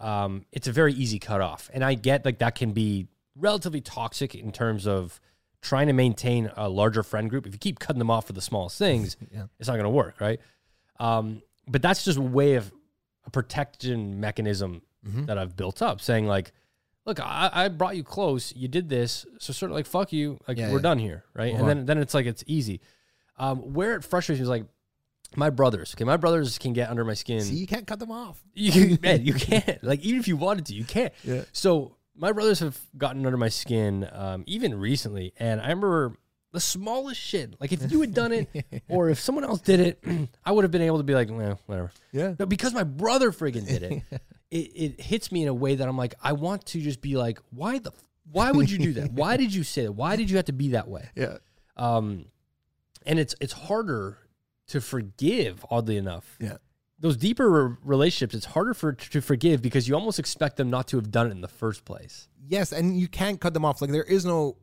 um, 0.00 0.44
it's 0.50 0.66
a 0.66 0.72
very 0.72 0.92
easy 0.94 1.18
cutoff. 1.18 1.70
And 1.72 1.84
I 1.84 1.94
get 1.94 2.24
like 2.24 2.38
that 2.38 2.54
can 2.56 2.72
be 2.72 3.06
relatively 3.36 3.80
toxic 3.80 4.34
in 4.34 4.50
terms 4.52 4.86
of 4.86 5.20
trying 5.62 5.86
to 5.88 5.92
maintain 5.92 6.50
a 6.56 6.68
larger 6.68 7.02
friend 7.02 7.28
group. 7.30 7.46
If 7.46 7.52
you 7.52 7.58
keep 7.58 7.78
cutting 7.78 7.98
them 7.98 8.10
off 8.10 8.26
for 8.26 8.32
the 8.32 8.40
smallest 8.40 8.78
things, 8.86 9.16
Yeah. 9.32 9.44
it's 9.58 9.68
not 9.68 9.74
going 9.74 9.84
to 9.84 9.90
work, 9.90 10.20
right? 10.20 10.40
Um, 10.98 11.42
but 11.68 11.82
that's 11.82 12.04
just 12.04 12.18
a 12.18 12.22
way 12.22 12.54
of 12.54 12.72
a 13.26 13.30
protection 13.30 14.20
mechanism 14.20 14.82
Mm-hmm. 15.06 15.24
that 15.24 15.38
I've 15.38 15.56
built 15.56 15.80
up, 15.80 16.02
saying 16.02 16.26
like, 16.26 16.52
look, 17.06 17.20
I, 17.20 17.48
I 17.50 17.68
brought 17.68 17.96
you 17.96 18.04
close, 18.04 18.52
you 18.54 18.68
did 18.68 18.90
this, 18.90 19.24
so 19.38 19.54
sort 19.54 19.70
of 19.70 19.74
like 19.76 19.86
fuck 19.86 20.12
you, 20.12 20.38
like 20.46 20.58
Yeah, 20.58 20.68
we're 20.70 20.76
yeah. 20.76 20.82
done 20.82 20.98
here, 20.98 21.24
right? 21.32 21.54
And 21.54 21.66
then 21.66 21.86
then 21.86 21.96
it's 21.96 22.12
like 22.12 22.26
it's 22.26 22.44
easy. 22.46 22.82
Um, 23.38 23.72
where 23.72 23.94
it 23.94 24.04
frustrates 24.04 24.38
me 24.40 24.42
is 24.42 24.48
like 24.50 24.66
my 25.36 25.50
brothers. 25.50 25.94
Okay, 25.94 26.04
my 26.04 26.16
brothers 26.16 26.58
can 26.58 26.72
get 26.72 26.90
under 26.90 27.04
my 27.04 27.14
skin. 27.14 27.40
See, 27.40 27.54
you 27.56 27.66
can't 27.66 27.86
cut 27.86 27.98
them 27.98 28.10
off. 28.10 28.42
You, 28.54 28.98
man, 29.02 29.24
you 29.24 29.34
can't. 29.34 29.82
Like, 29.82 30.00
even 30.00 30.20
if 30.20 30.28
you 30.28 30.36
wanted 30.36 30.66
to, 30.66 30.74
you 30.74 30.84
can't. 30.84 31.12
Yeah. 31.24 31.42
So 31.52 31.96
my 32.14 32.32
brothers 32.32 32.60
have 32.60 32.78
gotten 32.96 33.24
under 33.24 33.38
my 33.38 33.48
skin, 33.48 34.08
um, 34.12 34.44
even 34.46 34.78
recently, 34.78 35.32
and 35.38 35.60
I 35.60 35.64
remember 35.64 36.16
the 36.52 36.60
smallest 36.60 37.20
shit. 37.20 37.54
Like, 37.60 37.72
if 37.72 37.90
you 37.90 38.00
had 38.00 38.12
done 38.12 38.32
it, 38.32 38.82
or 38.88 39.08
if 39.08 39.18
someone 39.18 39.44
else 39.44 39.60
did 39.60 39.80
it, 39.80 40.04
I 40.44 40.52
would 40.52 40.64
have 40.64 40.70
been 40.70 40.82
able 40.82 40.98
to 40.98 41.04
be 41.04 41.14
like, 41.14 41.30
well, 41.30 41.58
whatever. 41.66 41.90
Yeah. 42.12 42.32
But 42.36 42.48
because 42.48 42.74
my 42.74 42.84
brother 42.84 43.32
friggin' 43.32 43.66
did 43.66 43.82
it, 43.82 44.02
it, 44.50 44.56
it 44.56 45.00
hits 45.00 45.32
me 45.32 45.42
in 45.42 45.48
a 45.48 45.54
way 45.54 45.76
that 45.76 45.88
I'm 45.88 45.96
like, 45.96 46.14
I 46.22 46.32
want 46.32 46.66
to 46.66 46.80
just 46.80 47.00
be 47.00 47.16
like, 47.16 47.38
why 47.50 47.78
the, 47.78 47.92
why 48.30 48.50
would 48.50 48.70
you 48.70 48.78
do 48.78 48.92
that? 48.94 49.12
Why 49.12 49.36
did 49.36 49.54
you 49.54 49.64
say 49.64 49.84
that? 49.84 49.92
Why 49.92 50.16
did 50.16 50.28
you 50.28 50.36
have 50.36 50.46
to 50.46 50.52
be 50.52 50.68
that 50.70 50.88
way? 50.88 51.08
Yeah. 51.14 51.38
Um, 51.76 52.26
and 53.06 53.18
it's 53.18 53.34
it's 53.40 53.52
harder 53.52 54.18
to 54.70 54.80
forgive, 54.80 55.64
oddly 55.70 55.96
enough 55.96 56.36
Yeah. 56.40 56.56
those 56.98 57.16
deeper 57.16 57.48
re- 57.50 57.76
relationships, 57.84 58.34
it's 58.34 58.46
harder 58.46 58.74
for 58.74 58.92
to 58.92 59.20
forgive 59.20 59.62
because 59.62 59.88
you 59.88 59.94
almost 59.94 60.18
expect 60.18 60.56
them 60.56 60.68
not 60.70 60.88
to 60.88 60.96
have 60.96 61.10
done 61.10 61.26
it 61.28 61.30
in 61.30 61.40
the 61.40 61.48
first 61.48 61.84
place. 61.84 62.28
Yes, 62.46 62.72
and 62.72 62.98
you 62.98 63.08
can't 63.08 63.40
cut 63.40 63.54
them 63.54 63.64
off. 63.64 63.80
Like 63.80 63.90
there 63.90 64.02
is 64.04 64.24
no 64.24 64.56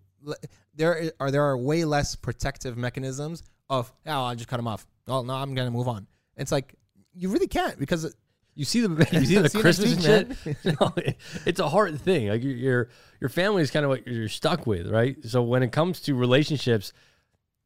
there 0.76 1.12
are 1.20 1.32
there 1.32 1.44
are 1.44 1.58
way 1.58 1.86
less 1.86 2.16
protective 2.16 2.78
mechanisms 2.78 3.44
of 3.70 3.92
oh 4.06 4.12
I'll 4.26 4.36
just 4.36 4.48
cut 4.50 4.58
them 4.58 4.68
off. 4.68 4.86
Oh 5.08 5.22
no, 5.24 5.34
I'm 5.34 5.54
gonna 5.56 5.72
move 5.72 5.88
on. 5.88 6.08
It's 6.36 6.52
like 6.52 6.76
you 7.14 7.30
really 7.30 7.48
can't 7.48 7.78
because 7.80 8.14
You 8.56 8.66
see 8.66 8.82
the 8.82 8.90
you 9.12 9.26
see 9.26 9.38
the 9.38 9.50
Christmas 9.50 10.04
shit. 10.04 10.28
No, 10.80 10.94
it- 10.98 11.18
it's 11.46 11.60
a 11.60 11.70
hard 11.70 12.00
thing. 12.02 12.28
Like 12.30 12.44
your, 12.44 12.90
your 13.22 13.30
family 13.30 13.62
is 13.62 13.72
kind 13.72 13.84
of 13.86 13.90
what 13.90 14.06
you're 14.08 14.30
stuck 14.30 14.66
with, 14.68 14.88
right? 14.90 15.16
So 15.26 15.42
when 15.44 15.64
it 15.64 15.72
comes 15.72 16.00
to 16.02 16.14
relationships, 16.16 16.94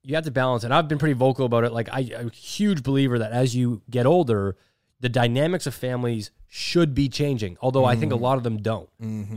you 0.03 0.15
have 0.15 0.23
to 0.25 0.31
balance. 0.31 0.63
And 0.63 0.73
I've 0.73 0.87
been 0.87 0.97
pretty 0.97 1.13
vocal 1.13 1.45
about 1.45 1.63
it. 1.63 1.71
Like 1.71 1.89
I, 1.91 2.09
I'm 2.17 2.27
a 2.27 2.31
huge 2.31 2.83
believer 2.83 3.19
that 3.19 3.31
as 3.31 3.55
you 3.55 3.81
get 3.89 4.05
older, 4.05 4.55
the 4.99 5.09
dynamics 5.09 5.65
of 5.67 5.73
families 5.73 6.31
should 6.47 6.93
be 6.93 7.09
changing. 7.09 7.57
Although 7.61 7.85
I 7.85 7.95
think 7.95 8.11
a 8.11 8.15
lot 8.15 8.37
of 8.37 8.43
them 8.43 8.57
don't. 8.61 8.89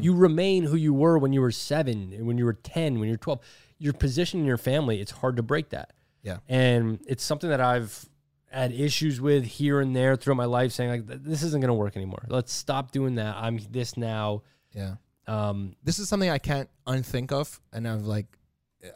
You 0.02 0.14
remain 0.14 0.64
who 0.64 0.76
you 0.76 0.92
were 0.92 1.16
when 1.18 1.32
you 1.32 1.40
were 1.40 1.50
seven, 1.52 2.12
and 2.12 2.26
when 2.26 2.38
you 2.38 2.44
were 2.44 2.52
ten, 2.54 2.98
when 2.98 3.08
you're 3.08 3.18
twelve. 3.18 3.40
Your 3.78 3.92
position 3.92 4.40
in 4.40 4.46
your 4.46 4.56
family, 4.58 5.00
it's 5.00 5.10
hard 5.10 5.36
to 5.36 5.42
break 5.42 5.70
that. 5.70 5.92
Yeah. 6.22 6.38
And 6.48 7.00
it's 7.06 7.22
something 7.24 7.50
that 7.50 7.60
I've 7.60 8.06
had 8.50 8.72
issues 8.72 9.20
with 9.20 9.44
here 9.44 9.80
and 9.80 9.94
there 9.96 10.16
throughout 10.16 10.36
my 10.36 10.44
life, 10.44 10.72
saying 10.72 10.90
like, 10.90 11.22
this 11.24 11.42
isn't 11.42 11.60
going 11.60 11.68
to 11.68 11.74
work 11.74 11.96
anymore. 11.96 12.24
Let's 12.28 12.52
stop 12.52 12.92
doing 12.92 13.16
that. 13.16 13.36
I'm 13.36 13.58
this 13.70 13.96
now. 13.96 14.42
yeah. 14.72 14.94
Um, 15.26 15.74
This 15.82 15.98
is 15.98 16.08
something 16.08 16.30
I 16.30 16.38
can't 16.38 16.68
unthink 16.86 17.32
of, 17.32 17.60
and 17.72 17.88
I've 17.88 18.02
like 18.04 18.26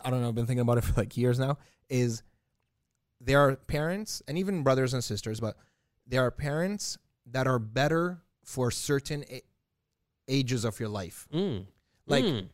I 0.04 0.10
don't 0.10 0.20
know, 0.22 0.28
I've 0.28 0.34
been 0.34 0.46
thinking 0.46 0.60
about 0.62 0.78
it 0.78 0.84
for 0.84 1.00
like 1.00 1.16
years 1.16 1.38
now. 1.38 1.58
Is 1.88 2.22
there 3.20 3.40
are 3.40 3.56
parents 3.56 4.22
and 4.28 4.38
even 4.38 4.62
brothers 4.62 4.94
and 4.94 5.02
sisters, 5.02 5.40
but 5.40 5.56
there 6.06 6.22
are 6.24 6.30
parents 6.30 6.98
that 7.26 7.46
are 7.46 7.58
better 7.58 8.22
for 8.44 8.70
certain 8.70 9.24
a- 9.30 9.42
ages 10.28 10.64
of 10.64 10.78
your 10.80 10.88
life. 10.88 11.26
mm, 11.32 11.66
Like 12.06 12.24
mm. 12.24 12.48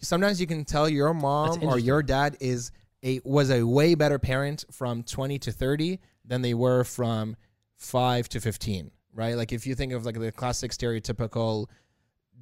sometimes 0.00 0.40
you 0.40 0.46
can 0.46 0.64
tell 0.64 0.88
your 0.88 1.12
mom 1.14 1.62
or 1.62 1.78
your 1.78 2.02
dad 2.02 2.36
is 2.40 2.70
a 3.02 3.20
was 3.24 3.50
a 3.50 3.62
way 3.62 3.94
better 3.94 4.18
parent 4.18 4.64
from 4.70 5.02
20 5.02 5.38
to 5.40 5.52
30 5.52 6.00
than 6.24 6.42
they 6.42 6.54
were 6.54 6.82
from 6.82 7.36
5 7.76 8.28
to 8.30 8.40
15 8.40 8.90
right 9.12 9.36
like 9.36 9.52
if 9.52 9.66
you 9.66 9.74
think 9.74 9.92
of 9.92 10.06
like 10.06 10.18
the 10.18 10.32
classic 10.32 10.70
stereotypical 10.72 11.66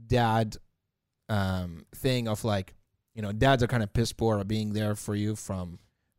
dad 0.07 0.57
um 1.29 1.85
thing 1.97 2.29
of 2.29 2.45
like 2.45 2.75
you 3.15 3.23
know 3.23 3.33
dads 3.33 3.63
are 3.63 3.67
kind 3.67 3.83
of 3.83 3.93
piss 3.93 4.13
poor 4.13 4.39
at 4.39 4.49
being 4.49 4.73
there 4.73 4.95
for 4.95 5.15
you 5.15 5.37
from 5.37 5.79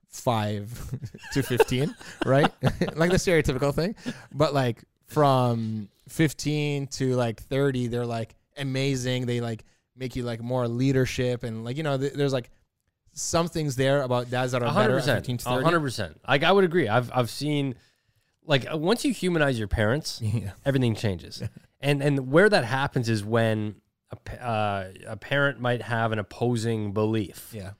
5 0.10 1.10
to 1.34 1.44
15 1.44 1.94
right 2.26 2.52
like 2.96 3.12
the 3.12 3.18
stereotypical 3.18 3.74
thing 3.74 3.96
but 4.34 4.54
like 4.54 4.84
from 5.08 5.90
15 6.10 6.88
to 6.88 7.16
like 7.16 7.42
30 7.42 7.88
they're 7.88 8.06
like 8.06 8.36
amazing 8.58 9.26
they 9.26 9.42
like 9.42 9.66
make 9.96 10.16
you 10.16 10.24
like 10.24 10.42
more 10.42 10.68
leadership 10.68 11.44
and 11.44 11.64
like 11.64 11.78
you 11.78 11.84
know 11.84 11.98
th- 11.98 12.14
there's 12.14 12.34
like 12.34 12.50
some 13.16 13.48
things 13.48 13.76
there 13.76 14.02
about 14.02 14.30
dads 14.30 14.52
that 14.52 14.62
are 14.62 14.66
better 14.66 14.74
hundred 14.74 14.98
at 14.98 15.06
15 15.06 15.38
percent, 15.38 15.40
to 15.40 15.46
30 15.46 15.64
hundred 15.64 15.80
percent. 15.80 16.22
Like 16.28 16.44
I 16.44 16.52
would 16.52 16.64
agree. 16.64 16.88
I've 16.88 17.10
I've 17.14 17.30
seen, 17.30 17.76
like 18.46 18.68
once 18.74 19.04
you 19.06 19.14
humanize 19.14 19.58
your 19.58 19.68
parents, 19.68 20.22
yeah 20.22 20.52
everything 20.66 20.96
changes. 20.96 21.42
and 21.80 22.04
and 22.04 22.32
where 22.32 22.50
that 22.50 22.66
happens 22.66 23.10
is 23.10 23.24
when 23.24 23.76
a, 24.12 24.44
uh, 24.46 24.92
a 25.08 25.18
parent 25.18 25.60
might 25.60 25.82
have 25.82 26.12
an 26.12 26.20
opposing 26.20 26.94
belief 26.94 27.50
yeah 27.54 27.72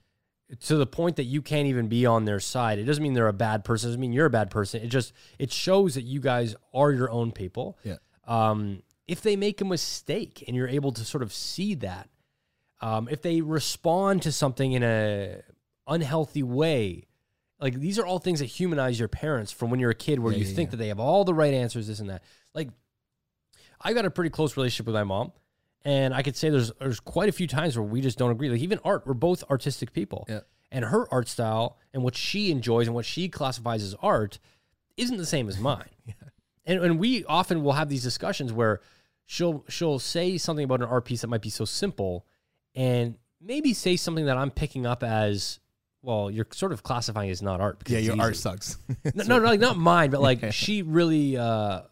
to 0.60 0.76
the 0.76 0.86
point 0.86 1.16
that 1.16 1.24
you 1.24 1.42
can't 1.42 1.66
even 1.66 1.88
be 1.88 2.06
on 2.06 2.24
their 2.24 2.38
side. 2.38 2.78
It 2.78 2.84
doesn't 2.84 3.02
mean 3.02 3.14
they're 3.14 3.26
a 3.26 3.32
bad 3.32 3.64
person. 3.64 3.88
It 3.88 3.90
doesn't 3.90 4.00
mean 4.00 4.12
you're 4.12 4.26
a 4.26 4.30
bad 4.30 4.48
person. 4.48 4.80
It 4.80 4.88
just 4.88 5.12
it 5.40 5.50
shows 5.50 5.94
that 5.96 6.02
you 6.02 6.20
guys 6.20 6.54
are 6.72 6.92
your 6.92 7.10
own 7.10 7.32
people. 7.32 7.76
Yeah. 7.82 7.96
Um, 8.28 8.82
if 9.08 9.22
they 9.22 9.34
make 9.34 9.60
a 9.60 9.64
mistake 9.64 10.44
and 10.46 10.54
you're 10.56 10.68
able 10.68 10.92
to 10.92 11.04
sort 11.04 11.24
of 11.24 11.32
see 11.32 11.74
that, 11.76 12.08
um, 12.80 13.08
if 13.10 13.22
they 13.22 13.40
respond 13.40 14.22
to 14.22 14.30
something 14.30 14.70
in 14.72 14.84
a 14.84 15.40
unhealthy 15.88 16.44
way, 16.44 17.08
like 17.58 17.74
these 17.80 17.98
are 17.98 18.06
all 18.06 18.20
things 18.20 18.38
that 18.38 18.46
humanize 18.46 19.00
your 19.00 19.08
parents 19.08 19.50
from 19.50 19.70
when 19.70 19.80
you're 19.80 19.90
a 19.90 19.94
kid, 19.96 20.20
where 20.20 20.32
Yeah, 20.32 20.38
you 20.40 20.44
yeah, 20.44 20.54
think 20.54 20.68
yeah. 20.68 20.70
that 20.72 20.76
they 20.76 20.88
have 20.88 21.00
all 21.00 21.24
the 21.24 21.34
right 21.34 21.54
answers, 21.54 21.88
this 21.88 21.98
and 21.98 22.10
that. 22.10 22.22
Like, 22.54 22.68
I 23.80 23.92
got 23.94 24.04
a 24.04 24.10
pretty 24.10 24.30
close 24.30 24.56
relationship 24.56 24.86
with 24.86 24.94
my 24.94 25.04
mom. 25.04 25.32
And 25.86 26.12
I 26.12 26.22
could 26.22 26.34
say 26.36 26.50
there's 26.50 26.72
there's 26.80 26.98
quite 26.98 27.28
a 27.28 27.32
few 27.32 27.46
times 27.46 27.78
where 27.78 27.84
we 27.86 28.00
just 28.00 28.18
don't 28.18 28.32
agree. 28.32 28.50
Like 28.50 28.60
even 28.60 28.80
art, 28.84 29.06
we're 29.06 29.14
both 29.14 29.44
artistic 29.48 29.92
people. 29.92 30.26
Yeah. 30.28 30.40
And 30.72 30.84
her 30.84 31.06
art 31.14 31.28
style 31.28 31.78
and 31.94 32.02
what 32.02 32.16
she 32.16 32.50
enjoys 32.50 32.88
and 32.88 32.94
what 32.96 33.04
she 33.04 33.28
classifies 33.28 33.84
as 33.84 33.94
art 34.02 34.40
isn't 34.96 35.16
the 35.16 35.24
same 35.24 35.48
as 35.48 35.58
mine. 35.58 35.88
And 36.68 36.80
and 36.80 36.98
we 36.98 37.24
often 37.26 37.62
will 37.62 37.74
have 37.74 37.88
these 37.88 38.02
discussions 38.02 38.52
where 38.52 38.80
she'll 39.24 39.64
she'll 39.68 40.00
say 40.00 40.36
something 40.36 40.64
about 40.64 40.80
an 40.82 40.88
art 40.88 41.04
piece 41.04 41.20
that 41.20 41.28
might 41.28 41.40
be 41.40 41.50
so 41.50 41.64
simple 41.64 42.26
and 42.74 43.14
maybe 43.40 43.72
say 43.72 43.94
something 43.94 44.26
that 44.26 44.36
I'm 44.36 44.50
picking 44.50 44.84
up 44.84 45.04
as 45.04 45.60
well, 46.02 46.28
you're 46.28 46.48
sort 46.52 46.72
of 46.72 46.82
classifying 46.82 47.30
as 47.30 47.40
not 47.40 47.60
art 47.60 47.78
because 47.78 47.92
yeah 47.92 48.00
your 48.00 48.14
easy. 48.14 48.20
art 48.20 48.34
sucks 48.36 48.78
No, 49.14 49.22
no, 49.26 49.38
no, 49.38 49.44
like 49.44 49.60
not 49.60 49.76
mine, 49.78 50.10
but 50.10 50.20
like 50.20 50.52
she 50.52 50.82
really, 50.82 51.36
uh, 51.36 51.82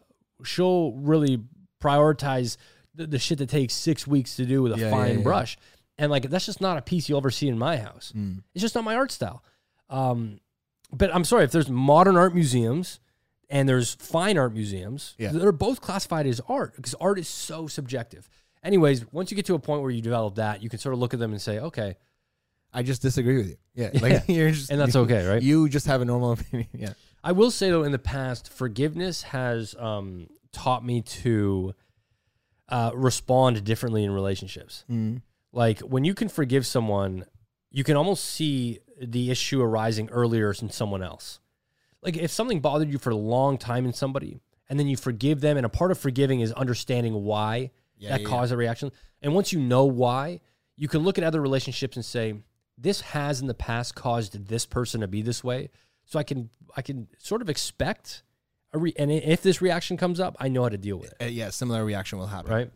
she'll 0.43 0.91
really 0.91 1.41
prioritize 1.81 2.57
the, 2.95 3.07
the 3.07 3.19
shit 3.19 3.37
that 3.39 3.49
takes 3.49 3.73
six 3.73 4.05
weeks 4.07 4.35
to 4.37 4.45
do 4.45 4.61
with 4.61 4.73
a 4.73 4.77
Yeah, 4.79 4.89
fine 4.91 5.11
yeah, 5.11 5.17
yeah. 5.17 5.23
brush, 5.23 5.57
and 5.97 6.11
like 6.11 6.29
that's 6.29 6.45
just 6.45 6.61
not 6.61 6.77
a 6.77 6.81
piece 6.81 7.07
you'll 7.09 7.17
ever 7.19 7.31
see 7.31 7.47
in 7.47 7.57
my 7.57 7.77
house. 7.77 8.13
Mm. 8.15 8.43
It's 8.53 8.61
just 8.61 8.75
not 8.75 8.83
my 8.83 8.95
art 8.95 9.11
style. 9.11 9.43
Um, 9.89 10.39
but 10.91 11.13
I'm 11.13 11.23
sorry 11.23 11.43
if 11.43 11.51
there's 11.51 11.69
modern 11.69 12.15
art 12.17 12.33
museums 12.33 12.99
and 13.49 13.67
there's 13.69 13.95
fine 13.95 14.37
art 14.37 14.53
museums, 14.53 15.15
Yeah. 15.17 15.31
they're 15.31 15.51
both 15.51 15.81
classified 15.81 16.25
as 16.27 16.41
art 16.47 16.75
because 16.75 16.95
art 16.95 17.19
is 17.19 17.27
so 17.27 17.67
subjective. 17.67 18.27
Anyways, 18.63 19.05
once 19.11 19.29
you 19.29 19.35
get 19.35 19.45
to 19.47 19.53
a 19.55 19.59
point 19.59 19.81
where 19.83 19.91
you 19.91 20.01
develop 20.01 20.35
that, 20.35 20.63
you 20.63 20.69
can 20.69 20.79
sort 20.79 20.93
of 20.93 20.99
look 20.99 21.13
at 21.13 21.19
them 21.19 21.31
and 21.31 21.41
say, 21.41 21.59
okay, 21.59 21.95
i 22.73 22.83
just 22.83 23.01
disagree 23.01 23.37
with 23.37 23.47
you 23.47 23.55
yeah 23.73 23.89
like 24.01 24.23
you're 24.27 24.51
just 24.51 24.69
and 24.69 24.81
that's 24.81 24.97
okay, 24.97 25.25
right? 25.25 25.41
you 25.41 25.69
just 25.69 25.87
have 25.87 26.01
a 26.01 26.05
normal 26.05 26.33
opinion 26.33 26.67
yeah 26.73 26.91
I 27.23 27.31
will 27.31 27.49
say 27.49 27.69
though, 27.71 27.83
in 27.83 27.91
the 27.93 27.97
past, 27.99 28.51
forgiveness 28.51 29.23
has 29.23 29.73
um, 29.79 30.27
taught 30.51 30.85
me 30.85 31.01
to 31.01 31.73
uh, 32.69 32.91
respond 32.93 33.63
differently 33.63 34.03
in 34.03 34.11
relationships. 34.11 34.85
Mm. 34.89 35.21
Like 35.51 35.79
when 35.79 36.03
you 36.03 36.13
can 36.13 36.29
forgive 36.29 36.65
someone, 36.65 37.25
you 37.71 37.83
can 37.83 37.95
almost 37.95 38.25
see 38.25 38.79
the 39.01 39.31
issue 39.31 39.61
arising 39.61 40.09
earlier 40.09 40.53
in 40.61 40.69
someone 40.69 41.03
else. 41.03 41.39
Like 42.01 42.17
if 42.17 42.31
something 42.31 42.59
bothered 42.59 42.91
you 42.91 42.97
for 42.97 43.09
a 43.09 43.15
long 43.15 43.57
time 43.57 43.85
in 43.85 43.93
somebody, 43.93 44.39
and 44.69 44.79
then 44.79 44.87
you 44.87 44.97
forgive 44.97 45.41
them, 45.41 45.57
and 45.57 45.65
a 45.65 45.69
part 45.69 45.91
of 45.91 45.99
forgiving 45.99 46.39
is 46.39 46.51
understanding 46.53 47.13
why 47.23 47.71
Yeah, 47.97 48.11
that 48.11 48.21
yeah, 48.21 48.27
caused 48.27 48.51
a 48.51 48.57
reaction. 48.57 48.91
And 49.21 49.33
once 49.33 49.53
you 49.53 49.59
know 49.59 49.85
why, 49.85 50.41
you 50.75 50.87
can 50.87 51.01
look 51.01 51.17
at 51.17 51.23
other 51.23 51.41
relationships 51.41 51.95
and 51.95 52.05
say, 52.05 52.35
"This 52.77 53.01
has 53.01 53.41
in 53.41 53.47
the 53.47 53.53
past 53.53 53.95
caused 53.95 54.47
this 54.47 54.65
person 54.65 55.01
to 55.01 55.07
be 55.07 55.21
this 55.21 55.43
way." 55.43 55.69
So 56.05 56.19
I 56.19 56.23
can 56.23 56.49
I 56.75 56.81
can 56.81 57.07
sort 57.17 57.41
of 57.41 57.49
expect 57.49 58.23
re- 58.75 58.93
and 58.97 59.11
if 59.11 59.41
this 59.41 59.61
reaction 59.61 59.97
comes 59.97 60.19
up, 60.19 60.35
I 60.39 60.47
know 60.49 60.63
how 60.63 60.69
to 60.69 60.77
deal 60.77 60.97
with 60.97 61.13
it, 61.19 61.25
Uh, 61.25 61.25
yeah 61.27 61.49
similar 61.49 61.83
reaction 61.85 62.19
will 62.19 62.27
happen 62.27 62.51
right? 62.51 62.71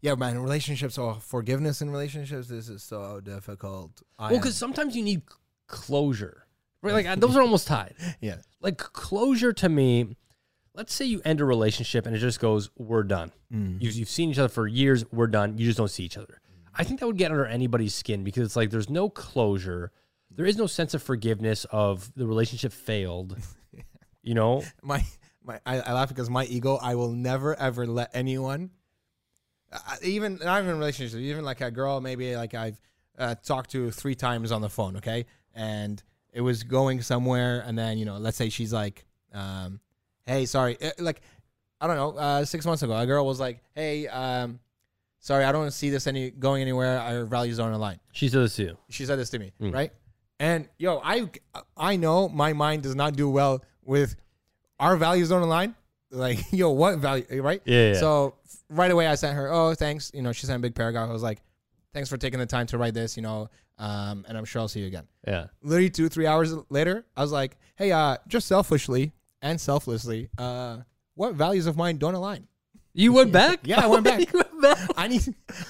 yeah 0.00 0.14
man 0.14 0.38
relationships 0.38 0.98
or 0.98 1.16
forgiveness 1.20 1.80
in 1.82 1.90
relationships 1.90 2.48
this 2.48 2.68
is 2.68 2.82
so 2.82 3.20
difficult 3.20 4.02
I 4.18 4.30
Well, 4.30 4.40
because 4.40 4.56
sometimes 4.56 4.96
you 4.96 5.02
need 5.02 5.22
closure, 5.66 6.46
right? 6.82 6.92
Like 7.06 7.20
those 7.20 7.36
are 7.36 7.42
almost 7.42 7.66
tied. 7.66 7.94
yeah 8.20 8.36
Like 8.60 8.78
closure 8.78 9.52
to 9.54 9.68
me. 9.68 10.16
Let's 10.74 10.94
say 10.94 11.04
you 11.04 11.20
end 11.24 11.40
a 11.40 11.44
relationship 11.44 12.06
and 12.06 12.16
it 12.16 12.18
just 12.18 12.40
goes, 12.40 12.70
"We're 12.78 13.02
done." 13.02 13.30
Mm. 13.52 13.82
You've, 13.82 13.94
you've 13.94 14.08
seen 14.08 14.30
each 14.30 14.38
other 14.38 14.48
for 14.48 14.66
years. 14.66 15.04
We're 15.12 15.26
done. 15.26 15.58
You 15.58 15.66
just 15.66 15.76
don't 15.76 15.90
see 15.90 16.04
each 16.04 16.16
other. 16.16 16.40
I 16.74 16.82
think 16.84 17.00
that 17.00 17.06
would 17.06 17.18
get 17.18 17.30
under 17.30 17.44
anybody's 17.44 17.94
skin 17.94 18.24
because 18.24 18.42
it's 18.44 18.56
like 18.56 18.70
there's 18.70 18.88
no 18.88 19.10
closure. 19.10 19.92
There 20.30 20.46
is 20.46 20.56
no 20.56 20.66
sense 20.66 20.94
of 20.94 21.02
forgiveness 21.02 21.66
of 21.70 22.10
the 22.16 22.26
relationship 22.26 22.72
failed. 22.72 23.36
You 24.22 24.34
know, 24.34 24.62
my 24.82 25.04
my 25.44 25.60
I, 25.66 25.80
I 25.80 25.92
laugh 25.92 26.08
because 26.08 26.30
my 26.30 26.44
ego. 26.44 26.78
I 26.80 26.94
will 26.94 27.12
never 27.12 27.54
ever 27.58 27.86
let 27.86 28.10
anyone, 28.14 28.70
uh, 29.72 29.78
even 30.02 30.38
not 30.42 30.62
even 30.62 30.78
relationships, 30.78 31.14
even 31.20 31.44
like 31.44 31.60
a 31.60 31.70
girl 31.70 32.00
maybe 32.00 32.36
like 32.36 32.54
I've 32.54 32.80
uh, 33.18 33.34
talked 33.42 33.70
to 33.72 33.90
three 33.90 34.14
times 34.14 34.52
on 34.52 34.60
the 34.60 34.68
phone. 34.70 34.96
Okay, 34.98 35.26
and 35.54 36.02
it 36.32 36.40
was 36.40 36.62
going 36.62 37.02
somewhere, 37.02 37.62
and 37.66 37.76
then 37.78 37.98
you 37.98 38.04
know, 38.04 38.16
let's 38.18 38.36
say 38.36 38.48
she's 38.48 38.72
like, 38.72 39.04
um, 39.32 39.80
"Hey, 40.26 40.46
sorry," 40.46 40.76
uh, 40.80 40.90
like 40.98 41.20
I 41.80 41.86
don't 41.88 41.96
know, 41.96 42.16
uh, 42.20 42.44
six 42.44 42.64
months 42.64 42.82
ago, 42.82 42.96
a 42.96 43.06
girl 43.06 43.26
was 43.26 43.40
like, 43.40 43.60
"Hey, 43.74 44.06
um, 44.06 44.60
sorry, 45.18 45.44
I 45.44 45.50
don't 45.52 45.72
see 45.72 45.90
this 45.90 46.06
any 46.06 46.30
going 46.30 46.62
anywhere. 46.62 46.98
Our 47.00 47.24
values 47.24 47.58
aren't 47.58 47.74
aligned." 47.74 48.00
she 48.12 48.28
said 48.28 48.42
this 48.42 48.56
to 48.56 48.62
you. 48.62 48.78
She 48.90 49.04
said 49.04 49.18
this 49.18 49.30
to 49.30 49.38
me, 49.38 49.52
Mm. 49.60 49.74
right? 49.74 49.92
And 50.38 50.68
yo, 50.78 51.00
I 51.04 51.28
I 51.76 51.96
know 51.96 52.28
my 52.28 52.52
mind 52.52 52.82
does 52.84 52.94
not 52.94 53.14
do 53.16 53.28
well 53.28 53.62
with 53.84 54.16
our 54.78 54.96
values 54.96 55.28
don't 55.28 55.42
align. 55.42 55.74
Like, 56.10 56.40
yo, 56.52 56.70
what 56.70 56.98
value, 56.98 57.24
right? 57.42 57.62
Yeah, 57.64 57.92
yeah. 57.92 58.00
So 58.00 58.34
right 58.68 58.90
away, 58.90 59.06
I 59.06 59.14
sent 59.14 59.36
her, 59.36 59.50
oh, 59.52 59.74
thanks. 59.74 60.10
You 60.14 60.22
know, 60.22 60.32
she 60.32 60.46
sent 60.46 60.56
a 60.56 60.60
big 60.60 60.74
paragraph. 60.74 61.08
I 61.08 61.12
was 61.12 61.22
like, 61.22 61.40
thanks 61.94 62.08
for 62.08 62.16
taking 62.16 62.38
the 62.38 62.46
time 62.46 62.66
to 62.68 62.78
write 62.78 62.94
this. 62.94 63.16
You 63.16 63.22
know, 63.22 63.48
um, 63.78 64.24
and 64.28 64.36
I'm 64.36 64.44
sure 64.44 64.60
I'll 64.60 64.68
see 64.68 64.80
you 64.80 64.86
again. 64.86 65.06
Yeah. 65.26 65.46
Literally 65.62 65.90
two, 65.90 66.08
three 66.08 66.26
hours 66.26 66.54
later, 66.68 67.04
I 67.16 67.22
was 67.22 67.32
like, 67.32 67.56
hey, 67.76 67.92
uh, 67.92 68.16
just 68.28 68.46
selfishly 68.46 69.12
and 69.40 69.60
selflessly, 69.60 70.28
uh, 70.38 70.78
what 71.14 71.34
values 71.34 71.66
of 71.66 71.76
mine 71.76 71.98
don't 71.98 72.14
align? 72.14 72.46
You 72.94 73.12
went 73.12 73.32
back? 73.40 73.60
Yeah, 73.64 73.80
I 73.80 73.86
went 73.86 74.04
back. 74.04 74.20
you 74.32 74.38
went 74.38 74.60
back. 74.60 74.78
I 74.96 75.08
need 75.08 75.22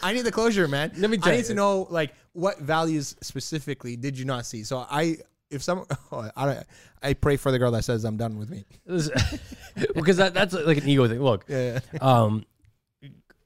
I 0.03 0.13
need 0.13 0.23
the 0.23 0.33
closure, 0.33 0.69
man. 0.69 0.93
Let 0.97 1.11
me 1.11 1.19
I 1.23 1.31
need 1.33 1.37
you. 1.39 1.45
to 1.45 1.55
know 1.55 1.87
like 1.91 2.15
what 2.33 2.59
values 2.59 3.17
specifically 3.21 3.97
did 3.97 4.19
you 4.19 4.25
not 4.25 4.47
see? 4.47 4.65
So 4.65 4.87
I 4.91 5.19
if 5.53 5.63
some 5.63 5.85
oh, 6.13 6.31
I 6.37 6.47
don't, 6.47 6.67
I 7.03 7.13
pray 7.15 7.37
for 7.37 7.53
the 7.53 7.59
girl 7.59 7.71
that 7.73 7.85
says 7.85 8.05
I'm 8.05 8.17
done 8.17 8.39
with 8.39 8.51
me. 8.51 8.65
Because 9.95 10.19
that, 10.19 10.35
that's 10.35 10.55
like 10.55 10.79
an 10.79 10.89
ego 10.89 11.09
thing. 11.09 11.23
Look, 11.23 11.45
Yeah. 11.49 11.81
um, 12.01 12.45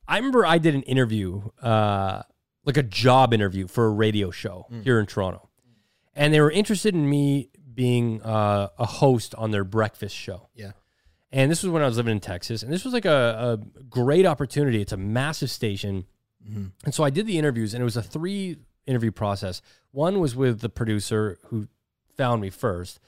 I 0.09 0.17
remember 0.17 0.47
I 0.47 0.59
did 0.59 0.75
an 0.75 0.83
interview, 0.83 1.43
uh, 1.63 2.23
like 2.65 2.77
a 2.77 2.83
job 2.83 3.33
interview 3.35 3.67
for 3.67 3.87
a 3.87 3.91
radio 3.91 4.31
show 4.31 4.67
here 4.83 4.99
in 5.01 5.07
Toronto, 5.07 5.49
and 6.15 6.33
they 6.33 6.41
were 6.41 6.51
interested 6.51 6.95
in 6.95 7.09
me 7.09 7.51
being 7.75 8.23
uh, 8.23 8.69
a 8.79 8.87
host 8.87 9.35
on 9.35 9.51
their 9.51 9.65
breakfast 9.65 10.15
show. 10.17 10.49
Yeah. 10.55 10.73
And 11.33 11.51
this 11.51 11.63
was 11.63 11.71
when 11.71 11.83
I 11.83 11.87
was 11.87 11.97
living 11.97 12.13
in 12.13 12.21
Texas, 12.21 12.63
and 12.63 12.73
this 12.73 12.85
was 12.85 12.95
like 12.95 13.05
a, 13.05 13.59
a 13.61 13.83
great 13.85 14.27
opportunity. 14.27 14.81
It's 14.81 14.93
a 14.93 14.97
massive 14.97 15.51
station, 15.51 16.07
and 16.85 16.95
so 16.95 17.03
I 17.05 17.11
did 17.11 17.27
the 17.27 17.39
interviews, 17.39 17.75
and 17.75 17.81
it 17.83 17.85
was 17.85 17.97
a 17.97 18.03
three 18.03 18.57
interview 18.87 19.11
process. 19.11 19.61
One 19.91 20.21
was 20.21 20.37
with 20.37 20.61
the 20.61 20.69
producer 20.69 21.39
who 21.47 21.67
found 22.17 22.41
me 22.43 22.51
first. 22.51 23.01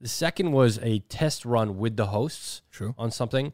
The 0.00 0.08
second 0.08 0.52
was 0.52 0.78
a 0.82 1.00
test 1.00 1.44
run 1.44 1.78
with 1.78 1.96
the 1.96 2.06
hosts 2.06 2.62
True. 2.70 2.94
on 2.98 3.10
something, 3.10 3.52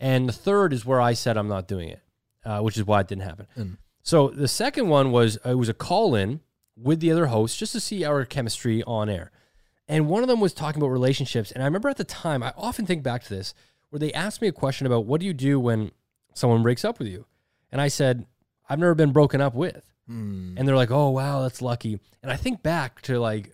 and 0.00 0.28
the 0.28 0.32
third 0.32 0.72
is 0.72 0.84
where 0.84 1.00
I 1.00 1.12
said 1.12 1.36
I'm 1.36 1.48
not 1.48 1.68
doing 1.68 1.88
it, 1.88 2.02
uh, 2.44 2.60
which 2.60 2.76
is 2.76 2.84
why 2.84 3.00
it 3.00 3.08
didn't 3.08 3.22
happen. 3.22 3.46
Mm. 3.56 3.76
So 4.02 4.28
the 4.28 4.48
second 4.48 4.88
one 4.88 5.12
was 5.12 5.38
uh, 5.46 5.50
it 5.50 5.54
was 5.54 5.68
a 5.68 5.74
call 5.74 6.14
in 6.14 6.40
with 6.76 7.00
the 7.00 7.10
other 7.12 7.26
hosts 7.26 7.56
just 7.56 7.72
to 7.72 7.80
see 7.80 8.04
our 8.04 8.24
chemistry 8.24 8.82
on 8.84 9.08
air. 9.08 9.30
And 9.86 10.08
one 10.08 10.22
of 10.22 10.28
them 10.28 10.40
was 10.40 10.52
talking 10.52 10.80
about 10.80 10.90
relationships. 10.90 11.52
And 11.52 11.62
I 11.62 11.66
remember 11.66 11.88
at 11.88 11.96
the 11.96 12.04
time, 12.04 12.42
I 12.42 12.52
often 12.56 12.86
think 12.86 13.02
back 13.02 13.22
to 13.24 13.28
this, 13.28 13.54
where 13.90 14.00
they 14.00 14.12
asked 14.12 14.40
me 14.40 14.48
a 14.48 14.52
question 14.52 14.86
about 14.86 15.04
what 15.04 15.20
do 15.20 15.26
you 15.26 15.34
do 15.34 15.60
when 15.60 15.92
someone 16.32 16.62
breaks 16.62 16.84
up 16.84 16.98
with 16.98 17.08
you? 17.08 17.26
And 17.70 17.80
I 17.80 17.88
said, 17.88 18.26
I've 18.68 18.78
never 18.78 18.94
been 18.94 19.12
broken 19.12 19.40
up 19.40 19.54
with. 19.54 19.84
Hmm. 20.06 20.54
And 20.56 20.66
they're 20.66 20.76
like, 20.76 20.90
oh, 20.90 21.10
wow, 21.10 21.42
that's 21.42 21.62
lucky. 21.62 22.00
And 22.22 22.32
I 22.32 22.36
think 22.36 22.62
back 22.62 23.02
to 23.02 23.18
like 23.18 23.52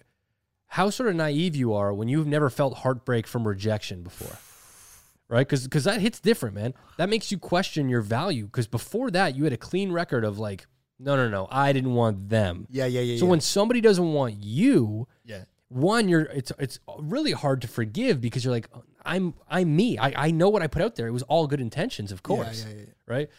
how 0.71 0.91
sort 0.91 1.09
of 1.09 1.17
naive 1.17 1.57
you 1.57 1.75
are 1.75 1.93
when 1.93 2.09
you've 2.09 2.27
never 2.27 2.51
felt 2.51 2.79
heartbreak 2.79 3.27
from 3.27 3.47
rejection 3.47 4.03
before. 4.03 4.39
Right? 5.29 5.47
Because 5.47 5.67
cuz 5.69 5.85
that 5.85 6.01
hits 6.01 6.19
different, 6.19 6.57
man. 6.57 6.75
That 6.97 7.09
makes 7.09 7.31
you 7.31 7.39
question 7.39 7.89
your 7.89 8.03
value. 8.03 8.47
Because 8.47 8.67
before 8.67 9.11
that, 9.13 9.37
you 9.37 9.45
had 9.45 9.53
a 9.53 9.57
clean 9.57 9.93
record 9.93 10.25
of 10.25 10.39
like, 10.39 10.67
no, 10.99 11.15
no, 11.17 11.29
no, 11.29 11.47
I 11.51 11.73
didn't 11.73 11.95
want 11.95 12.29
them. 12.29 12.67
Yeah, 12.69 12.87
yeah, 12.87 13.01
yeah. 13.01 13.19
So 13.19 13.27
yeah. 13.27 13.31
when 13.31 13.41
somebody 13.41 13.81
doesn't 13.81 14.13
want 14.13 14.35
you, 14.43 15.07
yeah. 15.25 15.45
one 15.69 16.09
you're 16.09 16.23
it's 16.23 16.53
it's 16.59 16.81
really 16.99 17.33
hard 17.33 17.63
to 17.63 17.69
forgive 17.69 18.21
because 18.21 18.45
you're 18.45 18.53
like 18.53 18.69
i'm 19.05 19.35
i'm 19.49 19.75
me 19.75 19.97
i, 19.99 20.27
I 20.27 20.31
know 20.33 20.49
what 20.49 20.63
i 20.63 20.67
put 20.67 20.83
out 20.83 20.97
there 20.97 21.07
it 21.07 21.13
was 21.13 21.23
all 21.23 21.47
good 21.47 21.61
intentions 21.61 22.11
of 22.13 22.23
course 22.23 22.67
yeah, 22.69 22.75
yeah. 22.75 22.85
right 23.07 23.31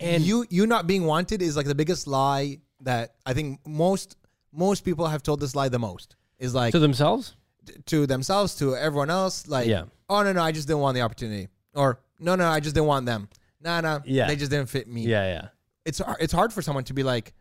and 0.00 0.22
you 0.24 0.46
you 0.48 0.66
not 0.66 0.86
being 0.86 1.04
wanted 1.04 1.42
is 1.42 1.56
like 1.56 1.66
the 1.66 1.74
biggest 1.74 2.06
lie 2.06 2.60
that 2.82 3.14
I 3.24 3.34
think 3.34 3.60
most 3.66 4.16
most 4.52 4.84
people 4.84 5.06
have 5.06 5.22
told 5.22 5.40
this 5.40 5.54
lie 5.54 5.68
the 5.68 5.78
most. 5.78 6.16
Is 6.40 6.54
like 6.54 6.72
to 6.72 6.78
themselves 6.80 7.36
to 7.86 8.06
themselves, 8.06 8.56
to 8.56 8.74
everyone 8.74 9.10
else, 9.10 9.46
like, 9.46 9.68
Yeah. 9.68 9.84
oh 10.08 10.22
no, 10.24 10.32
no, 10.32 10.42
I 10.42 10.50
just 10.50 10.66
didn't 10.66 10.80
want 10.80 10.94
the 10.96 11.02
opportunity, 11.02 11.46
or 11.74 12.00
no, 12.18 12.34
no, 12.34 12.48
I 12.48 12.58
just 12.58 12.74
didn't 12.74 12.88
want 12.88 13.06
them. 13.06 13.28
Nah, 13.60 13.80
nah, 13.82 14.00
Yeah. 14.04 14.26
they 14.26 14.34
just 14.36 14.50
didn't 14.50 14.68
fit 14.70 14.88
me. 14.88 15.02
yeah 15.06 15.26
yeah 15.34 15.48
it's 15.84 15.98
har- 15.98 16.16
it's 16.20 16.32
hard 16.32 16.52
for 16.52 16.62
someone 16.62 16.84
to 16.84 16.94
be 16.94 17.02
like, 17.02 17.32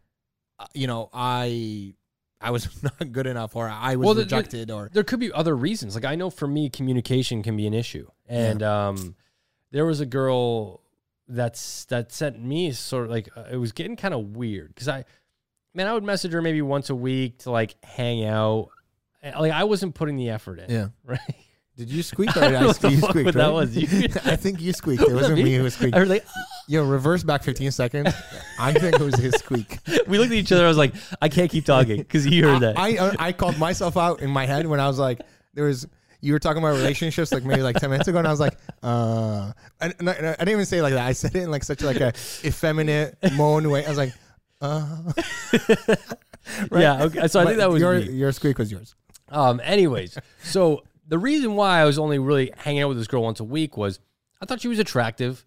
uh, 0.59 0.65
you 0.73 0.85
know, 0.87 1.09
I 1.13 1.93
I 2.41 2.51
was 2.51 2.67
not 2.83 3.11
good 3.11 3.25
enough, 3.27 3.55
or 3.55 3.67
I 3.69 3.95
was 3.95 4.05
Well, 4.05 4.13
the- 4.15 4.25
the- 4.25 4.35
rejected, 4.35 4.69
or 4.71 4.89
there 4.93 5.03
could 5.03 5.19
be 5.19 5.31
other 5.31 5.55
reasons 5.55 5.95
like 5.95 6.05
i 6.05 6.15
know 6.15 6.29
for 6.29 6.47
me 6.47 6.69
communication 6.69 7.41
can 7.43 7.55
be 7.57 7.65
an 7.67 7.73
issue 7.73 8.07
and 8.27 8.61
um 8.61 9.15
there 9.71 9.85
was 9.85 9.99
a 10.01 10.05
girl 10.05 10.81
that's 11.27 11.85
that 11.85 12.11
sent 12.11 12.41
me 12.41 12.71
sort 12.71 13.05
of 13.05 13.11
like 13.11 13.29
uh, 13.37 13.43
it 13.51 13.57
was 13.57 13.71
getting 13.71 13.95
kind 13.95 14.13
of 14.13 14.35
weird 14.35 14.69
because 14.69 14.87
i 14.87 15.03
man 15.73 15.87
i 15.87 15.93
would 15.93 16.03
message 16.03 16.31
her 16.33 16.41
maybe 16.41 16.61
once 16.61 16.89
a 16.89 16.95
week 16.95 17.39
to 17.39 17.51
like 17.51 17.75
hang 17.83 18.25
out 18.25 18.69
like 19.23 19.51
i 19.51 19.63
wasn't 19.63 19.93
putting 19.95 20.15
the 20.15 20.29
effort 20.29 20.59
in 20.59 20.69
yeah. 20.69 20.87
right 21.05 21.19
Did 21.77 21.89
you 21.89 22.03
squeak 22.03 22.29
or 22.35 22.39
I 22.41 22.47
did 22.47 22.51
don't 22.51 22.55
I, 22.55 22.59
know 22.61 22.67
what 22.67 22.75
squeak? 22.75 22.91
the 22.91 22.97
You 22.97 23.07
squeaked, 23.09 23.25
what 23.25 23.35
that 23.35 23.53
was. 23.53 23.77
You- 23.77 24.09
I 24.31 24.35
think 24.35 24.59
you 24.61 24.73
squeaked. 24.73 25.01
It 25.03 25.13
wasn't 25.13 25.41
me 25.41 25.55
who 25.55 25.69
squeaked. 25.69 25.95
I 25.95 25.99
was 26.01 26.09
like, 26.09 26.25
Yo, 26.67 26.83
reverse 26.85 27.23
back 27.23 27.41
15 27.43 27.71
seconds. 27.71 28.13
I 28.59 28.73
think 28.73 28.95
it 28.95 29.01
was 29.01 29.15
his 29.15 29.33
squeak. 29.35 29.77
we 30.05 30.17
looked 30.19 30.31
at 30.33 30.37
each 30.37 30.51
other. 30.51 30.65
I 30.65 30.67
was 30.67 30.77
like, 30.77 30.93
I 31.21 31.29
can't 31.29 31.49
keep 31.49 31.63
talking 31.65 31.97
because 31.97 32.27
you 32.27 32.45
heard 32.45 32.61
that. 32.63 32.77
I, 32.77 32.97
I 32.97 33.15
I 33.27 33.31
called 33.31 33.57
myself 33.57 33.95
out 33.95 34.21
in 34.21 34.29
my 34.29 34.45
head 34.45 34.67
when 34.67 34.79
I 34.81 34.87
was 34.87 34.99
like, 34.99 35.21
there 35.53 35.65
was 35.65 35.87
you 36.21 36.33
were 36.33 36.39
talking 36.39 36.61
about 36.61 36.75
relationships 36.75 37.31
like 37.31 37.45
maybe 37.45 37.61
like 37.61 37.77
10 37.77 37.89
minutes 37.89 38.09
ago, 38.09 38.17
and 38.17 38.27
I 38.27 38.31
was 38.31 38.41
like, 38.41 38.57
uh, 38.83 39.53
I, 39.79 39.85
I 39.85 39.87
didn't 39.87 40.49
even 40.49 40.65
say 40.65 40.79
it 40.79 40.83
like 40.83 40.93
that. 40.93 41.07
I 41.07 41.13
said 41.13 41.33
it 41.33 41.43
in 41.43 41.49
like 41.49 41.63
such 41.63 41.81
like 41.81 42.01
a 42.01 42.09
effeminate 42.43 43.17
moan 43.35 43.69
way. 43.69 43.85
I 43.85 43.89
was 43.89 43.97
like, 43.97 44.13
uh, 44.61 45.13
right? 46.71 46.81
Yeah. 46.81 47.03
Okay. 47.03 47.27
So 47.29 47.39
I 47.39 47.45
think 47.45 47.57
that 47.57 47.69
was 47.69 47.81
your 47.81 47.99
me. 47.99 48.11
your 48.11 48.31
squeak 48.31 48.57
was 48.57 48.69
yours. 48.71 48.95
Um. 49.31 49.61
Anyways, 49.63 50.17
so 50.43 50.83
the 51.07 51.17
reason 51.17 51.55
why 51.55 51.79
I 51.79 51.85
was 51.85 51.97
only 51.97 52.19
really 52.19 52.51
hanging 52.57 52.81
out 52.81 52.89
with 52.89 52.97
this 52.97 53.07
girl 53.07 53.23
once 53.23 53.39
a 53.39 53.43
week 53.43 53.77
was 53.77 53.99
I 54.41 54.45
thought 54.45 54.61
she 54.61 54.67
was 54.67 54.79
attractive, 54.79 55.45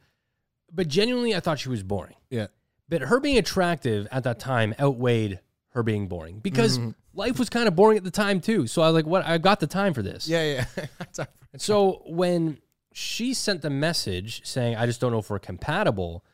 but 0.73 0.89
genuinely 0.89 1.35
I 1.35 1.41
thought 1.41 1.59
she 1.59 1.69
was 1.69 1.83
boring. 1.83 2.17
Yeah. 2.31 2.49
But 2.89 3.03
her 3.03 3.21
being 3.21 3.39
attractive 3.39 4.07
at 4.11 4.25
that 4.25 4.39
time 4.39 4.75
outweighed 4.79 5.41
her 5.71 5.83
being 5.83 6.09
boring 6.09 6.41
because 6.41 6.79
life 7.15 7.39
was 7.39 7.49
kind 7.49 7.67
of 7.67 7.75
boring 7.75 7.97
at 7.97 8.05
the 8.05 8.11
time 8.11 8.41
too. 8.41 8.67
So 8.67 8.83
I 8.83 8.87
was 8.87 8.95
like, 8.95 9.07
what? 9.07 9.25
I 9.25 9.39
got 9.39 9.61
the 9.61 9.67
time 9.67 9.95
for 9.95 10.03
this. 10.03 10.29
Yeah, 10.29 10.65
yeah. 10.79 11.25
So 11.59 12.03
when 12.07 12.59
she 12.95 13.35
sent 13.35 13.61
the 13.61 13.69
message 13.69 14.41
saying, 14.47 14.77
"I 14.77 14.87
just 14.87 15.03
don't 15.03 15.13
know 15.13 15.19
if 15.19 15.29
we're 15.29 15.39
compatible," 15.39 16.25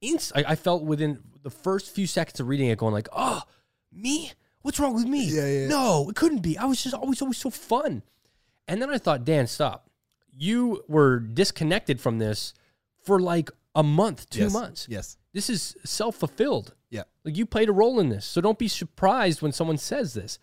inst- 0.00 0.32
I, 0.36 0.44
I 0.48 0.54
felt 0.54 0.84
within 0.84 1.18
the 1.42 1.50
first 1.50 1.92
few 1.92 2.06
seconds 2.06 2.38
of 2.38 2.46
reading 2.46 2.68
it, 2.68 2.78
going 2.78 2.92
like, 2.94 3.08
"Oh, 3.12 3.42
me? 3.92 4.32
What's 4.62 4.78
wrong 4.80 4.94
with 4.94 5.06
me? 5.06 5.24
Yeah, 5.26 5.46
yeah. 5.46 5.68
No, 5.68 6.08
it 6.08 6.16
couldn't 6.16 6.40
be. 6.40 6.58
I 6.58 6.64
was 6.64 6.82
just 6.82 6.94
always, 6.94 7.22
always 7.22 7.38
so 7.38 7.50
fun." 7.50 8.02
And 8.66 8.82
then 8.82 8.90
I 8.90 8.98
thought, 8.98 9.24
Dan, 9.24 9.46
stop. 9.46 9.88
You 10.36 10.84
were 10.88 11.18
disconnected 11.18 12.00
from 12.00 12.18
this 12.18 12.52
for 13.04 13.18
like 13.18 13.50
a 13.74 13.82
month, 13.82 14.28
two 14.28 14.40
Yes. 14.40 14.52
months. 14.52 14.86
Yes. 14.88 15.16
This 15.32 15.48
is 15.48 15.76
self 15.84 16.16
fulfilled. 16.16 16.74
Yeah. 16.90 17.04
Like 17.24 17.36
you 17.36 17.46
played 17.46 17.68
a 17.68 17.72
role 17.72 17.98
in 18.00 18.08
this. 18.08 18.24
So 18.24 18.40
don't 18.40 18.58
be 18.58 18.68
surprised 18.68 19.40
when 19.42 19.52
someone 19.52 19.78
says 19.78 20.14
this. 20.14 20.38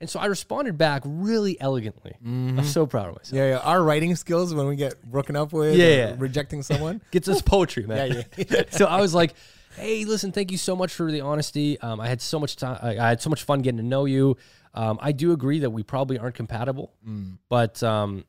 And 0.00 0.08
so 0.08 0.20
I 0.20 0.26
responded 0.26 0.78
back 0.78 1.02
really 1.04 1.60
elegantly. 1.60 2.14
I'm 2.24 2.56
mm-hmm. 2.56 2.62
so 2.62 2.86
proud 2.86 3.08
of 3.08 3.16
myself. 3.16 3.36
Yeah, 3.36 3.48
yeah. 3.50 3.58
Our 3.58 3.82
writing 3.82 4.14
skills 4.14 4.54
when 4.54 4.66
we 4.68 4.76
get 4.76 5.02
broken 5.04 5.34
up 5.34 5.52
with, 5.52 5.76
Yeah, 5.76 5.88
yeah. 5.88 6.14
rejecting 6.16 6.62
someone. 6.62 7.00
Gets 7.10 7.26
us 7.28 7.42
poetry, 7.42 7.84
man. 7.84 8.12
Yeah, 8.12 8.44
yeah. 8.48 8.62
so 8.70 8.84
I 8.86 9.00
was 9.00 9.12
like, 9.12 9.34
"Hey, 9.78 10.04
listen, 10.04 10.32
thank 10.32 10.50
you 10.50 10.58
so 10.58 10.74
much 10.76 10.92
for 10.92 11.10
the 11.10 11.20
honesty. 11.22 11.80
Um, 11.80 12.00
I 12.00 12.08
had 12.08 12.20
so 12.20 12.38
much 12.38 12.56
time. 12.56 12.78
I 12.82 12.98
I 12.98 13.08
had 13.08 13.20
so 13.22 13.30
much 13.30 13.42
fun 13.42 13.62
getting 13.62 13.78
to 13.78 13.84
know 13.84 14.04
you. 14.04 14.36
Um, 14.74 14.98
I 15.00 15.12
do 15.12 15.32
agree 15.32 15.60
that 15.60 15.70
we 15.70 15.82
probably 15.82 16.18
aren't 16.18 16.34
compatible, 16.34 16.92
Mm. 17.06 17.38
but 17.48 17.82
um, 17.82 18.24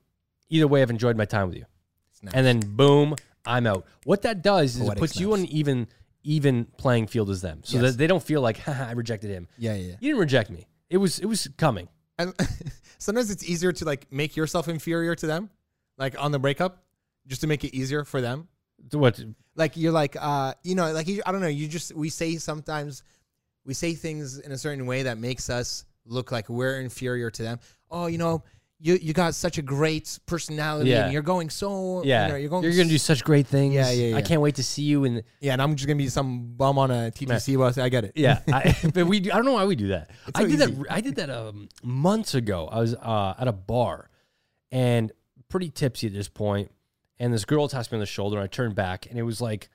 either 0.49 0.67
way, 0.67 0.81
I've 0.81 0.89
enjoyed 0.89 1.17
my 1.17 1.25
time 1.25 1.47
with 1.49 1.57
you. 1.57 1.65
nice. 2.23 2.33
And 2.33 2.45
then 2.45 2.59
boom, 2.75 3.15
I'm 3.45 3.67
out. 3.67 3.85
What 4.05 4.21
that 4.23 4.41
does 4.41 4.75
is 4.75 4.81
it 4.81 4.85
Poetic 4.85 4.99
puts 4.99 5.19
you 5.19 5.33
on 5.33 5.39
an 5.41 5.45
even 5.47 5.87
even 6.23 6.65
playing 6.77 7.07
field 7.07 7.29
as 7.29 7.41
them, 7.41 7.61
so 7.63 7.77
Yes. 7.79 7.91
that 7.91 7.97
they 7.97 8.07
don't 8.07 8.21
feel 8.23 8.41
like, 8.41 8.57
Haha, 8.65 8.85
I 8.89 8.91
rejected 8.91 9.29
him. 9.31 9.47
Yeah, 9.57 9.73
yeah. 9.75 9.93
You 9.99 10.09
didn't 10.09 10.19
reject 10.19 10.49
me. 10.49 10.67
It 10.89 10.97
was 10.97 11.19
it 11.19 11.25
was 11.25 11.47
coming. 11.57 11.87
And 12.17 12.33
sometimes 12.97 13.29
it's 13.31 13.43
easier 13.43 13.71
to 13.73 13.85
like 13.85 14.11
make 14.11 14.35
yourself 14.35 14.67
inferior 14.67 15.15
to 15.15 15.27
them, 15.27 15.49
like 15.97 16.21
on 16.21 16.31
the 16.31 16.39
breakup, 16.39 16.83
just 17.27 17.41
to 17.41 17.47
make 17.47 17.63
it 17.63 17.73
easier 17.75 18.03
for 18.03 18.21
them. 18.21 18.47
What? 18.91 19.19
Like 19.55 19.75
you're 19.77 19.91
like, 19.91 20.15
uh, 20.19 20.53
you 20.63 20.75
know, 20.75 20.91
like 20.91 21.07
you, 21.07 21.21
I 21.25 21.32
don't 21.32 21.41
know. 21.41 21.47
You 21.47 21.67
just 21.67 21.93
we 21.95 22.09
say 22.09 22.38
sometimes 22.38 23.03
we 23.65 23.73
say 23.73 23.93
things 23.93 24.39
in 24.39 24.51
a 24.51 24.57
certain 24.57 24.86
way 24.86 25.03
that 25.03 25.17
makes 25.17 25.49
us 25.49 25.86
look 26.05 26.32
like 26.32 26.49
we're 26.49 26.80
inferior 26.80 27.30
to 27.32 27.43
them. 27.43 27.59
Oh, 27.91 28.07
you 28.07 28.17
know, 28.17 28.43
you 28.80 28.95
you 28.95 29.11
got 29.13 29.36
such 29.36 29.57
a 29.57 29.61
great 29.61 30.17
personality 30.25 30.91
Yeah. 30.91 31.03
and 31.03 31.13
you're 31.13 31.21
going 31.21 31.49
so 31.49 32.01
Yeah, 32.03 32.21
you 32.21 32.25
are 32.25 32.30
know, 32.30 32.36
you're 32.38 32.49
going 32.49 32.63
gonna 32.77 32.88
do 32.89 32.97
such 32.97 33.23
great 33.25 33.45
things. 33.47 33.73
Yeah, 33.75 33.91
yeah, 33.91 34.15
I 34.15 34.21
can't 34.21 34.39
wait 34.41 34.55
to 34.55 34.63
see 34.63 34.84
you. 34.84 35.03
And 35.03 35.23
yeah 35.41 35.51
and 35.53 35.61
I'm 35.61 35.75
just 35.75 35.86
gonna 35.88 35.97
be 35.97 36.07
some 36.07 36.53
bum 36.55 36.77
on 36.80 36.89
a 36.89 37.11
TTC 37.11 37.57
bus 37.57 37.77
I 37.77 37.89
get 37.89 38.05
it 38.05 38.13
yeah, 38.15 38.39
I, 38.47 38.73
but 38.93 39.05
we. 39.07 39.19
do- 39.19 39.32
I 39.32 39.36
don't 39.36 39.45
know 39.45 39.53
why 39.53 39.65
we 39.65 39.75
do 39.75 39.89
that. 39.89 40.09
I 40.34 40.41
so 40.43 40.47
did 40.47 40.61
easy. 40.61 40.71
that. 40.71 40.86
I 40.89 41.01
did 41.01 41.15
that 41.17 41.30
um, 41.30 41.67
months 41.84 42.34
ago. 42.34 42.67
I 42.71 42.80
was 42.80 42.95
uh, 42.95 43.34
at 43.38 43.47
a 43.49 43.53
bar, 43.53 44.09
and 44.71 45.11
pretty 45.49 45.69
tipsy 45.69 46.07
at 46.07 46.13
this 46.13 46.30
point, 46.30 46.71
and 47.20 47.34
this 47.34 47.45
girl 47.45 47.67
tapped 47.67 47.91
me 47.91 47.97
on 47.97 47.99
the 47.99 48.05
shoulder. 48.05 48.38
And 48.38 48.43
I 48.43 48.47
turned 48.47 48.76
back, 48.76 49.05
and 49.09 49.17
it 49.20 49.24
was 49.24 49.41
like 49.41 49.70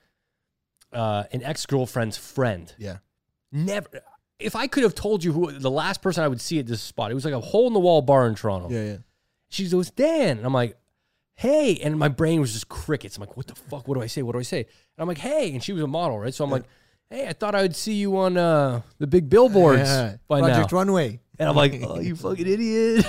uh, 0.93 1.23
an 1.31 1.43
ex 1.43 1.65
girlfriend's 1.65 2.17
friend. 2.17 2.73
yeah 2.77 2.97
Never. 3.51 3.87
If 4.37 4.55
I 4.55 4.67
could 4.67 4.83
have 4.83 4.95
told 4.95 5.23
you 5.23 5.31
who 5.31 5.51
the 5.53 5.71
last 5.71 6.01
person 6.01 6.23
I 6.23 6.27
would 6.27 6.41
see 6.41 6.59
at 6.59 6.67
this 6.67 6.81
spot, 6.81 7.09
it 7.09 7.13
was 7.13 7.23
like 7.23 7.33
a 7.33 7.39
hole 7.39 7.67
in 7.67 7.73
the 7.73 7.79
wall 7.79 8.01
bar 8.01 8.27
in 8.27 8.35
Toronto. 8.35 8.69
yeah 8.69 8.83
yeah 8.83 8.97
She 9.49 9.67
goes, 9.69 9.91
Dan. 9.91 10.37
And 10.37 10.45
I'm 10.45 10.53
like, 10.53 10.75
hey. 11.35 11.77
And 11.77 11.97
my 11.97 12.09
brain 12.09 12.41
was 12.41 12.51
just 12.51 12.67
crickets. 12.67 13.15
I'm 13.15 13.21
like, 13.21 13.37
what 13.37 13.47
the 13.47 13.55
fuck? 13.55 13.87
What 13.87 13.95
do 13.95 14.01
I 14.01 14.07
say? 14.07 14.23
What 14.23 14.33
do 14.33 14.39
I 14.39 14.43
say? 14.43 14.59
And 14.59 14.67
I'm 14.99 15.07
like, 15.07 15.19
hey. 15.19 15.51
And 15.53 15.63
she 15.63 15.71
was 15.71 15.83
a 15.83 15.87
model, 15.87 16.19
right? 16.19 16.33
So 16.33 16.43
I'm 16.43 16.51
like, 16.51 16.65
hey, 17.09 17.27
I 17.27 17.33
thought 17.33 17.55
I 17.55 17.61
would 17.61 17.75
see 17.77 17.93
you 17.93 18.17
on 18.17 18.35
uh, 18.35 18.81
the 18.97 19.07
big 19.07 19.29
billboards 19.29 19.87
Yeah. 19.87 20.17
by 20.27 20.41
Project 20.41 20.71
now. 20.73 20.77
Runway 20.79 21.19
And 21.39 21.47
I'm 21.47 21.55
like, 21.55 21.81
oh, 21.87 21.99
you 22.01 22.17
fucking 22.17 22.45
idiot. 22.47 23.05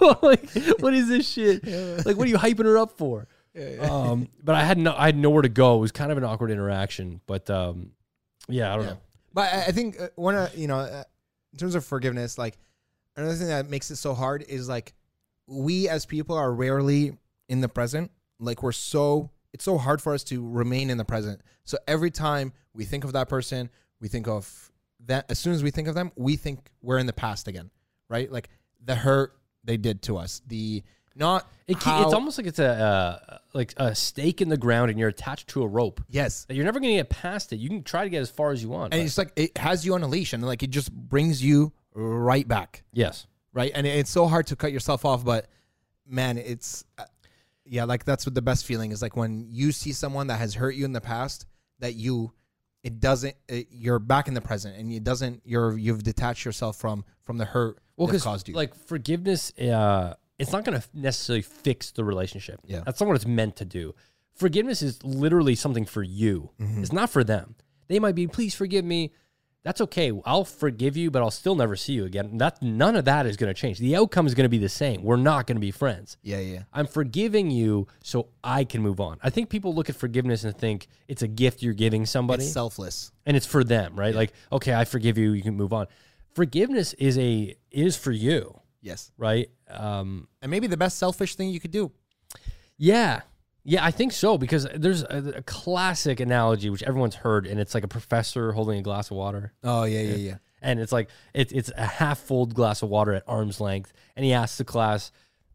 like, 0.22 0.50
what 0.80 0.92
is 0.92 1.08
this 1.08 1.26
shit? 1.26 1.64
Like, 2.04 2.16
what 2.18 2.26
are 2.26 2.30
you 2.30 2.36
hyping 2.38 2.64
her 2.66 2.76
up 2.76 2.98
for? 2.98 3.26
Um, 3.80 4.28
but 4.42 4.54
I 4.54 4.64
had 4.64 4.78
no, 4.78 4.94
I 4.96 5.06
had 5.06 5.16
nowhere 5.16 5.42
to 5.42 5.48
go. 5.48 5.76
It 5.76 5.80
was 5.80 5.92
kind 5.92 6.10
of 6.12 6.18
an 6.18 6.24
awkward 6.24 6.50
interaction. 6.50 7.20
But 7.26 7.48
um, 7.50 7.92
yeah, 8.48 8.72
I 8.72 8.76
don't 8.76 8.84
Yeah. 8.84 8.90
know. 8.92 8.98
But 9.34 9.52
I 9.52 9.58
I 9.68 9.72
think 9.72 10.00
uh, 10.00 10.08
one 10.16 10.34
of 10.34 10.54
you 10.56 10.66
know, 10.68 10.78
uh, 10.78 11.04
in 11.52 11.58
terms 11.58 11.74
of 11.74 11.84
forgiveness, 11.84 12.38
like 12.38 12.58
another 13.16 13.34
thing 13.34 13.48
that 13.48 13.68
makes 13.68 13.90
it 13.90 13.96
so 13.96 14.14
hard 14.14 14.44
is 14.48 14.68
like 14.68 14.94
we 15.46 15.88
as 15.88 16.06
people 16.06 16.36
are 16.36 16.52
rarely 16.52 17.16
in 17.48 17.60
the 17.60 17.68
present. 17.68 18.10
Like 18.38 18.62
we're 18.62 18.72
so 18.72 19.30
it's 19.52 19.64
so 19.64 19.78
hard 19.78 20.00
for 20.02 20.12
us 20.14 20.22
to 20.24 20.46
remain 20.46 20.90
in 20.90 20.98
the 20.98 21.04
present. 21.04 21.40
So 21.64 21.78
every 21.86 22.10
time 22.10 22.52
we 22.74 22.84
think 22.84 23.04
of 23.04 23.12
that 23.12 23.28
person, 23.28 23.70
we 24.00 24.08
think 24.08 24.28
of 24.28 24.70
that. 25.06 25.26
As 25.30 25.38
soon 25.38 25.52
as 25.54 25.62
we 25.62 25.70
think 25.70 25.88
of 25.88 25.94
them, 25.94 26.12
we 26.16 26.36
think 26.36 26.70
we're 26.82 26.98
in 26.98 27.06
the 27.06 27.12
past 27.12 27.48
again, 27.48 27.70
right? 28.08 28.30
Like 28.30 28.48
the 28.84 28.94
hurt 28.94 29.36
they 29.64 29.76
did 29.76 30.02
to 30.02 30.16
us, 30.16 30.40
the 30.46 30.82
not 31.18 31.50
It, 31.66 31.82
how, 31.82 32.04
it's 32.04 32.14
almost 32.14 32.38
like 32.38 32.46
it's 32.46 32.58
a 32.58 32.66
uh, 33.30 33.38
like 33.52 33.74
a 33.76 33.94
stake 33.94 34.40
in 34.40 34.48
the 34.48 34.56
ground, 34.56 34.90
and 34.90 34.98
you're 34.98 35.08
attached 35.08 35.48
to 35.48 35.62
a 35.62 35.66
rope. 35.66 36.00
yes, 36.08 36.44
That 36.46 36.54
You're 36.54 36.64
never 36.64 36.80
going 36.80 36.92
to 36.92 36.98
get 37.00 37.10
past 37.10 37.52
it. 37.52 37.56
You 37.56 37.68
can 37.68 37.82
try 37.82 38.04
to 38.04 38.10
get 38.10 38.20
as 38.22 38.30
far 38.30 38.52
as 38.52 38.62
you 38.62 38.68
want. 38.68 38.94
and 38.94 39.00
but- 39.00 39.06
it's 39.06 39.18
like 39.18 39.32
it 39.36 39.58
has 39.58 39.84
you 39.84 39.94
on 39.94 40.02
a 40.02 40.06
leash, 40.08 40.32
and 40.32 40.44
like 40.46 40.62
it 40.62 40.70
just 40.70 40.92
brings 40.92 41.42
you 41.44 41.72
right 41.94 42.46
back. 42.46 42.84
yes. 42.92 43.26
right? 43.52 43.72
And 43.74 43.86
it's 43.86 44.10
so 44.10 44.26
hard 44.28 44.46
to 44.48 44.56
cut 44.56 44.70
yourself 44.72 45.04
off, 45.04 45.24
but 45.24 45.46
man, 46.06 46.38
it's 46.38 46.84
uh, 46.98 47.04
yeah, 47.64 47.84
like 47.84 48.04
that's 48.04 48.24
what 48.24 48.34
the 48.34 48.42
best 48.42 48.64
feeling 48.64 48.92
is 48.92 49.02
like 49.02 49.16
when 49.16 49.46
you 49.50 49.72
see 49.72 49.92
someone 49.92 50.28
that 50.28 50.38
has 50.38 50.54
hurt 50.54 50.74
you 50.74 50.84
in 50.84 50.92
the 50.92 51.00
past 51.00 51.44
that 51.80 51.94
you 51.94 52.32
it 52.82 53.00
doesn't 53.00 53.34
it, 53.48 53.66
you're 53.70 53.98
back 53.98 54.28
in 54.28 54.34
the 54.34 54.40
present 54.40 54.76
and 54.78 54.90
it 54.92 55.04
doesn't 55.04 55.42
you're 55.44 55.76
you've 55.76 56.02
detached 56.02 56.44
yourself 56.44 56.76
from 56.76 57.04
from 57.24 57.36
the 57.36 57.44
hurt 57.44 57.78
Well, 57.96 58.06
that 58.08 58.22
caused 58.22 58.48
you. 58.48 58.54
like 58.54 58.74
forgiveness, 58.74 59.52
uh, 59.58 60.14
it's 60.38 60.52
not 60.52 60.64
going 60.64 60.80
to 60.80 60.86
necessarily 60.94 61.42
fix 61.42 61.90
the 61.90 62.04
relationship. 62.04 62.60
Yeah. 62.66 62.82
that's 62.84 63.00
not 63.00 63.06
what 63.08 63.16
it's 63.16 63.26
meant 63.26 63.56
to 63.56 63.64
do. 63.64 63.94
Forgiveness 64.34 64.82
is 64.82 65.02
literally 65.04 65.54
something 65.56 65.84
for 65.84 66.02
you. 66.02 66.50
Mm-hmm. 66.60 66.82
It's 66.82 66.92
not 66.92 67.10
for 67.10 67.24
them. 67.24 67.56
They 67.88 67.98
might 67.98 68.14
be, 68.14 68.26
please 68.28 68.54
forgive 68.54 68.84
me. 68.84 69.12
That's 69.64 69.80
okay. 69.80 70.12
I'll 70.24 70.44
forgive 70.44 70.96
you, 70.96 71.10
but 71.10 71.20
I'll 71.20 71.32
still 71.32 71.56
never 71.56 71.74
see 71.74 71.94
you 71.94 72.04
again. 72.04 72.38
That 72.38 72.62
none 72.62 72.94
of 72.94 73.04
that 73.06 73.26
is 73.26 73.36
going 73.36 73.52
to 73.52 73.60
change. 73.60 73.78
The 73.78 73.96
outcome 73.96 74.26
is 74.26 74.34
going 74.34 74.44
to 74.44 74.48
be 74.48 74.58
the 74.58 74.68
same. 74.68 75.02
We're 75.02 75.16
not 75.16 75.46
going 75.48 75.56
to 75.56 75.60
be 75.60 75.72
friends. 75.72 76.16
yeah, 76.22 76.38
yeah. 76.38 76.62
I'm 76.72 76.86
forgiving 76.86 77.50
you 77.50 77.88
so 78.00 78.28
I 78.44 78.62
can 78.64 78.80
move 78.80 79.00
on. 79.00 79.18
I 79.22 79.30
think 79.30 79.50
people 79.50 79.74
look 79.74 79.90
at 79.90 79.96
forgiveness 79.96 80.44
and 80.44 80.56
think 80.56 80.86
it's 81.08 81.22
a 81.22 81.28
gift 81.28 81.60
you're 81.62 81.74
giving 81.74 82.06
somebody 82.06 82.44
It's 82.44 82.52
selfless. 82.52 83.10
and 83.26 83.36
it's 83.36 83.46
for 83.46 83.64
them, 83.64 83.96
right? 83.98 84.14
Like, 84.14 84.32
okay, 84.52 84.72
I 84.72 84.84
forgive 84.84 85.18
you, 85.18 85.32
you 85.32 85.42
can 85.42 85.56
move 85.56 85.72
on. 85.72 85.86
Forgiveness 86.34 86.92
is 86.94 87.18
a 87.18 87.56
is 87.72 87.96
for 87.96 88.12
you, 88.12 88.60
Yes. 88.80 89.10
right? 89.18 89.50
Um, 89.68 90.28
And 90.42 90.50
maybe 90.50 90.66
the 90.66 90.76
best 90.76 90.98
selfish 90.98 91.34
thing 91.34 91.50
you 91.50 91.60
could 91.60 91.70
do. 91.72 91.90
yeah, 92.76 93.22
yeah, 93.64 93.84
I 93.84 93.90
think 93.90 94.12
so 94.12 94.38
because 94.38 94.66
there's 94.74 95.02
a, 95.02 95.34
a 95.36 95.42
classic 95.42 96.20
analogy 96.20 96.70
which 96.70 96.82
everyone's 96.84 97.16
heard, 97.16 97.46
and 97.46 97.60
it's 97.60 97.74
like 97.74 97.84
a 97.84 97.88
professor 97.88 98.52
holding 98.52 98.78
a 98.78 98.82
glass 98.82 99.10
of 99.10 99.16
water, 99.16 99.52
Oh, 99.62 99.84
yeah, 99.84 100.00
yeah, 100.00 100.14
yeah. 100.16 100.34
and 100.62 100.80
it's 100.80 100.92
like 100.92 101.08
it, 101.34 101.52
it's 101.52 101.70
a 101.76 101.84
half 101.86 102.18
filled 102.18 102.54
glass 102.54 102.82
of 102.82 102.88
water 102.88 103.12
at 103.12 103.24
arm's 103.26 103.60
length, 103.60 103.92
and 104.16 104.24
he 104.24 104.32
asks 104.32 104.56
the 104.58 104.64
class, 104.64 105.10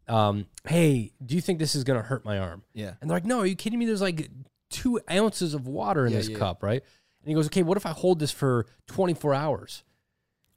um, 0.07 0.45
"Hey, 0.67 1.13
do 1.25 1.33
you 1.33 1.41
think 1.41 1.57
this 1.59 1.73
is 1.75 1.83
gonna 1.83 2.01
hurt 2.03 2.23
my 2.25 2.37
arm?" 2.37 2.63
Yeah. 2.73 2.93
And 3.01 3.09
they're 3.09 3.15
like, 3.17 3.25
no, 3.25 3.39
are 3.39 3.45
you 3.47 3.55
kidding 3.55 3.79
me? 3.79 3.85
There's 3.85 4.01
like 4.01 4.29
two 4.69 4.99
ounces 5.09 5.53
of 5.53 5.65
water 5.67 6.05
in 6.05 6.11
Yeah, 6.11 6.17
this 6.19 6.29
yeah. 6.29 6.37
cup, 6.37 6.61
right? 6.61 6.83
And 7.21 7.27
he 7.29 7.33
goes, 7.33 7.45
okay, 7.47 7.63
what 7.63 7.77
if 7.77 7.85
I 7.85 7.91
hold 7.91 8.19
this 8.19 8.31
for 8.31 8.65
24 8.87 9.33
hours? 9.33 9.83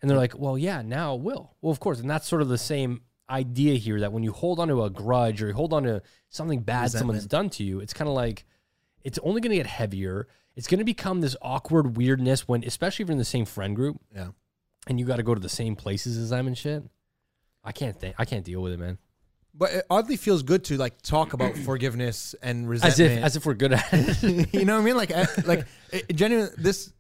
And 0.00 0.10
they're 0.10 0.18
like, 0.18 0.38
well, 0.38 0.58
yeah, 0.58 0.82
now 0.82 1.14
it 1.14 1.22
will. 1.22 1.54
Well, 1.62 1.72
of 1.72 1.80
course. 1.80 2.00
And 2.00 2.08
that's 2.10 2.28
sort 2.28 2.42
of 2.42 2.48
the 2.48 2.58
same 2.58 3.00
idea 3.30 3.74
here 3.74 4.00
that 4.00 4.12
when 4.12 4.22
you 4.22 4.30
hold 4.32 4.60
on 4.60 4.68
to 4.68 4.84
a 4.84 4.90
grudge 4.90 5.42
or 5.42 5.48
you 5.48 5.54
hold 5.54 5.72
on 5.72 5.82
to 5.84 6.02
something 6.28 6.60
bad 6.60 6.90
someone's 6.90 7.26
done 7.26 7.50
to 7.50 7.64
you, 7.64 7.80
it's 7.80 7.92
kind 7.92 8.08
of 8.08 8.14
like 8.14 8.44
it's 9.02 9.18
only 9.22 9.40
going 9.40 9.50
to 9.50 9.56
get 9.56 9.66
heavier. 9.66 10.28
It's 10.54 10.66
going 10.68 10.78
to 10.78 10.84
become 10.84 11.20
this 11.20 11.36
awkward 11.42 11.96
weirdness 11.96 12.46
when, 12.46 12.62
especially 12.64 13.02
if 13.02 13.08
you're 13.08 13.12
in 13.14 13.18
the 13.18 13.24
same 13.24 13.44
friend 13.44 13.74
group 13.76 13.98
Yeah. 14.14 14.28
and 14.86 14.98
you 15.00 15.06
got 15.06 15.16
to 15.16 15.22
go 15.22 15.34
to 15.34 15.40
the 15.40 15.48
same 15.48 15.76
places 15.76 16.16
as 16.18 16.30
them 16.30 16.46
and 16.46 16.56
shit. 16.56 16.82
I 17.64 17.72
can't 17.72 17.98
think. 17.98 18.14
I 18.18 18.24
can't 18.24 18.44
deal 18.44 18.62
with 18.62 18.72
it, 18.72 18.78
man. 18.78 18.98
But 19.58 19.72
it 19.72 19.86
oddly 19.90 20.16
feels 20.16 20.42
good 20.42 20.64
to 20.64 20.76
like 20.76 21.00
talk 21.02 21.32
about 21.32 21.56
forgiveness 21.64 22.34
and 22.42 22.64
As 22.66 22.68
resentment. 22.84 23.18
if, 23.20 23.24
as 23.24 23.36
if 23.36 23.46
we're 23.46 23.54
good 23.54 23.72
at 23.72 23.88
it. 23.92 24.54
you 24.54 24.64
know 24.64 24.74
what 24.76 24.82
I 24.82 24.84
mean? 24.84 24.96
Like, 24.96 25.46
like 25.46 25.66
it, 25.92 26.14
genuine. 26.14 26.50
This 26.58 26.92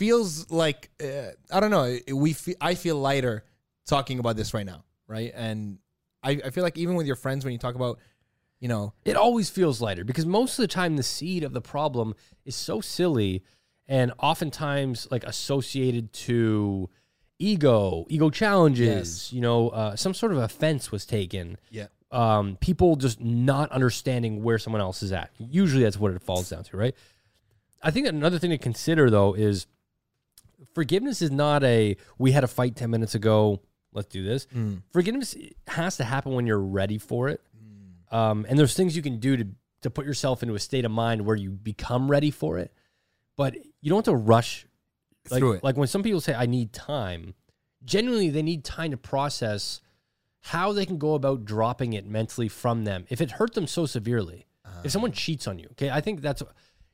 feels 0.00 0.50
like 0.50 0.90
uh, 1.02 1.30
I 1.50 1.60
don't 1.60 1.70
know. 1.70 1.86
We 2.26 2.32
fe- 2.32 2.56
I 2.60 2.74
feel 2.74 2.96
lighter 2.96 3.44
talking 3.86 4.18
about 4.18 4.36
this 4.36 4.54
right 4.54 4.66
now, 4.66 4.84
right? 5.06 5.30
And 5.34 5.78
I, 6.22 6.30
I 6.46 6.50
feel 6.50 6.64
like 6.64 6.78
even 6.78 6.94
with 6.96 7.06
your 7.06 7.16
friends, 7.16 7.44
when 7.44 7.52
you 7.52 7.58
talk 7.58 7.74
about, 7.74 7.98
you 8.60 8.68
know, 8.68 8.92
It 9.04 9.16
always 9.16 9.50
feels 9.50 9.80
lighter 9.80 10.04
because 10.04 10.26
most 10.26 10.58
of 10.58 10.62
the 10.62 10.68
time 10.68 10.96
the 10.96 11.02
seed 11.02 11.42
of 11.44 11.52
the 11.52 11.60
problem 11.60 12.14
is 12.44 12.56
so 12.56 12.80
silly 12.80 13.42
and 13.88 14.12
oftentimes 14.18 15.06
like 15.10 15.24
associated 15.24 16.12
to 16.28 16.88
ego, 17.38 18.06
ego 18.08 18.30
challenges, 18.30 18.88
Yes. 18.88 19.32
you 19.32 19.40
know, 19.40 19.68
uh, 19.70 19.96
some 19.96 20.14
sort 20.14 20.32
of 20.32 20.38
offense 20.38 20.90
was 20.92 21.04
taken. 21.06 21.56
yeah, 21.70 21.86
Um, 22.10 22.56
people 22.60 22.96
just 22.96 23.20
not 23.20 23.70
understanding 23.72 24.42
where 24.42 24.58
someone 24.58 24.80
else 24.82 25.02
is 25.02 25.12
at. 25.12 25.30
Usually 25.38 25.82
that's 25.84 25.98
what 25.98 26.12
it 26.12 26.22
falls 26.22 26.50
down 26.50 26.64
to, 26.64 26.76
right? 26.76 26.94
I 27.82 27.90
think 27.90 28.06
another 28.06 28.38
thing 28.38 28.50
to 28.50 28.58
consider 28.58 29.10
though 29.10 29.32
is 29.34 29.66
forgiveness 30.80 31.20
is 31.20 31.30
not 31.30 31.62
a 31.62 31.96
we 32.18 32.32
had 32.32 32.42
a 32.42 32.48
fight 32.48 32.74
10 32.74 32.88
minutes 32.90 33.14
ago, 33.14 33.60
let's 33.92 34.08
do 34.08 34.24
this. 34.24 34.46
Forgiveness 34.92 35.34
has 35.66 35.98
to 35.98 36.04
happen 36.04 36.32
when 36.32 36.46
you're 36.46 36.58
ready 36.80 36.96
for 36.96 37.28
it. 37.28 37.42
Um, 38.10 38.46
and 38.48 38.58
there's 38.58 38.74
things 38.74 38.96
you 38.96 39.02
can 39.02 39.18
do 39.20 39.36
to 39.36 39.46
to 39.82 39.90
put 39.90 40.04
yourself 40.06 40.42
into 40.42 40.54
a 40.54 40.58
state 40.58 40.84
of 40.86 40.90
mind 40.90 41.24
where 41.26 41.36
you 41.36 41.50
become 41.50 42.10
ready 42.10 42.30
for 42.30 42.58
it. 42.58 42.72
But 43.36 43.56
you 43.82 43.90
don't 43.90 43.98
have 43.98 44.12
to 44.14 44.16
rush 44.16 44.66
like, 45.30 45.40
Through 45.40 45.52
it. 45.54 45.64
Like 45.64 45.76
when 45.76 45.88
some 45.88 46.02
people 46.02 46.20
say 46.20 46.34
I 46.34 46.46
need 46.46 46.72
time, 46.72 47.34
genuinely 47.84 48.30
they 48.30 48.42
need 48.42 48.64
time 48.64 48.90
to 48.90 48.96
process 48.96 49.80
how 50.40 50.72
they 50.72 50.86
can 50.86 50.96
go 50.98 51.12
about 51.14 51.44
dropping 51.44 51.92
it 51.92 52.06
mentally 52.06 52.48
from 52.48 52.84
them 52.84 53.04
if 53.10 53.20
it 53.20 53.32
hurt 53.32 53.52
them 53.54 53.66
so 53.66 53.84
severely. 53.86 54.46
if 54.84 54.90
someone 54.92 55.12
cheats 55.12 55.46
on 55.46 55.58
you, 55.58 55.68
okay, 55.72 55.90
I 55.90 56.00
think 56.00 56.22
that's 56.22 56.42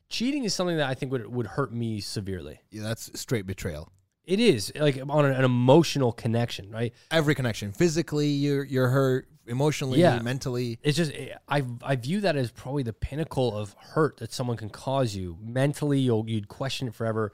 cheating 0.09 0.45
is 0.45 0.55
something 0.55 0.77
that 0.77 0.89
I 0.89 0.95
think 0.95 1.13
would 1.13 1.27
would 1.27 1.47
hurt 1.47 1.73
me 1.73 2.01
severely. 2.01 2.61
yeah, 2.71 2.83
that's 2.83 3.19
straight 3.19 3.47
betrayal. 3.47 3.93
It 4.25 4.41
is 4.41 4.73
like 4.75 4.99
on 5.09 5.25
an, 5.25 5.33
an 5.33 5.45
emotional 5.45 6.11
connection, 6.13 6.71
right? 6.71 6.93
Every 7.13 7.35
connection, 7.35 7.73
physically, 7.73 8.27
you're 8.29 8.65
you're 8.65 8.89
hurt, 8.89 9.29
emotionally, 9.47 10.01
Yeah. 10.01 10.19
mentally. 10.21 10.79
It's 10.83 10.97
just 10.97 11.13
I 11.49 11.63
I 11.83 11.95
view 11.97 12.21
that 12.23 12.35
as 12.37 12.51
probably 12.51 12.83
the 12.83 12.93
pinnacle 12.93 13.57
of 13.57 13.75
hurt 13.79 14.17
that 14.19 14.33
someone 14.33 14.57
can 14.57 14.69
cause 14.71 15.15
you 15.15 15.39
mentally. 15.41 16.01
You'll 16.01 16.29
you'd 16.29 16.49
question 16.49 16.89
it 16.89 16.95
forever. 16.95 17.33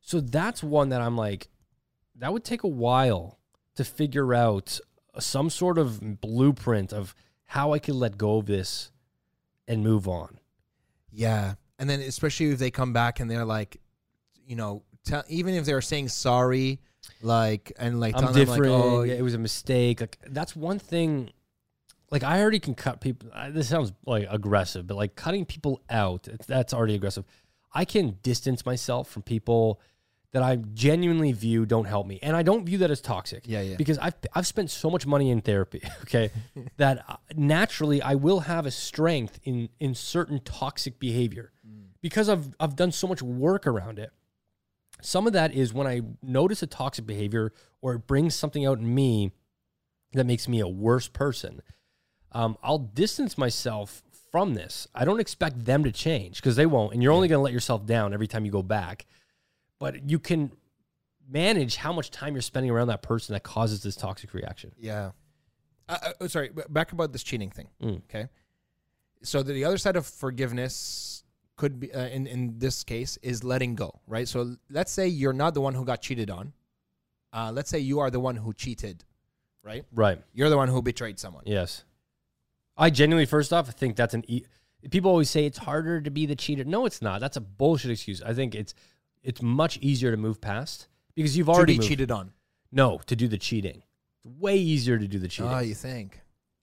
So 0.00 0.20
that's 0.20 0.62
one 0.62 0.90
that 0.90 1.00
I'm 1.00 1.16
like, 1.16 1.48
that 2.14 2.32
would 2.32 2.44
take 2.44 2.62
a 2.62 2.68
while 2.68 3.38
to 3.74 3.82
figure 3.84 4.32
out 4.32 4.78
some 5.18 5.50
sort 5.50 5.76
of 5.76 6.20
blueprint 6.20 6.92
of 6.92 7.14
how 7.46 7.72
I 7.72 7.80
could 7.80 7.96
let 7.96 8.16
go 8.16 8.38
of 8.38 8.46
this 8.46 8.92
and 9.66 9.82
move 9.82 10.06
on. 10.06 10.38
Yeah, 11.10 11.54
and 11.78 11.88
then 11.88 12.00
especially 12.00 12.50
if 12.50 12.58
they 12.58 12.70
come 12.70 12.92
back 12.92 13.20
and 13.20 13.30
they're 13.30 13.44
like, 13.44 13.80
you 14.46 14.56
know, 14.56 14.82
tell, 15.04 15.22
even 15.28 15.54
if 15.54 15.64
they're 15.64 15.80
saying 15.80 16.08
sorry, 16.08 16.80
like 17.22 17.72
and 17.78 18.00
like 18.00 18.14
I'm 18.14 18.20
telling 18.22 18.34
them 18.34 18.46
different. 18.46 18.72
like, 18.72 18.82
oh, 18.82 19.00
it 19.02 19.22
was 19.22 19.34
a 19.34 19.38
mistake. 19.38 20.00
Like 20.00 20.18
that's 20.26 20.54
one 20.56 20.78
thing. 20.78 21.30
Like 22.10 22.22
I 22.22 22.40
already 22.40 22.60
can 22.60 22.74
cut 22.74 23.00
people. 23.00 23.28
I- 23.34 23.50
This 23.50 23.68
sounds 23.68 23.92
like 24.06 24.26
aggressive, 24.30 24.86
but 24.86 24.96
like 24.96 25.14
cutting 25.14 25.44
people 25.44 25.80
out, 25.90 26.26
that's 26.46 26.72
already 26.74 26.94
aggressive. 26.94 27.24
I 27.72 27.84
can 27.84 28.18
distance 28.22 28.64
myself 28.64 29.08
from 29.10 29.22
people 29.22 29.80
that 30.32 30.42
I 30.42 30.56
genuinely 30.56 31.32
view 31.32 31.64
don't 31.64 31.86
help 31.86 32.06
me, 32.06 32.18
and 32.22 32.36
I 32.36 32.42
don't 32.42 32.64
view 32.64 32.78
that 32.78 32.90
as 32.90 33.00
toxic. 33.00 33.44
Yeah, 33.46 33.62
yeah. 33.62 33.76
Because 33.76 33.98
I've 33.98 34.14
I've 34.34 34.46
spent 34.46 34.70
so 34.70 34.90
much 34.90 35.06
money 35.06 35.30
in 35.30 35.40
therapy, 35.40 35.82
okay, 36.02 36.30
that 36.76 37.04
uh, 37.08 37.16
naturally 37.34 38.02
I 38.02 38.14
will 38.14 38.40
have 38.40 38.66
a 38.66 38.70
strength 38.70 39.40
in 39.44 39.68
in 39.80 39.94
certain 39.94 40.40
toxic 40.40 40.98
behavior 40.98 41.52
because 42.00 42.28
I've 42.28 42.54
I've 42.60 42.76
done 42.76 42.92
so 42.92 43.06
much 43.06 43.22
work 43.22 43.66
around 43.66 43.98
it. 43.98 44.10
Some 45.00 45.26
of 45.26 45.32
that 45.32 45.54
is 45.54 45.72
when 45.72 45.86
I 45.86 46.02
notice 46.22 46.62
a 46.62 46.66
toxic 46.66 47.06
behavior 47.06 47.52
or 47.80 47.94
it 47.94 48.06
brings 48.06 48.34
something 48.34 48.66
out 48.66 48.78
in 48.78 48.94
me 48.94 49.32
that 50.12 50.24
makes 50.24 50.48
me 50.48 50.60
a 50.60 50.68
worse 50.68 51.08
person. 51.08 51.62
Um, 52.32 52.58
I'll 52.62 52.78
distance 52.78 53.38
myself 53.38 54.02
from 54.30 54.54
this. 54.54 54.88
I 54.94 55.04
don't 55.04 55.20
expect 55.20 55.64
them 55.64 55.84
to 55.84 55.92
change 55.92 56.36
because 56.36 56.56
they 56.56 56.66
won't, 56.66 56.92
and 56.92 57.02
you're 57.02 57.12
only 57.12 57.28
going 57.28 57.38
to 57.38 57.42
let 57.42 57.52
yourself 57.52 57.86
down 57.86 58.12
every 58.12 58.26
time 58.26 58.44
you 58.44 58.50
go 58.50 58.62
back. 58.62 59.06
But 59.78 60.08
you 60.08 60.18
can 60.18 60.52
manage 61.28 61.76
how 61.76 61.92
much 61.92 62.10
time 62.10 62.34
you're 62.34 62.42
spending 62.42 62.70
around 62.70 62.88
that 62.88 63.02
person 63.02 63.32
that 63.34 63.42
causes 63.42 63.82
this 63.82 63.96
toxic 63.96 64.34
reaction. 64.34 64.72
Yeah. 64.78 65.10
Uh, 65.88 66.12
uh, 66.20 66.28
sorry, 66.28 66.50
back 66.68 66.92
about 66.92 67.12
this 67.12 67.22
cheating 67.22 67.50
thing. 67.50 67.68
Mm. 67.82 68.02
Okay. 68.04 68.28
So 69.22 69.42
the, 69.42 69.52
the 69.52 69.64
other 69.64 69.78
side 69.78 69.96
of 69.96 70.06
forgiveness 70.06 71.24
could 71.56 71.80
be, 71.80 71.92
uh, 71.92 72.06
in 72.06 72.26
in 72.26 72.58
this 72.58 72.84
case, 72.84 73.16
is 73.22 73.42
letting 73.42 73.74
go, 73.74 74.00
right? 74.06 74.28
So 74.28 74.54
let's 74.70 74.92
say 74.92 75.08
you're 75.08 75.32
not 75.32 75.54
the 75.54 75.60
one 75.60 75.74
who 75.74 75.84
got 75.84 76.02
cheated 76.02 76.30
on. 76.30 76.52
Uh, 77.32 77.50
let's 77.52 77.68
say 77.68 77.78
you 77.78 77.98
are 78.00 78.10
the 78.10 78.20
one 78.20 78.36
who 78.36 78.52
cheated, 78.52 79.04
right? 79.62 79.84
Right. 79.92 80.22
You're 80.32 80.50
the 80.50 80.56
one 80.56 80.68
who 80.68 80.80
betrayed 80.82 81.18
someone. 81.18 81.42
Yes. 81.46 81.84
I 82.76 82.90
genuinely, 82.90 83.26
first 83.26 83.52
off, 83.52 83.68
I 83.68 83.72
think 83.72 83.96
that's 83.96 84.14
an. 84.14 84.24
E- 84.28 84.44
People 84.92 85.10
always 85.10 85.28
say 85.28 85.44
it's 85.44 85.58
harder 85.58 86.00
to 86.00 86.10
be 86.10 86.24
the 86.26 86.36
cheater. 86.36 86.62
No, 86.64 86.86
it's 86.86 87.02
not. 87.02 87.20
That's 87.20 87.36
a 87.36 87.40
bullshit 87.40 87.90
excuse. 87.90 88.22
I 88.22 88.32
think 88.32 88.54
it's 88.54 88.74
it's 89.22 89.42
much 89.42 89.78
easier 89.78 90.10
to 90.10 90.16
move 90.16 90.40
past 90.40 90.88
because 91.14 91.36
you've 91.36 91.46
To 91.48 91.52
already 91.52 91.74
be 91.74 91.78
moved. 91.78 91.88
cheated 91.88 92.10
on. 92.10 92.32
No, 92.72 92.98
to 93.06 93.16
do 93.16 93.28
the 93.28 93.38
cheating. 93.38 93.82
It's 94.24 94.24
way 94.40 94.56
easier 94.56 94.98
to 94.98 95.08
do 95.08 95.18
the 95.18 95.28
cheating. 95.28 95.52
Oh, 95.52 95.58
you 95.60 95.74
think? 95.74 96.20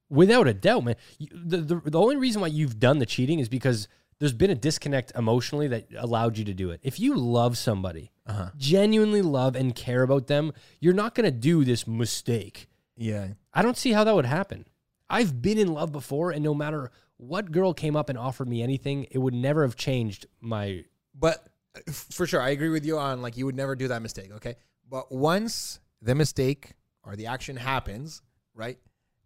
Without 0.10 0.48
a 0.48 0.54
doubt, 0.54 0.84
man. 0.84 0.96
You, 1.18 1.28
the, 1.34 1.58
the 1.58 1.76
the 1.92 2.00
only 2.00 2.16
reason 2.16 2.42
why 2.42 2.48
you've 2.48 2.80
done 2.80 3.00
the 3.00 3.06
cheating 3.08 3.40
is 3.40 3.50
because 3.50 3.88
there's 4.20 4.34
been 4.34 4.52
a 4.52 4.56
disconnect 4.56 5.12
emotionally 5.16 5.68
that 5.70 5.88
allowed 5.98 6.38
you 6.38 6.46
to 6.46 6.54
do 6.54 6.70
it. 6.70 6.80
If 6.84 7.00
you 7.00 7.16
love 7.16 7.58
somebody, 7.58 8.12
Uh-huh. 8.28 8.52
genuinely 8.56 9.22
love 9.22 9.56
and 9.56 9.76
care 9.76 10.04
about 10.04 10.28
them, 10.28 10.54
you're 10.80 10.94
not 10.94 11.16
going 11.16 11.26
to 11.26 11.32
do 11.38 11.66
this 11.66 11.86
mistake. 11.88 12.68
Yeah. 12.96 13.30
I 13.54 13.62
don't 13.62 13.78
see 13.78 13.92
how 13.92 14.04
that 14.06 14.16
would 14.16 14.26
happen. 14.26 14.66
I've 15.10 15.42
been 15.42 15.58
in 15.58 15.74
love 15.74 15.92
before, 15.92 16.32
and 16.32 16.44
no 16.44 16.54
matter 16.54 16.92
what 17.18 17.52
girl 17.52 17.74
came 17.74 17.96
up 17.96 18.08
and 18.10 18.18
offered 18.18 18.48
me 18.48 18.62
anything, 18.64 19.06
it 19.12 19.18
would 19.18 19.34
never 19.34 19.64
have 19.64 19.76
changed 19.76 20.28
my. 20.40 20.86
But 21.14 21.48
for 21.92 22.26
sure, 22.26 22.42
I 22.42 22.50
agree 22.50 22.70
with 22.70 22.86
you 22.86 22.98
on 22.98 23.22
like 23.22 23.38
you 23.38 23.46
would 23.46 23.56
never 23.56 23.76
do 23.76 23.88
that 23.90 24.02
mistake. 24.02 24.32
Okay, 24.36 24.56
but 24.90 25.12
once 25.12 25.80
the 26.02 26.16
mistake 26.16 26.74
or 27.04 27.16
the 27.16 27.28
action 27.28 27.56
happens, 27.56 28.22
right? 28.54 28.78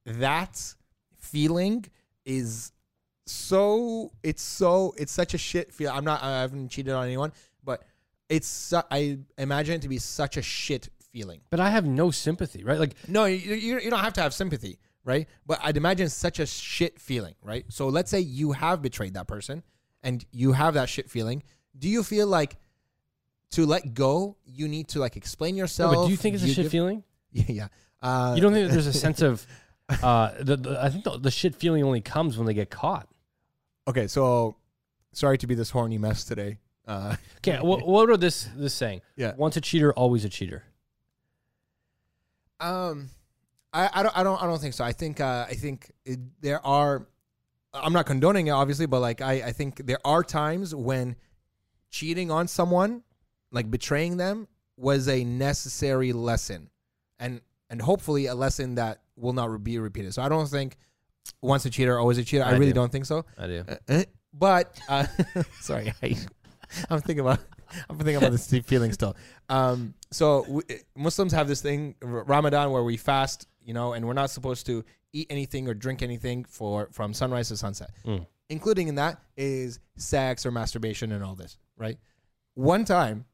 That 0.06 0.62
feeling 1.18 1.86
is 2.26 2.72
so 3.26 4.12
it's 4.24 4.42
so 4.42 4.94
it's 4.98 5.12
such 5.12 5.34
a 5.34 5.38
shit 5.38 5.74
feel. 5.74 5.92
I'm 5.92 6.04
not. 6.04 6.24
I 6.24 6.42
haven't 6.42 6.70
cheated 6.70 6.94
on 6.94 7.06
anyone, 7.06 7.32
but 7.64 7.84
it's. 8.28 8.48
Su- 8.48 8.82
I 8.90 9.20
imagine 9.38 9.76
it 9.76 9.82
to 9.84 9.90
be 9.90 10.00
such 10.00 10.38
a 10.38 10.42
shit 10.42 10.90
feeling. 11.12 11.42
But 11.50 11.60
I 11.60 11.70
have 11.70 11.86
no 11.86 12.12
sympathy, 12.12 12.64
right? 12.64 12.80
Like, 12.80 12.96
No, 13.08 13.26
you, 13.26 13.56
you, 13.56 13.80
you 13.80 13.90
don't 13.90 14.00
have 14.00 14.14
to 14.14 14.22
have 14.22 14.34
sympathy, 14.34 14.80
right? 15.04 15.28
But 15.46 15.60
I'd 15.64 15.78
imagine 15.78 16.10
such 16.10 16.40
a 16.40 16.46
shit 16.46 17.00
feeling, 17.00 17.36
right? 17.42 17.66
So 17.70 17.88
let's 17.88 18.10
say 18.12 18.20
you 18.20 18.52
have 18.54 18.82
betrayed 18.82 19.14
that 19.16 19.28
person 19.28 19.64
and 20.04 20.26
you 20.32 20.54
have 20.54 20.76
that 20.76 20.90
shit 20.90 21.10
feeling. 21.10 21.44
Do 21.80 21.88
you 21.90 22.04
feel 22.04 22.28
like 22.28 22.58
to 23.52 23.66
let 23.66 23.94
go, 23.94 24.38
you 24.46 24.68
need 24.68 24.90
to 24.90 25.00
like 25.00 25.16
explain 25.18 25.56
no, 25.56 25.64
yourself? 25.64 25.96
but 25.96 26.06
do 26.06 26.12
you 26.12 26.18
think 26.18 26.36
it's 26.36 26.44
a 26.44 26.48
shit 26.48 26.64
give- 26.66 26.72
feeling? 26.72 27.04
Yeah. 27.32 27.44
yeah. 27.48 27.68
Uh, 28.02 28.34
You 28.36 28.42
don't 28.42 28.54
think 28.54 28.68
that 28.68 28.74
there's 28.74 28.88
a 28.88 28.94
sense 29.08 29.22
of. 29.22 29.46
Uh, 29.90 30.32
the, 30.40 30.56
the, 30.58 30.80
I 30.84 30.90
think 30.90 31.04
the, 31.04 31.18
the 31.18 31.32
shit 31.32 31.56
feeling 31.56 31.84
only 31.84 32.02
comes 32.02 32.38
when 32.38 32.46
they 32.46 32.54
get 32.54 32.70
caught. 32.70 33.08
okay, 33.88 34.06
so 34.08 34.56
sorry 35.14 35.38
to 35.40 35.48
be 35.48 35.56
this 35.56 35.70
horny 35.72 35.98
mess 35.98 36.24
today. 36.24 36.58
Uh, 36.88 37.16
Okay, 37.38 37.58
what, 37.60 37.88
what 37.88 38.10
are 38.10 38.18
this 38.18 38.48
this 38.56 38.74
saying? 38.74 39.02
Yeah. 39.16 39.34
Once 39.38 39.58
a 39.58 39.62
cheater, 39.62 39.94
always 39.94 40.26
a 40.26 40.30
cheater. 40.30 40.64
Um, 42.60 43.10
I, 43.74 43.90
I 43.94 44.04
don't 44.04 44.18
I 44.18 44.24
don't 44.24 44.42
I 44.42 44.46
don't 44.48 44.60
think 44.60 44.74
so. 44.74 44.84
I 44.84 44.92
think 44.92 45.22
uh, 45.22 45.46
I 45.50 45.54
think 45.54 45.92
it, 46.06 46.20
there 46.42 46.66
are. 46.66 47.08
I'm 47.74 47.94
not 47.94 48.06
condoning 48.08 48.48
it, 48.48 48.52
obviously, 48.52 48.86
but 48.88 49.00
like 49.00 49.22
I 49.22 49.34
I 49.44 49.52
think 49.52 49.86
there 49.86 50.00
are 50.04 50.24
times 50.24 50.74
when 50.76 51.16
cheating 51.90 52.32
on 52.32 52.48
someone, 52.48 53.04
like 53.52 53.70
betraying 53.70 54.18
them, 54.18 54.48
was 54.78 55.08
a 55.08 55.24
necessary 55.24 56.14
lesson, 56.14 56.70
and 57.20 57.42
and 57.70 57.82
hopefully 57.82 58.28
a 58.28 58.36
lesson 58.36 58.76
that 58.76 59.02
will 59.16 59.34
not 59.34 59.64
be 59.64 59.78
repeated. 59.80 60.14
So 60.14 60.22
I 60.22 60.30
don't 60.30 60.48
think 60.48 60.78
once 61.42 61.66
a 61.66 61.70
cheater, 61.70 62.00
always 62.00 62.18
a 62.18 62.24
cheater. 62.24 62.44
I, 62.44 62.50
I 62.50 62.52
really 62.54 62.68
do. 62.68 62.74
don't 62.74 62.92
think 62.92 63.06
so. 63.06 63.26
I 63.38 63.48
do. 63.48 63.64
Uh, 63.68 63.76
uh, 63.88 64.04
but 64.34 64.80
uh, 64.88 65.06
sorry, 65.60 65.94
I, 66.02 66.16
I'm 66.90 67.02
thinking 67.02 67.22
about 67.22 67.40
I'm 67.90 67.98
thinking 67.98 68.16
about 68.16 68.32
this 68.32 68.48
deep 68.48 68.66
feeling 68.66 68.92
still. 68.94 69.16
Um, 69.50 69.94
so 70.12 70.46
we, 70.48 70.64
Muslims 70.96 71.34
have 71.34 71.48
this 71.48 71.62
thing 71.62 71.96
Ramadan 72.02 72.72
where 72.72 72.84
we 72.84 72.98
fast, 72.98 73.48
you 73.70 73.76
know, 73.76 73.94
and 73.94 74.04
we're 74.08 74.14
not 74.14 74.32
supposed 74.32 74.66
to 74.66 74.84
eat 75.14 75.28
anything 75.30 75.68
or 75.68 75.76
drink 75.76 76.02
anything 76.02 76.44
for 76.44 76.90
from 76.92 77.14
sunrise 77.14 77.50
to 77.50 77.56
sunset. 77.56 77.92
Mm. 78.04 78.26
Including 78.50 78.88
in 78.88 78.96
that 78.96 79.22
is 79.38 79.80
sex 79.96 80.44
or 80.44 80.50
masturbation 80.50 81.12
and 81.12 81.24
all 81.24 81.36
this, 81.36 81.60
right? 81.78 82.00
One 82.56 82.84
time, 82.84 83.26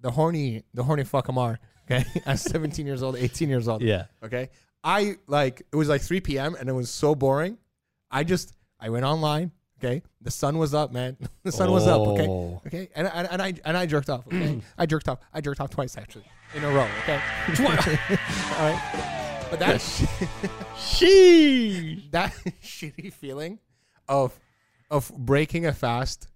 the 0.00 0.10
horny 0.10 0.64
the 0.74 0.82
horny 0.82 1.04
fuck 1.04 1.28
Ammar, 1.28 1.58
okay, 1.84 2.04
I'm 2.26 2.36
17 2.36 2.84
years 2.84 3.04
old, 3.04 3.14
18 3.14 3.48
years 3.48 3.68
old, 3.68 3.82
Yeah. 3.82 4.06
Okay. 4.24 4.50
I 4.82 5.14
like 5.28 5.62
it 5.72 5.76
was 5.76 5.88
like 5.88 6.02
3 6.02 6.20
p.m. 6.22 6.56
and 6.58 6.68
it 6.68 6.72
was 6.72 6.90
so 6.90 7.14
boring. 7.14 7.56
I 8.10 8.24
just 8.24 8.52
I 8.80 8.88
went 8.88 9.04
online. 9.04 9.52
Okay. 9.78 10.02
The 10.22 10.32
sun 10.32 10.58
was 10.58 10.74
up, 10.74 10.92
man. 10.92 11.16
the 11.44 11.52
sun 11.52 11.70
was 11.70 11.86
up. 11.86 12.00
Okay. 12.00 12.26
Oh. 12.26 12.60
Okay. 12.66 12.88
And, 12.96 13.06
and, 13.06 13.28
and 13.30 13.40
I 13.40 13.54
and 13.64 13.76
I 13.76 13.86
jerked 13.86 14.10
off. 14.10 14.26
Okay. 14.26 14.60
I 14.76 14.86
jerked 14.86 15.08
off. 15.08 15.20
I 15.32 15.40
jerked 15.40 15.60
off 15.60 15.70
twice 15.70 15.96
actually 15.96 16.24
in 16.52 16.64
a 16.64 16.68
row. 16.68 16.88
Okay. 17.04 17.20
All 17.60 18.72
right. 18.72 19.20
But 19.50 19.58
that 19.60 19.80
she 20.78 22.04
that 22.10 22.32
shitty 22.62 23.12
feeling 23.12 23.58
of 24.08 24.38
of 24.90 25.10
breaking 25.16 25.66
a 25.66 25.72
fast, 25.72 26.28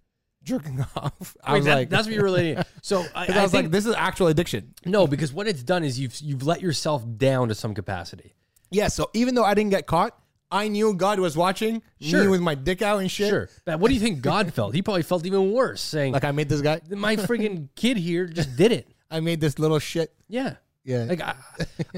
jerking 0.42 0.80
off. 0.96 1.36
I 1.42 1.52
Wait, 1.52 1.58
was 1.58 1.66
that- 1.66 1.74
like, 1.74 1.90
that's 1.90 2.06
what 2.06 2.14
you're 2.14 2.24
relating. 2.24 2.62
So 2.82 3.04
I, 3.14 3.26
I 3.32 3.38
I 3.38 3.42
was 3.42 3.52
think, 3.52 3.64
like, 3.64 3.70
this 3.72 3.86
is 3.86 3.94
actual 3.94 4.28
addiction. 4.28 4.74
no, 4.84 5.06
because 5.06 5.32
what 5.32 5.46
it's 5.46 5.62
done 5.62 5.84
is 5.84 5.98
you've 5.98 6.18
you've 6.20 6.42
let 6.44 6.60
yourself 6.60 7.04
down 7.16 7.48
to 7.48 7.54
some 7.54 7.74
capacity. 7.74 8.34
Yeah. 8.70 8.88
So 8.88 9.10
even 9.14 9.34
though 9.34 9.44
I 9.44 9.54
didn't 9.54 9.70
get 9.70 9.86
caught, 9.86 10.18
I 10.50 10.68
knew 10.68 10.94
God 10.94 11.18
was 11.20 11.36
watching 11.36 11.82
me 12.00 12.26
with 12.28 12.40
my 12.40 12.54
dick 12.54 12.80
out 12.82 12.98
and 13.00 13.10
shit. 13.10 13.28
Sure, 13.28 13.48
but 13.64 13.80
what 13.80 13.88
do 13.88 13.94
you 13.94 14.00
think 14.00 14.22
God 14.22 14.52
felt? 14.54 14.74
He 14.74 14.82
probably 14.82 15.02
felt 15.02 15.26
even 15.26 15.52
worse, 15.52 15.80
saying, 15.80 16.12
Like 16.14 16.24
I 16.24 16.32
made 16.32 16.48
this 16.48 16.60
guy. 16.62 16.80
"My 16.88 17.16
freaking 17.16 17.68
kid 17.76 17.96
here 17.98 18.26
just 18.26 18.56
did 18.56 18.72
it." 18.72 18.88
I 19.10 19.20
made 19.20 19.40
this 19.40 19.58
little 19.58 19.78
shit. 19.78 20.12
Yeah. 20.28 20.56
Yeah. 20.84 21.04
Like 21.04 21.20
I, 21.20 21.34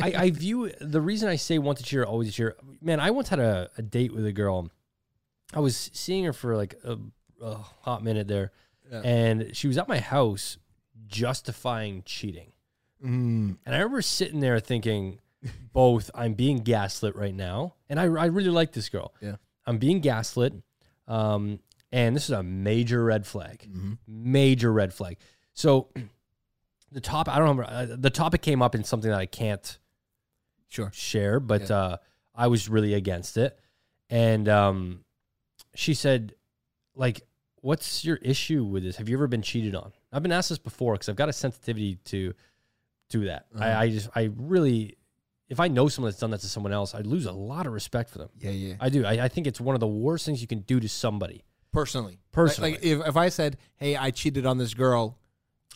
I, 0.01 0.13
I 0.25 0.31
view 0.31 0.71
the 0.81 1.01
reason 1.01 1.29
I 1.29 1.37
say 1.37 1.59
once 1.59 1.81
a 1.81 1.83
cheer, 1.85 2.03
always 2.05 2.29
a 2.29 2.33
cheer. 2.33 2.57
Man, 2.81 2.99
I 3.01 3.11
once 3.11 3.29
had 3.29 3.39
a, 3.39 3.71
a 3.79 3.83
date 3.83 4.13
with 4.13 4.27
a 4.27 4.33
girl. 4.33 4.69
I 5.55 5.61
was 5.61 5.91
seeing 5.93 6.25
her 6.25 6.33
for 6.33 6.57
like 6.57 6.75
a, 6.85 6.97
a 7.43 7.55
hot 7.55 8.03
minute 8.03 8.27
there, 8.29 8.53
Yeah. 8.91 9.03
and 9.05 9.57
she 9.57 9.69
was 9.69 9.79
at 9.79 9.89
my 9.89 9.99
house 9.99 10.59
justifying 11.07 12.03
cheating. 12.05 12.53
Mm. 13.05 13.57
And 13.65 13.75
I 13.75 13.79
remember 13.79 14.03
sitting 14.03 14.41
there 14.41 14.61
thinking, 14.61 15.21
both 15.73 16.11
I'm 16.15 16.35
being 16.35 16.59
gaslit 16.59 17.17
right 17.17 17.35
now, 17.35 17.75
and 17.89 17.99
I, 17.99 18.05
I 18.05 18.27
really 18.27 18.51
like 18.51 18.73
this 18.73 18.89
girl. 18.89 19.15
Yeah. 19.21 19.37
I'm 19.67 19.79
being 19.79 20.01
gaslit, 20.01 20.53
um, 21.09 21.61
and 21.93 22.15
this 22.15 22.25
is 22.25 22.31
a 22.31 22.43
major 22.43 23.03
red 23.05 23.27
flag, 23.27 23.67
Mm-hmm. 23.69 23.93
major 24.07 24.73
red 24.73 24.93
flag. 24.95 25.19
So 25.53 25.89
the 26.93 27.01
top, 27.01 27.29
I 27.29 27.39
don't 27.39 27.49
remember, 27.49 27.65
uh, 27.65 27.87
the 27.97 28.11
topic 28.11 28.43
came 28.43 28.63
up 28.63 28.75
in 28.75 28.85
something 28.85 29.11
that 29.11 29.19
I 29.21 29.27
can't 29.27 29.79
Sure. 30.69 30.91
share, 30.93 31.41
but 31.41 31.69
Yeah. 31.69 31.77
uh, 31.77 31.97
I 32.35 32.47
was 32.47 32.69
really 32.69 32.95
against 32.95 33.37
it. 33.37 33.59
And 34.09 34.49
um, 34.49 35.05
she 35.75 35.95
said, 35.95 36.35
like, 36.95 37.23
what's 37.61 38.05
your 38.05 38.17
issue 38.17 38.65
with 38.65 38.83
this? 38.83 38.97
Have 38.97 39.09
you 39.09 39.17
ever 39.17 39.27
been 39.27 39.43
cheated 39.43 39.75
on? 39.75 39.93
I've 40.13 40.23
been 40.23 40.33
asked 40.33 40.49
this 40.49 40.59
before 40.59 40.95
because 40.95 41.09
I've 41.09 41.17
got 41.17 41.29
a 41.29 41.33
sensitivity 41.33 41.97
to 42.07 42.35
do 43.09 43.27
that. 43.27 43.47
Uh-huh. 43.55 43.65
I, 43.65 43.81
I 43.83 43.91
just, 43.91 44.09
I 44.15 44.31
really, 44.37 44.97
if 45.49 45.61
I 45.61 45.69
know 45.69 45.89
someone 45.89 46.11
that's 46.11 46.21
done 46.21 46.31
that 46.31 46.41
to 46.41 46.49
someone 46.49 46.73
else, 46.73 46.95
I 46.95 47.01
lose 47.01 47.27
a 47.27 47.33
lot 47.33 47.67
of 47.67 47.73
respect 47.73 48.11
for 48.11 48.19
them. 48.19 48.31
Yeah, 48.39 48.51
yeah. 48.51 48.75
I 48.81 48.89
do. 48.89 49.05
I, 49.05 49.25
I 49.25 49.29
think 49.29 49.47
it's 49.47 49.61
one 49.61 49.75
of 49.77 49.81
the 49.81 49.87
worst 49.87 50.27
things 50.27 50.41
you 50.41 50.47
can 50.49 50.61
do 50.61 50.81
to 50.81 50.89
somebody. 50.89 51.45
Personally. 51.73 52.19
Personally. 52.33 52.73
Like, 52.73 52.83
like 52.83 52.91
if, 52.93 53.07
if 53.09 53.17
I 53.17 53.29
said, 53.29 53.59
hey, 53.77 53.97
I 53.97 54.11
cheated 54.11 54.47
on 54.47 54.59
this 54.59 54.75
girl. 54.75 55.19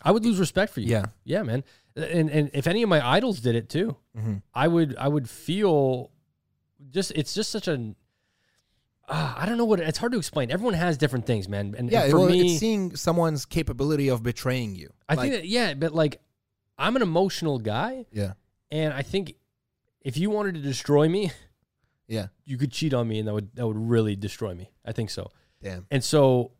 I 0.03 0.11
would 0.11 0.23
lose 0.25 0.39
respect 0.39 0.73
for 0.73 0.81
you. 0.81 0.87
Yeah. 0.89 1.05
Yeah, 1.23 1.43
man. 1.43 1.63
And 1.95 2.29
and 2.29 2.49
if 2.53 2.67
any 2.67 2.83
of 2.83 2.89
my 2.89 3.05
idols 3.05 3.39
did 3.39 3.55
it 3.55 3.69
too, 3.69 3.95
Mm-hmm. 4.17 4.35
I 4.53 4.67
would 4.67 4.95
I 4.97 5.07
would 5.07 5.29
feel 5.29 6.11
just 6.91 7.11
it's 7.15 7.33
just 7.33 7.49
such 7.51 7.67
a 7.67 7.95
uh, 9.07 9.35
I 9.37 9.45
don't 9.45 9.57
know 9.57 9.65
what 9.65 9.79
it's 9.79 9.97
hard 9.99 10.11
to 10.13 10.17
explain. 10.17 10.51
Everyone 10.51 10.73
has 10.73 10.97
different 10.97 11.25
things, 11.27 11.47
man. 11.47 11.75
And, 11.77 11.91
Yeah, 11.91 12.03
and 12.03 12.11
for 12.11 12.19
well, 12.21 12.29
me, 12.29 12.51
it's 12.53 12.59
seeing 12.59 12.95
someone's 12.95 13.45
capability 13.45 14.07
of 14.09 14.23
betraying 14.23 14.75
you. 14.75 14.89
I 15.07 15.13
Like, 15.15 15.29
think 15.31 15.41
that 15.43 15.47
yeah, 15.47 15.73
but 15.75 15.93
like 15.93 16.21
I'm 16.77 16.95
an 16.95 17.01
emotional 17.01 17.59
guy, 17.59 18.05
Yeah. 18.11 18.33
and 18.71 18.93
I 18.93 19.01
think 19.03 19.35
if 20.01 20.17
you 20.17 20.29
wanted 20.29 20.55
to 20.55 20.61
destroy 20.61 21.07
me, 21.07 21.31
Yeah. 22.07 22.27
you 22.45 22.57
could 22.57 22.71
cheat 22.71 22.93
on 22.93 23.07
me, 23.07 23.19
and 23.19 23.27
that 23.27 23.33
would 23.33 23.55
that 23.55 23.67
would 23.67 23.77
really 23.77 24.15
destroy 24.15 24.53
me. 24.55 24.71
I 24.83 24.91
think 24.91 25.09
so. 25.11 25.31
Damn. 25.61 25.85
And 25.91 26.03
so, 26.03 26.51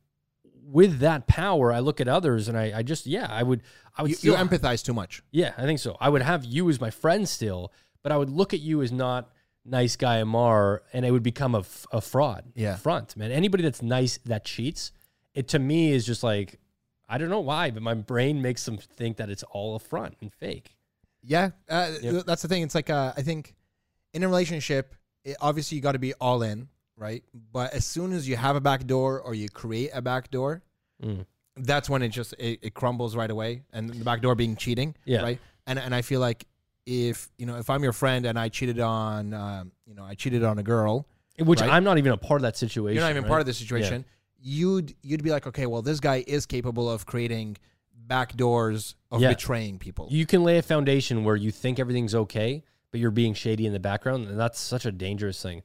with 0.68 1.00
that 1.00 1.28
power, 1.28 1.72
I 1.72 1.80
look 1.80 2.02
at 2.02 2.08
others, 2.08 2.48
and 2.48 2.58
I, 2.58 2.80
I 2.80 2.84
just 2.84 3.06
yeah, 3.06 3.28
I 3.30 3.44
would 3.44 3.62
I 3.98 4.02
would 4.02 4.10
You, 4.12 4.16
still 4.18 4.38
you 4.38 4.44
empathize 4.44 4.84
too 4.84 4.94
much. 4.94 5.22
yeah, 5.32 5.54
I 5.58 5.62
think 5.64 5.80
so. 5.80 5.96
I 6.00 6.10
would 6.10 6.22
have 6.22 6.44
you 6.46 6.70
as 6.70 6.82
my 6.82 6.90
friend 6.90 7.28
still, 7.30 7.72
but 8.04 8.12
I 8.12 8.18
would 8.18 8.30
look 8.30 8.54
at 8.54 8.60
you 8.60 8.82
as 8.82 8.92
not 8.92 9.32
nice 9.64 9.96
guy 9.96 10.22
Ammar, 10.22 10.80
and 10.94 11.06
it 11.06 11.12
would 11.12 11.24
become 11.24 11.56
a, 11.56 11.64
a 11.92 12.02
fraud. 12.02 12.44
Yeah. 12.56 12.76
front 12.76 13.16
man. 13.18 13.32
Anybody 13.32 13.64
that's 13.64 13.82
nice 13.82 14.18
that 14.26 14.44
cheats, 14.46 14.92
it 15.34 15.48
to 15.50 15.60
me 15.60 15.92
is 15.92 16.06
just 16.06 16.24
like 16.24 16.60
I 17.08 17.18
don't 17.20 17.30
know 17.30 17.40
why, 17.42 17.70
but 17.72 17.84
my 17.84 17.94
brain 17.94 18.42
makes 18.42 18.66
them 18.66 18.78
think 18.78 19.18
that 19.18 19.30
it's 19.30 19.44
all 19.44 19.76
a 19.76 19.80
front 19.80 20.16
and 20.22 20.34
fake. 20.34 20.76
Yeah, 21.24 21.52
uh, 21.70 21.92
Yep. 22.02 22.26
that's 22.26 22.42
the 22.42 22.48
thing. 22.48 22.64
It's 22.64 22.76
like 22.76 22.90
uh, 22.90 23.14
I 23.16 23.22
think 23.22 23.54
in 24.14 24.24
a 24.24 24.28
relationship, 24.28 24.96
it, 25.24 25.36
obviously 25.42 25.76
you 25.76 25.82
got 25.82 25.92
to 25.94 26.00
be 26.00 26.14
all 26.16 26.42
in, 26.44 26.68
right? 26.98 27.24
But 27.52 27.74
as 27.74 27.86
soon 27.86 28.14
as 28.14 28.28
you 28.28 28.36
have 28.38 28.56
a 28.56 28.62
back 28.62 28.86
door 28.88 29.20
or 29.22 29.34
you 29.36 29.50
create 29.50 29.92
a 29.94 30.02
back 30.02 30.32
door, 30.32 30.62
Mm. 31.04 31.26
that's 31.58 31.90
when 31.90 32.02
it 32.02 32.10
just 32.10 32.34
it, 32.40 32.60
it 32.62 32.74
crumbles 32.74 33.16
right 33.16 33.30
away. 33.30 33.64
And 33.74 33.90
the 33.90 34.04
back 34.06 34.22
door 34.22 34.34
being 34.36 34.56
cheating, 34.56 34.96
Yeah. 35.06 35.22
right? 35.22 35.40
And 35.68 35.78
and 35.80 35.94
I 35.94 36.02
feel 36.02 36.20
like 36.22 36.46
if 36.86 37.30
you 37.38 37.46
know 37.46 37.58
if 37.58 37.70
I'm 37.70 37.84
your 37.84 37.92
friend 37.94 38.26
and 38.26 38.38
I 38.40 38.48
cheated 38.50 38.80
on 38.80 39.34
um, 39.34 39.72
you 39.86 39.94
know 39.96 40.04
I 40.06 40.16
cheated 40.16 40.44
on 40.44 40.58
a 40.60 40.64
girl, 40.64 41.06
Which 41.38 41.60
Right. 41.60 41.70
I'm 41.70 41.84
not 41.84 41.98
even 41.98 42.14
a 42.14 42.18
part 42.18 42.40
of 42.40 42.44
that 42.44 42.56
situation. 42.56 42.96
you're 42.96 43.04
not 43.04 43.10
even 43.10 43.24
right? 43.24 43.30
part 43.30 43.42
of 43.42 43.46
the 43.48 43.54
situation. 43.54 44.06
You'd 44.40 44.96
you'd 45.02 45.24
be 45.24 45.32
like, 45.32 45.48
okay, 45.48 45.66
well, 45.66 45.82
this 45.82 46.00
guy 46.00 46.24
is 46.28 46.46
capable 46.46 46.90
of 46.90 47.06
creating 47.06 47.58
back 47.94 48.36
doors 48.38 48.96
of 49.12 49.20
Yeah. 49.22 49.30
betraying 49.30 49.80
people. 49.80 50.08
You 50.12 50.26
can 50.26 50.44
lay 50.44 50.58
a 50.60 50.62
foundation 50.62 51.24
where 51.24 51.36
you 51.36 51.52
think 51.52 51.80
everything's 51.80 52.14
okay, 52.16 52.64
but 52.92 53.00
you're 53.02 53.12
being 53.12 53.34
shady 53.34 53.66
in 53.66 53.74
the 53.74 53.80
background, 53.80 54.28
and 54.30 54.40
that's 54.40 54.60
such 54.60 54.86
a 54.86 54.92
dangerous 54.92 55.42
thing. 55.42 55.64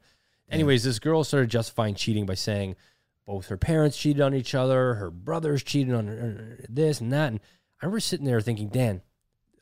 Anyways, 0.51 0.83
this 0.83 0.99
girl 0.99 1.23
started 1.23 1.49
justifying 1.49 1.95
cheating 1.95 2.25
by 2.25 2.33
saying 2.35 2.75
both 3.25 3.47
her 3.47 3.57
parents 3.57 3.97
cheated 3.97 4.21
on 4.21 4.33
each 4.33 4.53
other, 4.53 4.95
her 4.95 5.09
brothers 5.11 5.63
cheated 5.63 5.93
on 5.93 6.07
her, 6.07 6.65
this 6.67 6.99
and 6.99 7.11
that. 7.13 7.27
And 7.29 7.39
I 7.81 7.85
remember 7.85 7.99
sitting 7.99 8.25
there 8.25 8.41
thinking, 8.41 8.67
Dan, 8.69 9.01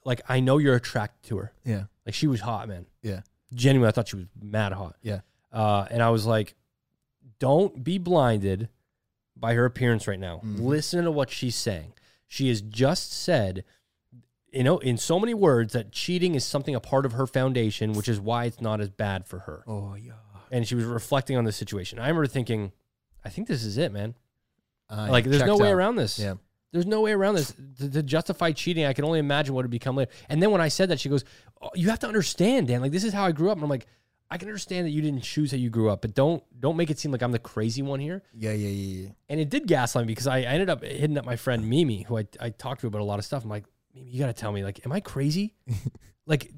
like 0.06 0.22
I 0.28 0.40
know 0.40 0.58
you're 0.58 0.76
attracted 0.76 1.28
to 1.30 1.38
her. 1.38 1.54
yeah, 1.64 1.84
Like 2.06 2.16
she 2.16 2.28
was 2.28 2.42
hot, 2.42 2.68
man. 2.68 2.86
yeah, 3.04 3.22
Genuinely, 3.54 3.90
I 3.90 3.92
thought 3.92 4.08
she 4.08 4.16
was 4.18 4.26
mad 4.42 4.74
hot. 4.74 4.96
yeah. 5.02 5.20
Uh, 5.52 5.86
and 5.90 6.02
I 6.04 6.10
was 6.12 6.26
like, 6.26 6.56
don't 7.40 7.84
be 7.84 7.98
blinded 7.98 8.70
by 9.36 9.54
her 9.54 9.66
appearance 9.66 10.08
right 10.08 10.20
now. 10.20 10.42
Mhm. 10.44 10.60
Listen 10.62 11.06
to 11.06 11.12
what 11.12 11.30
she's 11.30 11.56
saying. 11.56 11.94
She 12.28 12.50
has 12.50 12.62
just 12.62 13.12
said, 13.14 13.64
you 14.52 14.64
know, 14.64 14.78
in 14.80 14.98
so 14.98 15.20
many 15.20 15.34
words, 15.34 15.74
that 15.74 15.92
cheating 15.92 16.36
is 16.36 16.44
something 16.46 16.76
a 16.76 16.80
part 16.80 17.06
of 17.06 17.14
her 17.14 17.26
foundation, 17.26 17.94
which 17.94 18.08
is 18.10 18.20
why 18.20 18.46
it's 18.46 18.62
not 18.62 18.82
as 18.82 18.90
bad 18.90 19.26
for 19.26 19.40
her. 19.40 19.64
Oh 19.68 19.96
yeah. 19.96 20.14
And 20.52 20.68
she 20.68 20.76
was 20.76 20.86
reflecting 20.86 21.38
on 21.38 21.44
the 21.44 21.52
situation. 21.52 22.00
I 22.00 22.08
remember 22.08 22.28
thinking, 22.28 22.72
I 23.24 23.30
think 23.30 23.48
this 23.48 23.64
is 23.64 23.78
it, 23.78 23.92
man. 23.92 24.16
Uh, 24.90 25.08
like, 25.10 25.26
there's 25.26 25.44
no 25.44 25.58
way 25.58 25.70
out. 25.70 25.76
around 25.76 25.96
this. 25.98 26.18
Yeah. 26.18 26.36
There's 26.72 26.86
no 26.86 27.02
way 27.02 27.12
around 27.12 27.36
this. 27.36 27.54
To, 27.80 27.90
to 27.90 28.04
justify 28.04 28.52
cheating, 28.52 28.86
I 28.86 28.94
can 28.94 29.06
only 29.06 29.20
imagine 29.20 29.56
what 29.56 29.62
it 29.62 29.66
would 29.66 29.72
become 29.72 29.96
later. 29.96 30.12
And 30.30 30.42
then 30.42 30.52
when 30.52 30.62
I 30.62 30.68
said 30.68 30.90
that, 30.90 31.00
she 31.00 31.10
goes, 31.10 31.24
oh, 31.62 31.70
"You 31.74 31.90
have 31.90 32.00
to 32.00 32.08
understand, 32.08 32.68
Dan. 32.68 32.82
Like 32.82 32.92
this 32.92 33.04
is 33.04 33.12
how 33.14 33.26
I 33.26 33.32
grew 33.32 33.50
up." 33.50 33.58
And 33.58 33.64
I'm 33.64 33.70
like, 33.70 33.88
"I 34.30 34.38
can 34.38 34.48
understand 34.48 34.86
that 34.86 34.92
you 34.92 35.02
didn't 35.02 35.22
choose 35.22 35.50
how 35.50 35.58
you 35.58 35.72
grew 35.72 35.90
up, 35.90 36.02
but 36.02 36.14
don't 36.14 36.44
don't 36.60 36.78
make 36.78 36.92
it 36.92 37.00
seem 37.00 37.12
like 37.12 37.24
I'm 37.24 37.32
the 37.32 37.40
crazy 37.40 37.82
one 37.82 38.00
here." 38.00 38.22
Yeah, 38.36 38.52
yeah, 38.52 38.68
yeah, 38.68 39.02
yeah. 39.04 39.10
And 39.30 39.40
it 39.40 39.50
did 39.50 39.66
gaslight 39.66 40.06
me 40.06 40.12
because 40.12 40.28
I, 40.28 40.40
I 40.40 40.44
ended 40.44 40.70
up 40.70 40.84
hitting 40.84 41.18
up 41.18 41.26
my 41.26 41.38
friend 41.38 41.68
Mimi, 41.68 42.04
who 42.04 42.20
I, 42.20 42.28
I 42.40 42.50
talked 42.52 42.82
to 42.82 42.88
about 42.88 43.02
a 43.02 43.06
lot 43.06 43.18
of 43.18 43.26
stuff. 43.26 43.44
I'm 43.44 43.50
like, 43.50 43.66
Mimi, 43.96 44.08
you 44.08 44.20
got 44.20 44.28
to 44.28 44.34
tell 44.34 44.52
me, 44.52 44.64
like, 44.64 44.86
am 44.86 44.92
I 44.92 45.00
crazy? 45.00 45.56
like, 46.28 46.52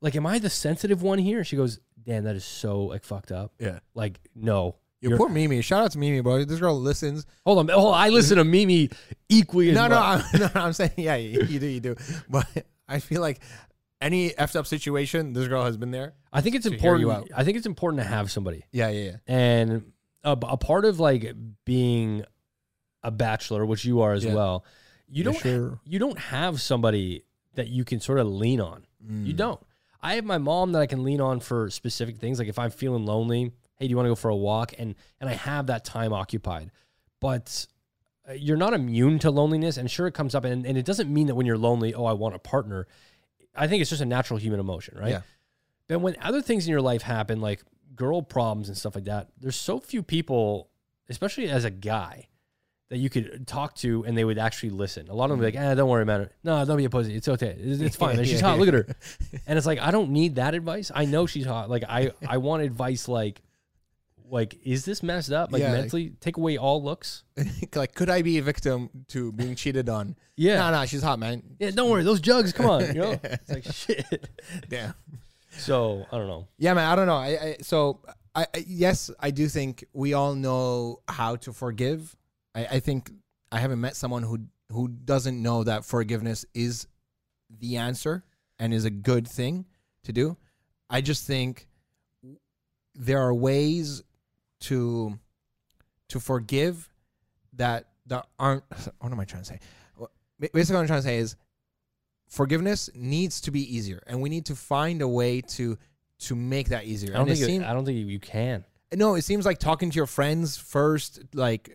like, 0.00 0.14
am 0.14 0.26
I 0.26 0.38
the 0.38 0.50
sensitive 0.50 1.02
one 1.02 1.18
here? 1.18 1.42
She 1.42 1.56
goes, 1.56 1.80
Dan, 2.06 2.24
that 2.24 2.36
is 2.36 2.44
so 2.44 2.82
like 2.84 3.04
fucked 3.04 3.32
up. 3.32 3.52
Yeah. 3.58 3.80
Like, 3.94 4.20
no. 4.34 4.76
Yo, 5.00 5.10
You're- 5.10 5.18
poor 5.18 5.28
Mimi. 5.28 5.60
Shout 5.60 5.84
out 5.84 5.90
to 5.92 5.98
Mimi, 5.98 6.20
bro. 6.20 6.44
This 6.44 6.60
girl 6.60 6.80
listens. 6.80 7.26
hold 7.44 7.58
on, 7.58 7.68
hold 7.68 7.94
on. 7.94 8.00
I 8.00 8.08
listen 8.08 8.38
to 8.38 8.44
Mimi 8.44 8.88
equally. 9.28 9.70
As 9.70 9.74
No, 9.74 9.88
no, 9.88 10.00
much. 10.00 10.24
I'm, 10.32 10.40
no, 10.40 10.50
I'm 10.54 10.72
saying, 10.72 10.92
yeah, 10.96 11.16
you, 11.16 11.42
you 11.42 11.58
do, 11.58 11.66
you 11.66 11.80
do. 11.80 11.96
But 12.30 12.46
I 12.88 13.00
feel 13.00 13.20
like 13.20 13.40
any 14.00 14.30
effed 14.30 14.56
up 14.56 14.66
situation, 14.66 15.32
this 15.32 15.48
girl 15.48 15.64
has 15.64 15.76
been 15.76 15.90
there. 15.90 16.14
I 16.32 16.40
think 16.40 16.54
it's 16.54 16.66
hear 16.66 16.96
you 16.96 17.10
important. 17.10 17.32
I 17.36 17.44
think 17.44 17.56
it's 17.56 17.66
important 17.66 18.02
to 18.02 18.08
have 18.08 18.30
somebody. 18.30 18.64
Yeah, 18.70 18.88
yeah, 18.88 19.04
yeah. 19.04 19.16
and 19.26 19.92
a, 20.22 20.32
a 20.32 20.56
part 20.56 20.84
of 20.84 21.00
like 21.00 21.32
being 21.64 22.24
a 23.02 23.10
bachelor, 23.10 23.64
which 23.66 23.84
you 23.84 24.00
are 24.02 24.12
as 24.12 24.24
Yeah. 24.24 24.34
well, 24.34 24.64
you 25.08 25.18
Yeah, 25.18 25.32
don't 25.32 25.40
sure. 25.40 25.80
you 25.84 25.98
don't 25.98 26.18
have 26.18 26.60
somebody 26.60 27.24
that 27.54 27.68
you 27.68 27.84
can 27.84 28.00
sort 28.00 28.18
of 28.18 28.26
lean 28.26 28.60
on. 28.60 28.86
You 29.08 29.32
mm. 29.32 29.36
don't. 29.36 29.60
I 30.00 30.14
have 30.14 30.24
my 30.24 30.38
mom 30.38 30.72
that 30.72 30.80
I 30.80 30.86
can 30.86 31.04
lean 31.04 31.20
on 31.20 31.40
for 31.40 31.70
specific 31.70 32.18
things. 32.18 32.38
Like 32.38 32.48
if 32.48 32.58
I'm 32.58 32.70
feeling 32.70 33.06
lonely, 33.06 33.52
hey, 33.76 33.86
do 33.86 33.90
you 33.90 33.96
want 33.96 34.06
to 34.06 34.10
go 34.10 34.14
for 34.16 34.30
a 34.30 34.36
walk? 34.36 34.74
And 34.78 34.94
and 35.20 35.28
I 35.30 35.34
have 35.34 35.66
that 35.66 35.84
time 35.84 36.12
occupied. 36.12 36.70
But 37.20 37.66
uh, 38.28 38.32
you're 38.32 38.56
not 38.56 38.74
immune 38.74 39.18
to 39.20 39.30
loneliness, 39.30 39.76
and 39.76 39.90
sure 39.90 40.06
it 40.06 40.12
comes 40.12 40.34
up, 40.34 40.44
and, 40.44 40.66
and 40.66 40.76
it 40.76 40.84
doesn't 40.84 41.12
mean 41.12 41.28
that 41.28 41.34
when 41.34 41.46
you're 41.46 41.58
lonely, 41.58 41.94
oh, 41.94 42.04
I 42.04 42.12
want 42.12 42.34
a 42.34 42.38
partner. 42.38 42.86
I 43.54 43.66
think 43.68 43.80
it's 43.80 43.90
just 43.90 44.02
a 44.02 44.06
natural 44.06 44.38
human 44.38 44.60
emotion, 44.60 44.98
right? 44.98 45.10
Yeah. 45.10 45.20
But 45.88 46.00
when 46.00 46.16
other 46.20 46.42
things 46.42 46.66
in 46.66 46.70
your 46.70 46.82
life 46.82 47.02
happen, 47.02 47.40
like 47.40 47.62
girl 47.94 48.22
problems 48.22 48.68
and 48.68 48.76
stuff 48.76 48.94
like 48.94 49.04
that, 49.04 49.28
there's 49.40 49.56
so 49.56 49.78
few 49.78 50.02
people, 50.02 50.68
especially 51.08 51.48
as 51.48 51.64
a 51.64 51.70
guy, 51.70 52.28
that 52.88 52.98
you 52.98 53.10
could 53.10 53.46
talk 53.48 53.74
to 53.74 54.04
and 54.04 54.16
they 54.16 54.24
would 54.24 54.38
actually 54.38 54.70
listen. 54.70 55.08
A 55.08 55.14
lot 55.14 55.24
of 55.24 55.30
them 55.30 55.40
would 55.40 55.52
be 55.52 55.58
like, 55.58 55.66
eh, 55.70 55.74
don't 55.74 55.88
worry 55.88 56.02
about 56.04 56.20
it. 56.20 56.32
No, 56.44 56.64
don't 56.64 56.76
be 56.76 56.84
a 56.84 56.90
pussy. 56.90 57.16
It's 57.16 57.26
okay. 57.26 57.56
It's, 57.58 57.80
it's 57.80 57.96
fine. 57.96 58.22
She's 58.24 58.40
hot. 58.48 58.58
Look 58.58 58.68
at 58.68 58.74
her. 58.74 58.86
And 59.46 59.58
it's 59.58 59.66
like, 59.66 59.80
I 59.80 59.90
don't 59.90 60.10
need 60.10 60.36
that 60.36 60.54
advice. 60.54 60.92
I 60.94 61.04
know 61.04 61.26
she's 61.26 61.46
hot. 61.46 61.68
Like 61.68 61.82
I, 61.88 62.12
I 62.26 62.38
want 62.38 62.62
advice 62.62 63.08
like, 63.08 63.42
like, 64.28 64.58
is 64.64 64.84
this 64.84 65.02
messed 65.02 65.32
up? 65.32 65.52
Like 65.52 65.62
Yeah, 65.62 65.72
like- 65.72 65.80
mentally, 65.82 66.12
take 66.20 66.36
away 66.36 66.58
all 66.58 66.82
looks. 66.82 67.24
like, 67.74 67.94
could 67.94 68.10
I 68.10 68.22
be 68.22 68.38
a 68.38 68.42
victim 68.42 68.88
to 69.08 69.32
being 69.32 69.54
cheated 69.56 69.88
on? 69.88 70.16
Yeah. 70.36 70.58
No, 70.58 70.80
no, 70.80 70.86
she's 70.86 71.02
hot, 71.02 71.18
man. 71.18 71.42
Yeah, 71.58 71.70
don't 71.72 71.90
worry. 71.90 72.02
Those 72.04 72.20
jugs, 72.20 72.52
come 72.52 72.66
on. 72.66 72.86
You 72.86 72.94
know, 72.94 73.20
it's 73.22 73.48
like 73.50 73.64
shit. 73.64 74.28
Damn. 74.68 74.94
So 75.58 76.06
I 76.12 76.18
don't 76.18 76.26
know. 76.28 76.46
Yeah, 76.58 76.74
man. 76.74 76.88
I 76.90 76.96
don't 76.96 77.06
know. 77.06 77.16
I, 77.16 77.26
I 77.28 77.56
so 77.62 78.00
I, 78.34 78.46
I 78.54 78.64
yes, 78.66 79.10
I 79.18 79.30
do 79.30 79.48
think 79.48 79.84
we 79.92 80.12
all 80.12 80.34
know 80.34 81.00
how 81.08 81.36
to 81.36 81.52
forgive. 81.52 82.14
I, 82.56 82.64
I 82.64 82.80
think 82.80 83.12
I 83.52 83.58
haven't 83.58 83.80
met 83.80 83.94
someone 83.94 84.22
who 84.22 84.40
who 84.72 84.88
doesn't 84.88 85.40
know 85.40 85.62
that 85.62 85.84
forgiveness 85.84 86.44
is 86.54 86.88
the 87.60 87.76
answer 87.76 88.24
and 88.58 88.74
is 88.74 88.84
a 88.84 88.90
good 88.90 89.28
thing 89.28 89.66
to 90.04 90.12
do. 90.12 90.36
I 90.90 91.02
just 91.02 91.26
think 91.26 91.68
there 92.94 93.20
are 93.20 93.34
ways 93.34 94.02
to 94.60 95.18
to 96.08 96.20
forgive 96.20 96.88
that 97.52 97.88
that 98.06 98.26
aren't. 98.38 98.64
What 98.98 99.12
am 99.12 99.20
I 99.20 99.24
trying 99.24 99.42
to 99.42 99.48
say? 99.48 99.60
Basically, 100.40 100.74
what 100.74 100.80
I'm 100.82 100.86
trying 100.86 101.00
to 101.00 101.06
say 101.06 101.18
is 101.18 101.36
forgiveness 102.28 102.90
needs 102.94 103.40
to 103.42 103.50
be 103.50 103.76
easier, 103.76 104.02
and 104.06 104.20
we 104.20 104.28
need 104.28 104.46
to 104.46 104.56
find 104.56 105.02
a 105.02 105.08
way 105.08 105.40
to 105.42 105.78
to 106.18 106.34
make 106.34 106.70
that 106.70 106.84
easier. 106.84 107.12
I 107.14 107.18
don't 107.18 107.28
and 107.28 107.38
think. 107.38 107.62
It, 107.62 107.66
I 107.66 107.72
don't 107.72 107.84
think 107.84 108.06
you 108.08 108.18
can. 108.18 108.64
no, 108.94 109.14
it 109.14 109.22
seems 109.22 109.44
like 109.46 109.58
talking 109.58 109.90
to 109.90 109.96
your 109.96 110.06
friends 110.06 110.56
first, 110.56 111.20
like 111.34 111.70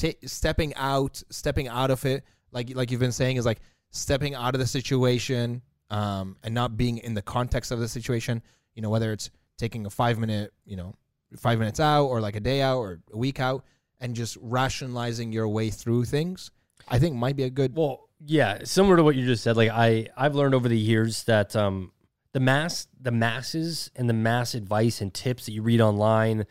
ta 0.00 0.08
stepping 0.24 0.74
out, 0.74 1.22
stepping 1.30 1.68
out 1.68 1.90
of 1.90 2.04
it, 2.04 2.24
like 2.52 2.74
like 2.74 2.90
you've 2.90 3.00
been 3.00 3.12
saying, 3.12 3.36
is 3.36 3.46
like 3.46 3.60
stepping 3.90 4.34
out 4.34 4.54
of 4.54 4.60
the 4.60 4.66
situation, 4.66 5.62
um, 5.90 6.36
and 6.42 6.54
not 6.54 6.76
being 6.76 6.98
in 6.98 7.14
the 7.14 7.22
context 7.22 7.70
of 7.70 7.80
the 7.80 7.88
situation. 7.88 8.42
You 8.74 8.82
know, 8.82 8.90
whether 8.90 9.12
it's 9.12 9.30
taking 9.58 9.86
a 9.86 9.90
five 9.90 10.18
minute, 10.18 10.52
you 10.64 10.76
know, 10.76 10.94
five 11.36 11.58
minutes 11.58 11.80
out, 11.80 12.06
or 12.06 12.20
like 12.20 12.36
a 12.36 12.40
day 12.40 12.62
out, 12.62 12.78
or 12.78 13.00
a 13.12 13.16
week 13.16 13.40
out, 13.40 13.64
and 14.00 14.14
just 14.14 14.36
rationalizing 14.40 15.32
your 15.32 15.48
way 15.48 15.70
through 15.70 16.04
things. 16.04 16.50
I 16.88 16.98
think 16.98 17.14
might 17.16 17.36
be 17.36 17.44
a 17.44 17.50
good. 17.50 17.76
Well, 17.76 18.08
yeah, 18.24 18.60
similar 18.64 18.96
to 18.96 19.04
what 19.04 19.16
you 19.16 19.26
just 19.26 19.42
said. 19.42 19.56
Like 19.56 19.70
I, 19.70 20.08
I've 20.16 20.34
learned 20.34 20.54
over 20.54 20.68
the 20.68 20.78
years 20.78 21.24
that 21.24 21.54
um, 21.56 21.92
the 22.32 22.40
mass, 22.40 22.86
the 23.00 23.10
masses, 23.10 23.90
and 23.96 24.08
the 24.08 24.14
mass 24.14 24.54
advice 24.54 25.00
and 25.00 25.12
tips 25.12 25.46
that 25.46 25.52
you 25.52 25.62
read 25.62 25.80
online, 25.80 26.46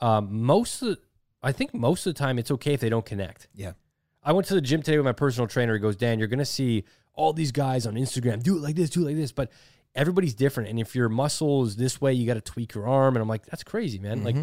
um, 0.00 0.42
most 0.42 0.82
of, 0.82 0.88
the, 0.88 0.98
I 1.46 1.52
think 1.52 1.72
most 1.74 2.06
of 2.06 2.14
the 2.14 2.18
time 2.18 2.38
it's 2.38 2.50
okay 2.50 2.74
if 2.74 2.80
they 2.80 2.88
don't 2.88 3.06
connect. 3.06 3.48
Yeah. 3.54 3.72
I 4.22 4.32
went 4.32 4.46
to 4.48 4.54
the 4.54 4.60
gym 4.60 4.82
today 4.82 4.96
with 4.98 5.04
my 5.06 5.12
personal 5.12 5.46
trainer. 5.46 5.72
He 5.74 5.78
goes, 5.80 5.96
Dan, 5.96 6.18
you're 6.18 6.28
gonna 6.28 6.44
see 6.44 6.84
all 7.14 7.32
these 7.32 7.52
guys 7.52 7.86
on 7.86 7.94
Instagram 7.94 8.42
do 8.42 8.56
it 8.56 8.62
like 8.62 8.74
this, 8.76 8.90
do 8.90 9.02
it 9.02 9.06
like 9.06 9.16
this, 9.16 9.32
but 9.32 9.50
everybody's 9.94 10.34
different. 10.34 10.68
And 10.68 10.78
if 10.78 10.94
your 10.94 11.08
muscle 11.08 11.64
is 11.64 11.76
this 11.76 12.00
way, 12.00 12.12
you 12.12 12.26
got 12.26 12.34
to 12.34 12.40
tweak 12.42 12.74
your 12.74 12.86
arm. 12.86 13.16
And 13.16 13.22
I'm 13.22 13.28
like, 13.28 13.46
that's 13.46 13.64
crazy, 13.64 13.98
man. 13.98 14.22
Like 14.24 14.36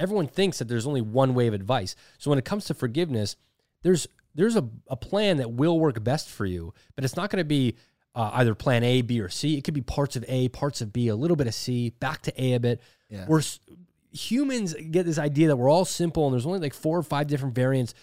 everyone 0.00 0.26
thinks 0.26 0.58
that 0.58 0.66
there's 0.66 0.86
only 0.86 1.00
one 1.00 1.34
way 1.34 1.46
of 1.46 1.54
advice. 1.54 1.94
So 2.18 2.30
when 2.30 2.38
it 2.38 2.44
comes 2.44 2.64
to 2.66 2.74
forgiveness, 2.74 3.36
there's 3.82 4.08
there's 4.34 4.56
a, 4.56 4.68
a 4.88 4.96
plan 4.96 5.36
that 5.38 5.52
will 5.52 5.78
work 5.78 6.02
best 6.02 6.28
for 6.28 6.44
you, 6.44 6.74
but 6.96 7.04
it's 7.04 7.16
not 7.16 7.30
going 7.30 7.38
to 7.40 7.44
be 7.44 7.76
uh, 8.14 8.30
either 8.34 8.54
plan 8.54 8.82
A, 8.82 9.00
B, 9.02 9.20
or 9.20 9.28
C. 9.28 9.56
It 9.56 9.62
could 9.64 9.74
be 9.74 9.80
parts 9.82 10.16
of 10.16 10.24
A, 10.28 10.48
parts 10.48 10.80
of 10.80 10.92
B, 10.92 11.08
a 11.08 11.16
little 11.16 11.36
bit 11.36 11.46
of 11.46 11.54
C, 11.54 11.90
back 12.00 12.22
to 12.22 12.42
A 12.42 12.54
a 12.54 12.60
bit. 12.60 12.80
Yeah. 13.08 13.26
We're 13.28 13.38
s- 13.38 13.60
humans 14.16 14.74
get 14.90 15.04
this 15.06 15.18
idea 15.18 15.48
that 15.48 15.56
we're 15.56 15.70
all 15.70 15.84
simple 15.84 16.26
and 16.26 16.32
there's 16.34 16.46
only 16.46 16.58
like 16.58 16.74
four 16.74 16.98
or 16.98 17.02
five 17.02 17.26
different 17.26 17.54
variants. 17.54 17.94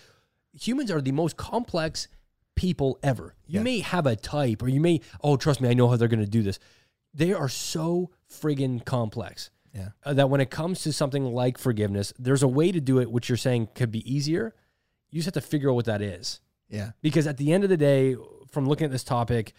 Humans 0.62 0.92
are 0.92 1.02
the 1.02 1.12
most 1.12 1.36
complex 1.38 2.08
people 2.56 3.00
ever. 3.02 3.36
You 3.48 3.60
Yeah. 3.60 3.64
may 3.64 3.80
have 3.80 4.06
a 4.06 4.16
type, 4.16 4.62
or 4.62 4.68
you 4.70 4.80
may, 4.80 5.02
oh, 5.22 5.38
trust 5.38 5.60
me, 5.62 5.70
I 5.70 5.74
know 5.74 5.88
how 5.88 5.96
they're 5.98 6.08
going 6.08 6.20
to 6.24 6.30
do 6.30 6.44
this. 6.44 6.60
They 7.14 7.34
are 7.34 7.50
so 7.50 8.12
friggin' 8.32 8.86
complex 8.86 9.50
Yeah. 9.74 9.90
uh, 10.04 10.14
that 10.14 10.30
when 10.30 10.40
it 10.42 10.50
comes 10.52 10.82
to 10.84 10.94
something 10.94 11.26
like 11.26 11.58
forgiveness, 11.58 12.14
there's 12.20 12.44
a 12.44 12.48
way 12.48 12.72
to 12.72 12.80
do 12.80 13.00
it, 13.00 13.12
which 13.12 13.28
you're 13.30 13.38
saying 13.38 13.70
could 13.74 13.92
be 13.92 14.04
easier. 14.12 14.54
You 15.10 15.20
just 15.20 15.26
have 15.34 15.44
to 15.44 15.50
figure 15.50 15.70
out 15.72 15.76
what 15.76 15.86
that 15.86 16.02
is. 16.02 16.40
Yeah. 16.70 16.92
Because 17.02 17.28
at 17.28 17.38
the 17.38 17.52
end 17.54 17.64
of 17.64 17.70
the 17.70 17.78
day, 17.78 18.16
from 18.52 18.68
looking 18.68 18.86
at 18.86 18.92
this 18.92 19.04
topic, 19.04 19.54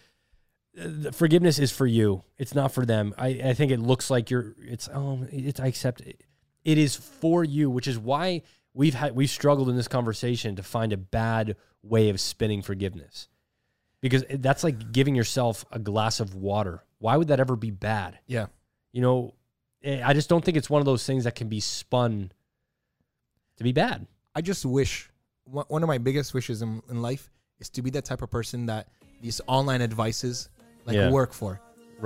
the 0.75 1.13
forgiveness 1.13 1.59
is 1.61 1.71
for 1.71 1.87
you. 1.87 2.25
It's 2.39 2.55
not 2.55 2.73
for 2.73 2.85
them. 2.85 3.15
I, 3.17 3.29
I 3.29 3.55
think 3.55 3.71
it 3.71 3.79
looks 3.79 4.11
like 4.11 4.31
you're. 4.31 4.57
It's 4.61 4.89
um. 4.93 5.29
It's 5.31 5.61
I 5.61 5.67
accept 5.69 6.01
it. 6.01 6.25
It 6.65 6.79
is 6.79 6.97
for 6.97 7.45
you, 7.45 7.71
which 7.71 7.87
is 7.87 7.99
why 7.99 8.43
we've 8.73 8.95
had 8.95 9.15
we've 9.15 9.31
struggled 9.31 9.69
in 9.69 9.77
this 9.77 9.89
conversation 9.89 10.57
to 10.57 10.63
find 10.63 10.93
a 10.93 10.97
bad 10.97 11.57
way 11.83 12.09
of 12.09 12.19
spinning 12.21 12.63
forgiveness, 12.63 13.29
because 14.01 14.25
that's 14.31 14.65
like 14.65 14.93
giving 14.93 15.15
yourself 15.15 15.65
a 15.71 15.79
glass 15.79 16.21
of 16.21 16.35
water. 16.35 16.83
Why 16.99 17.17
would 17.17 17.29
that 17.29 17.41
ever 17.41 17.57
be 17.57 17.71
bad? 17.71 18.19
Yeah. 18.27 18.47
You 18.93 19.03
know, 19.03 19.35
eh, 19.83 20.01
I 20.03 20.15
just 20.15 20.29
don't 20.29 20.45
think 20.45 20.57
it's 20.57 20.71
one 20.71 20.81
of 20.81 20.87
those 20.87 21.05
things 21.05 21.25
that 21.25 21.35
can 21.35 21.49
be 21.49 21.61
spun 21.61 22.33
to 23.59 23.65
be 23.65 23.73
bad. 23.73 24.07
I 24.35 24.41
just 24.41 24.65
wish 24.65 25.11
one 25.45 25.67
one 25.69 25.83
of 25.83 25.87
my 25.89 25.99
biggest 25.99 26.33
wishes 26.35 26.63
in, 26.63 26.83
in 26.89 27.03
life 27.03 27.31
is 27.61 27.69
to 27.71 27.83
be 27.83 27.91
that 27.91 28.05
type 28.05 28.23
of 28.23 28.31
person 28.31 28.67
that 28.67 28.89
these 29.21 29.41
online 29.47 29.83
advices 29.83 30.49
like 30.87 30.97
Yeah. 30.97 31.11
work 31.11 31.33
for. 31.33 31.61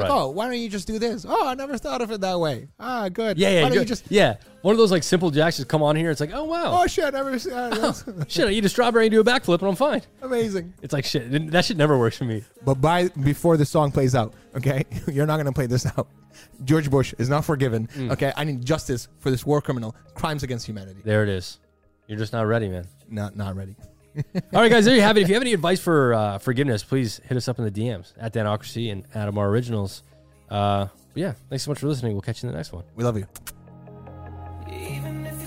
Like, 0.05 0.11
oh, 0.11 0.29
why 0.31 0.47
don't 0.47 0.59
you 0.59 0.69
just 0.69 0.87
do 0.87 0.99
this? 0.99 1.25
Oh, 1.29 1.49
I 1.49 1.55
never 1.55 1.77
thought 1.79 2.01
of 2.03 2.11
it 2.11 2.21
that 2.21 2.39
way. 2.39 2.69
Ah, 2.79 3.09
good. 3.09 3.39
Yeah, 3.39 3.51
yeah, 3.51 3.63
Why 3.63 3.69
don't 3.71 3.79
you 3.79 3.85
just? 3.85 4.05
yeah. 4.11 4.37
One 4.63 4.73
of 4.73 4.79
those 4.79 4.91
like 4.91 5.03
simple 5.03 5.31
jacks 5.31 5.57
just 5.57 5.69
come 5.69 5.83
on 5.83 5.95
here. 5.97 6.11
It's 6.11 6.21
like, 6.21 6.33
oh 6.33 6.45
wow, 6.45 6.83
Oh 6.83 6.87
shit, 6.87 7.05
I 7.05 7.11
never. 7.11 7.39
see- 7.39 7.53
ah, 7.53 7.69
that's 7.71 8.05
shit, 8.33 8.49
I 8.49 8.51
eat 8.51 8.65
a 8.65 8.69
strawberry 8.69 9.07
and 9.07 9.13
do 9.13 9.21
a 9.21 9.25
backflip 9.25 9.61
and 9.61 9.69
I'm 9.69 9.77
fine. 9.77 10.03
amazing. 10.23 10.75
It's 10.83 10.93
like 10.93 11.05
shit. 11.05 11.51
That 11.53 11.65
shit 11.65 11.77
never 11.77 11.97
works 11.99 12.17
for 12.19 12.25
me. 12.25 12.45
But 12.65 12.81
by 12.81 13.09
before 13.09 13.57
the 13.57 13.65
song 13.67 13.93
plays 13.93 14.15
out, 14.15 14.35
okay, 14.57 14.85
you're 15.07 15.27
not 15.27 15.37
gonna 15.37 15.53
play 15.53 15.67
this 15.67 15.87
out. 15.87 16.09
George 16.65 16.91
Bush 16.91 17.15
is 17.19 17.29
not 17.29 17.45
forgiven. 17.45 17.87
Mm. 17.89 18.13
Okay, 18.13 18.33
I 18.37 18.45
need 18.45 18.65
justice 18.65 19.09
for 19.19 19.31
this 19.31 19.45
war 19.47 19.61
criminal, 19.61 19.95
crimes 20.15 20.43
against 20.43 20.67
humanity. 20.67 21.01
There 21.05 21.23
it 21.23 21.29
is. 21.29 21.59
You're 22.07 22.19
just 22.19 22.33
not 22.33 22.47
ready, 22.47 22.69
man. 22.69 22.87
Not 23.09 23.37
not 23.37 23.55
ready. 23.57 23.77
All 24.35 24.61
right, 24.61 24.71
guys, 24.71 24.85
there 24.85 24.95
you 24.95 25.03
have 25.03 25.17
it. 25.17 25.23
If 25.23 25.29
you 25.29 25.35
have 25.35 25.43
any 25.43 25.53
advice 25.53 25.81
for 25.81 26.15
uh, 26.15 26.39
forgiveness, 26.39 26.83
please 26.83 27.21
hit 27.25 27.37
us 27.37 27.49
up 27.49 27.59
in 27.59 27.65
the 27.65 27.71
DMs 27.71 28.13
at 28.19 28.33
Danocracy 28.33 28.91
and 28.91 29.05
Adam 29.15 29.39
R 29.39 29.49
Originals. 29.49 30.03
Uh, 30.51 30.89
yeah, 31.15 31.35
thanks 31.49 31.65
so 31.65 31.71
much 31.71 31.79
for 31.79 31.87
listening. 31.87 32.13
We'll 32.13 32.23
catch 32.23 32.43
you 32.43 32.49
in 32.49 32.53
the 32.53 32.59
next 32.59 32.73
one. 32.73 32.85
We 32.97 33.05
love 33.05 33.17
you. 33.17 33.27
Even 34.71 35.27
if 35.27 35.39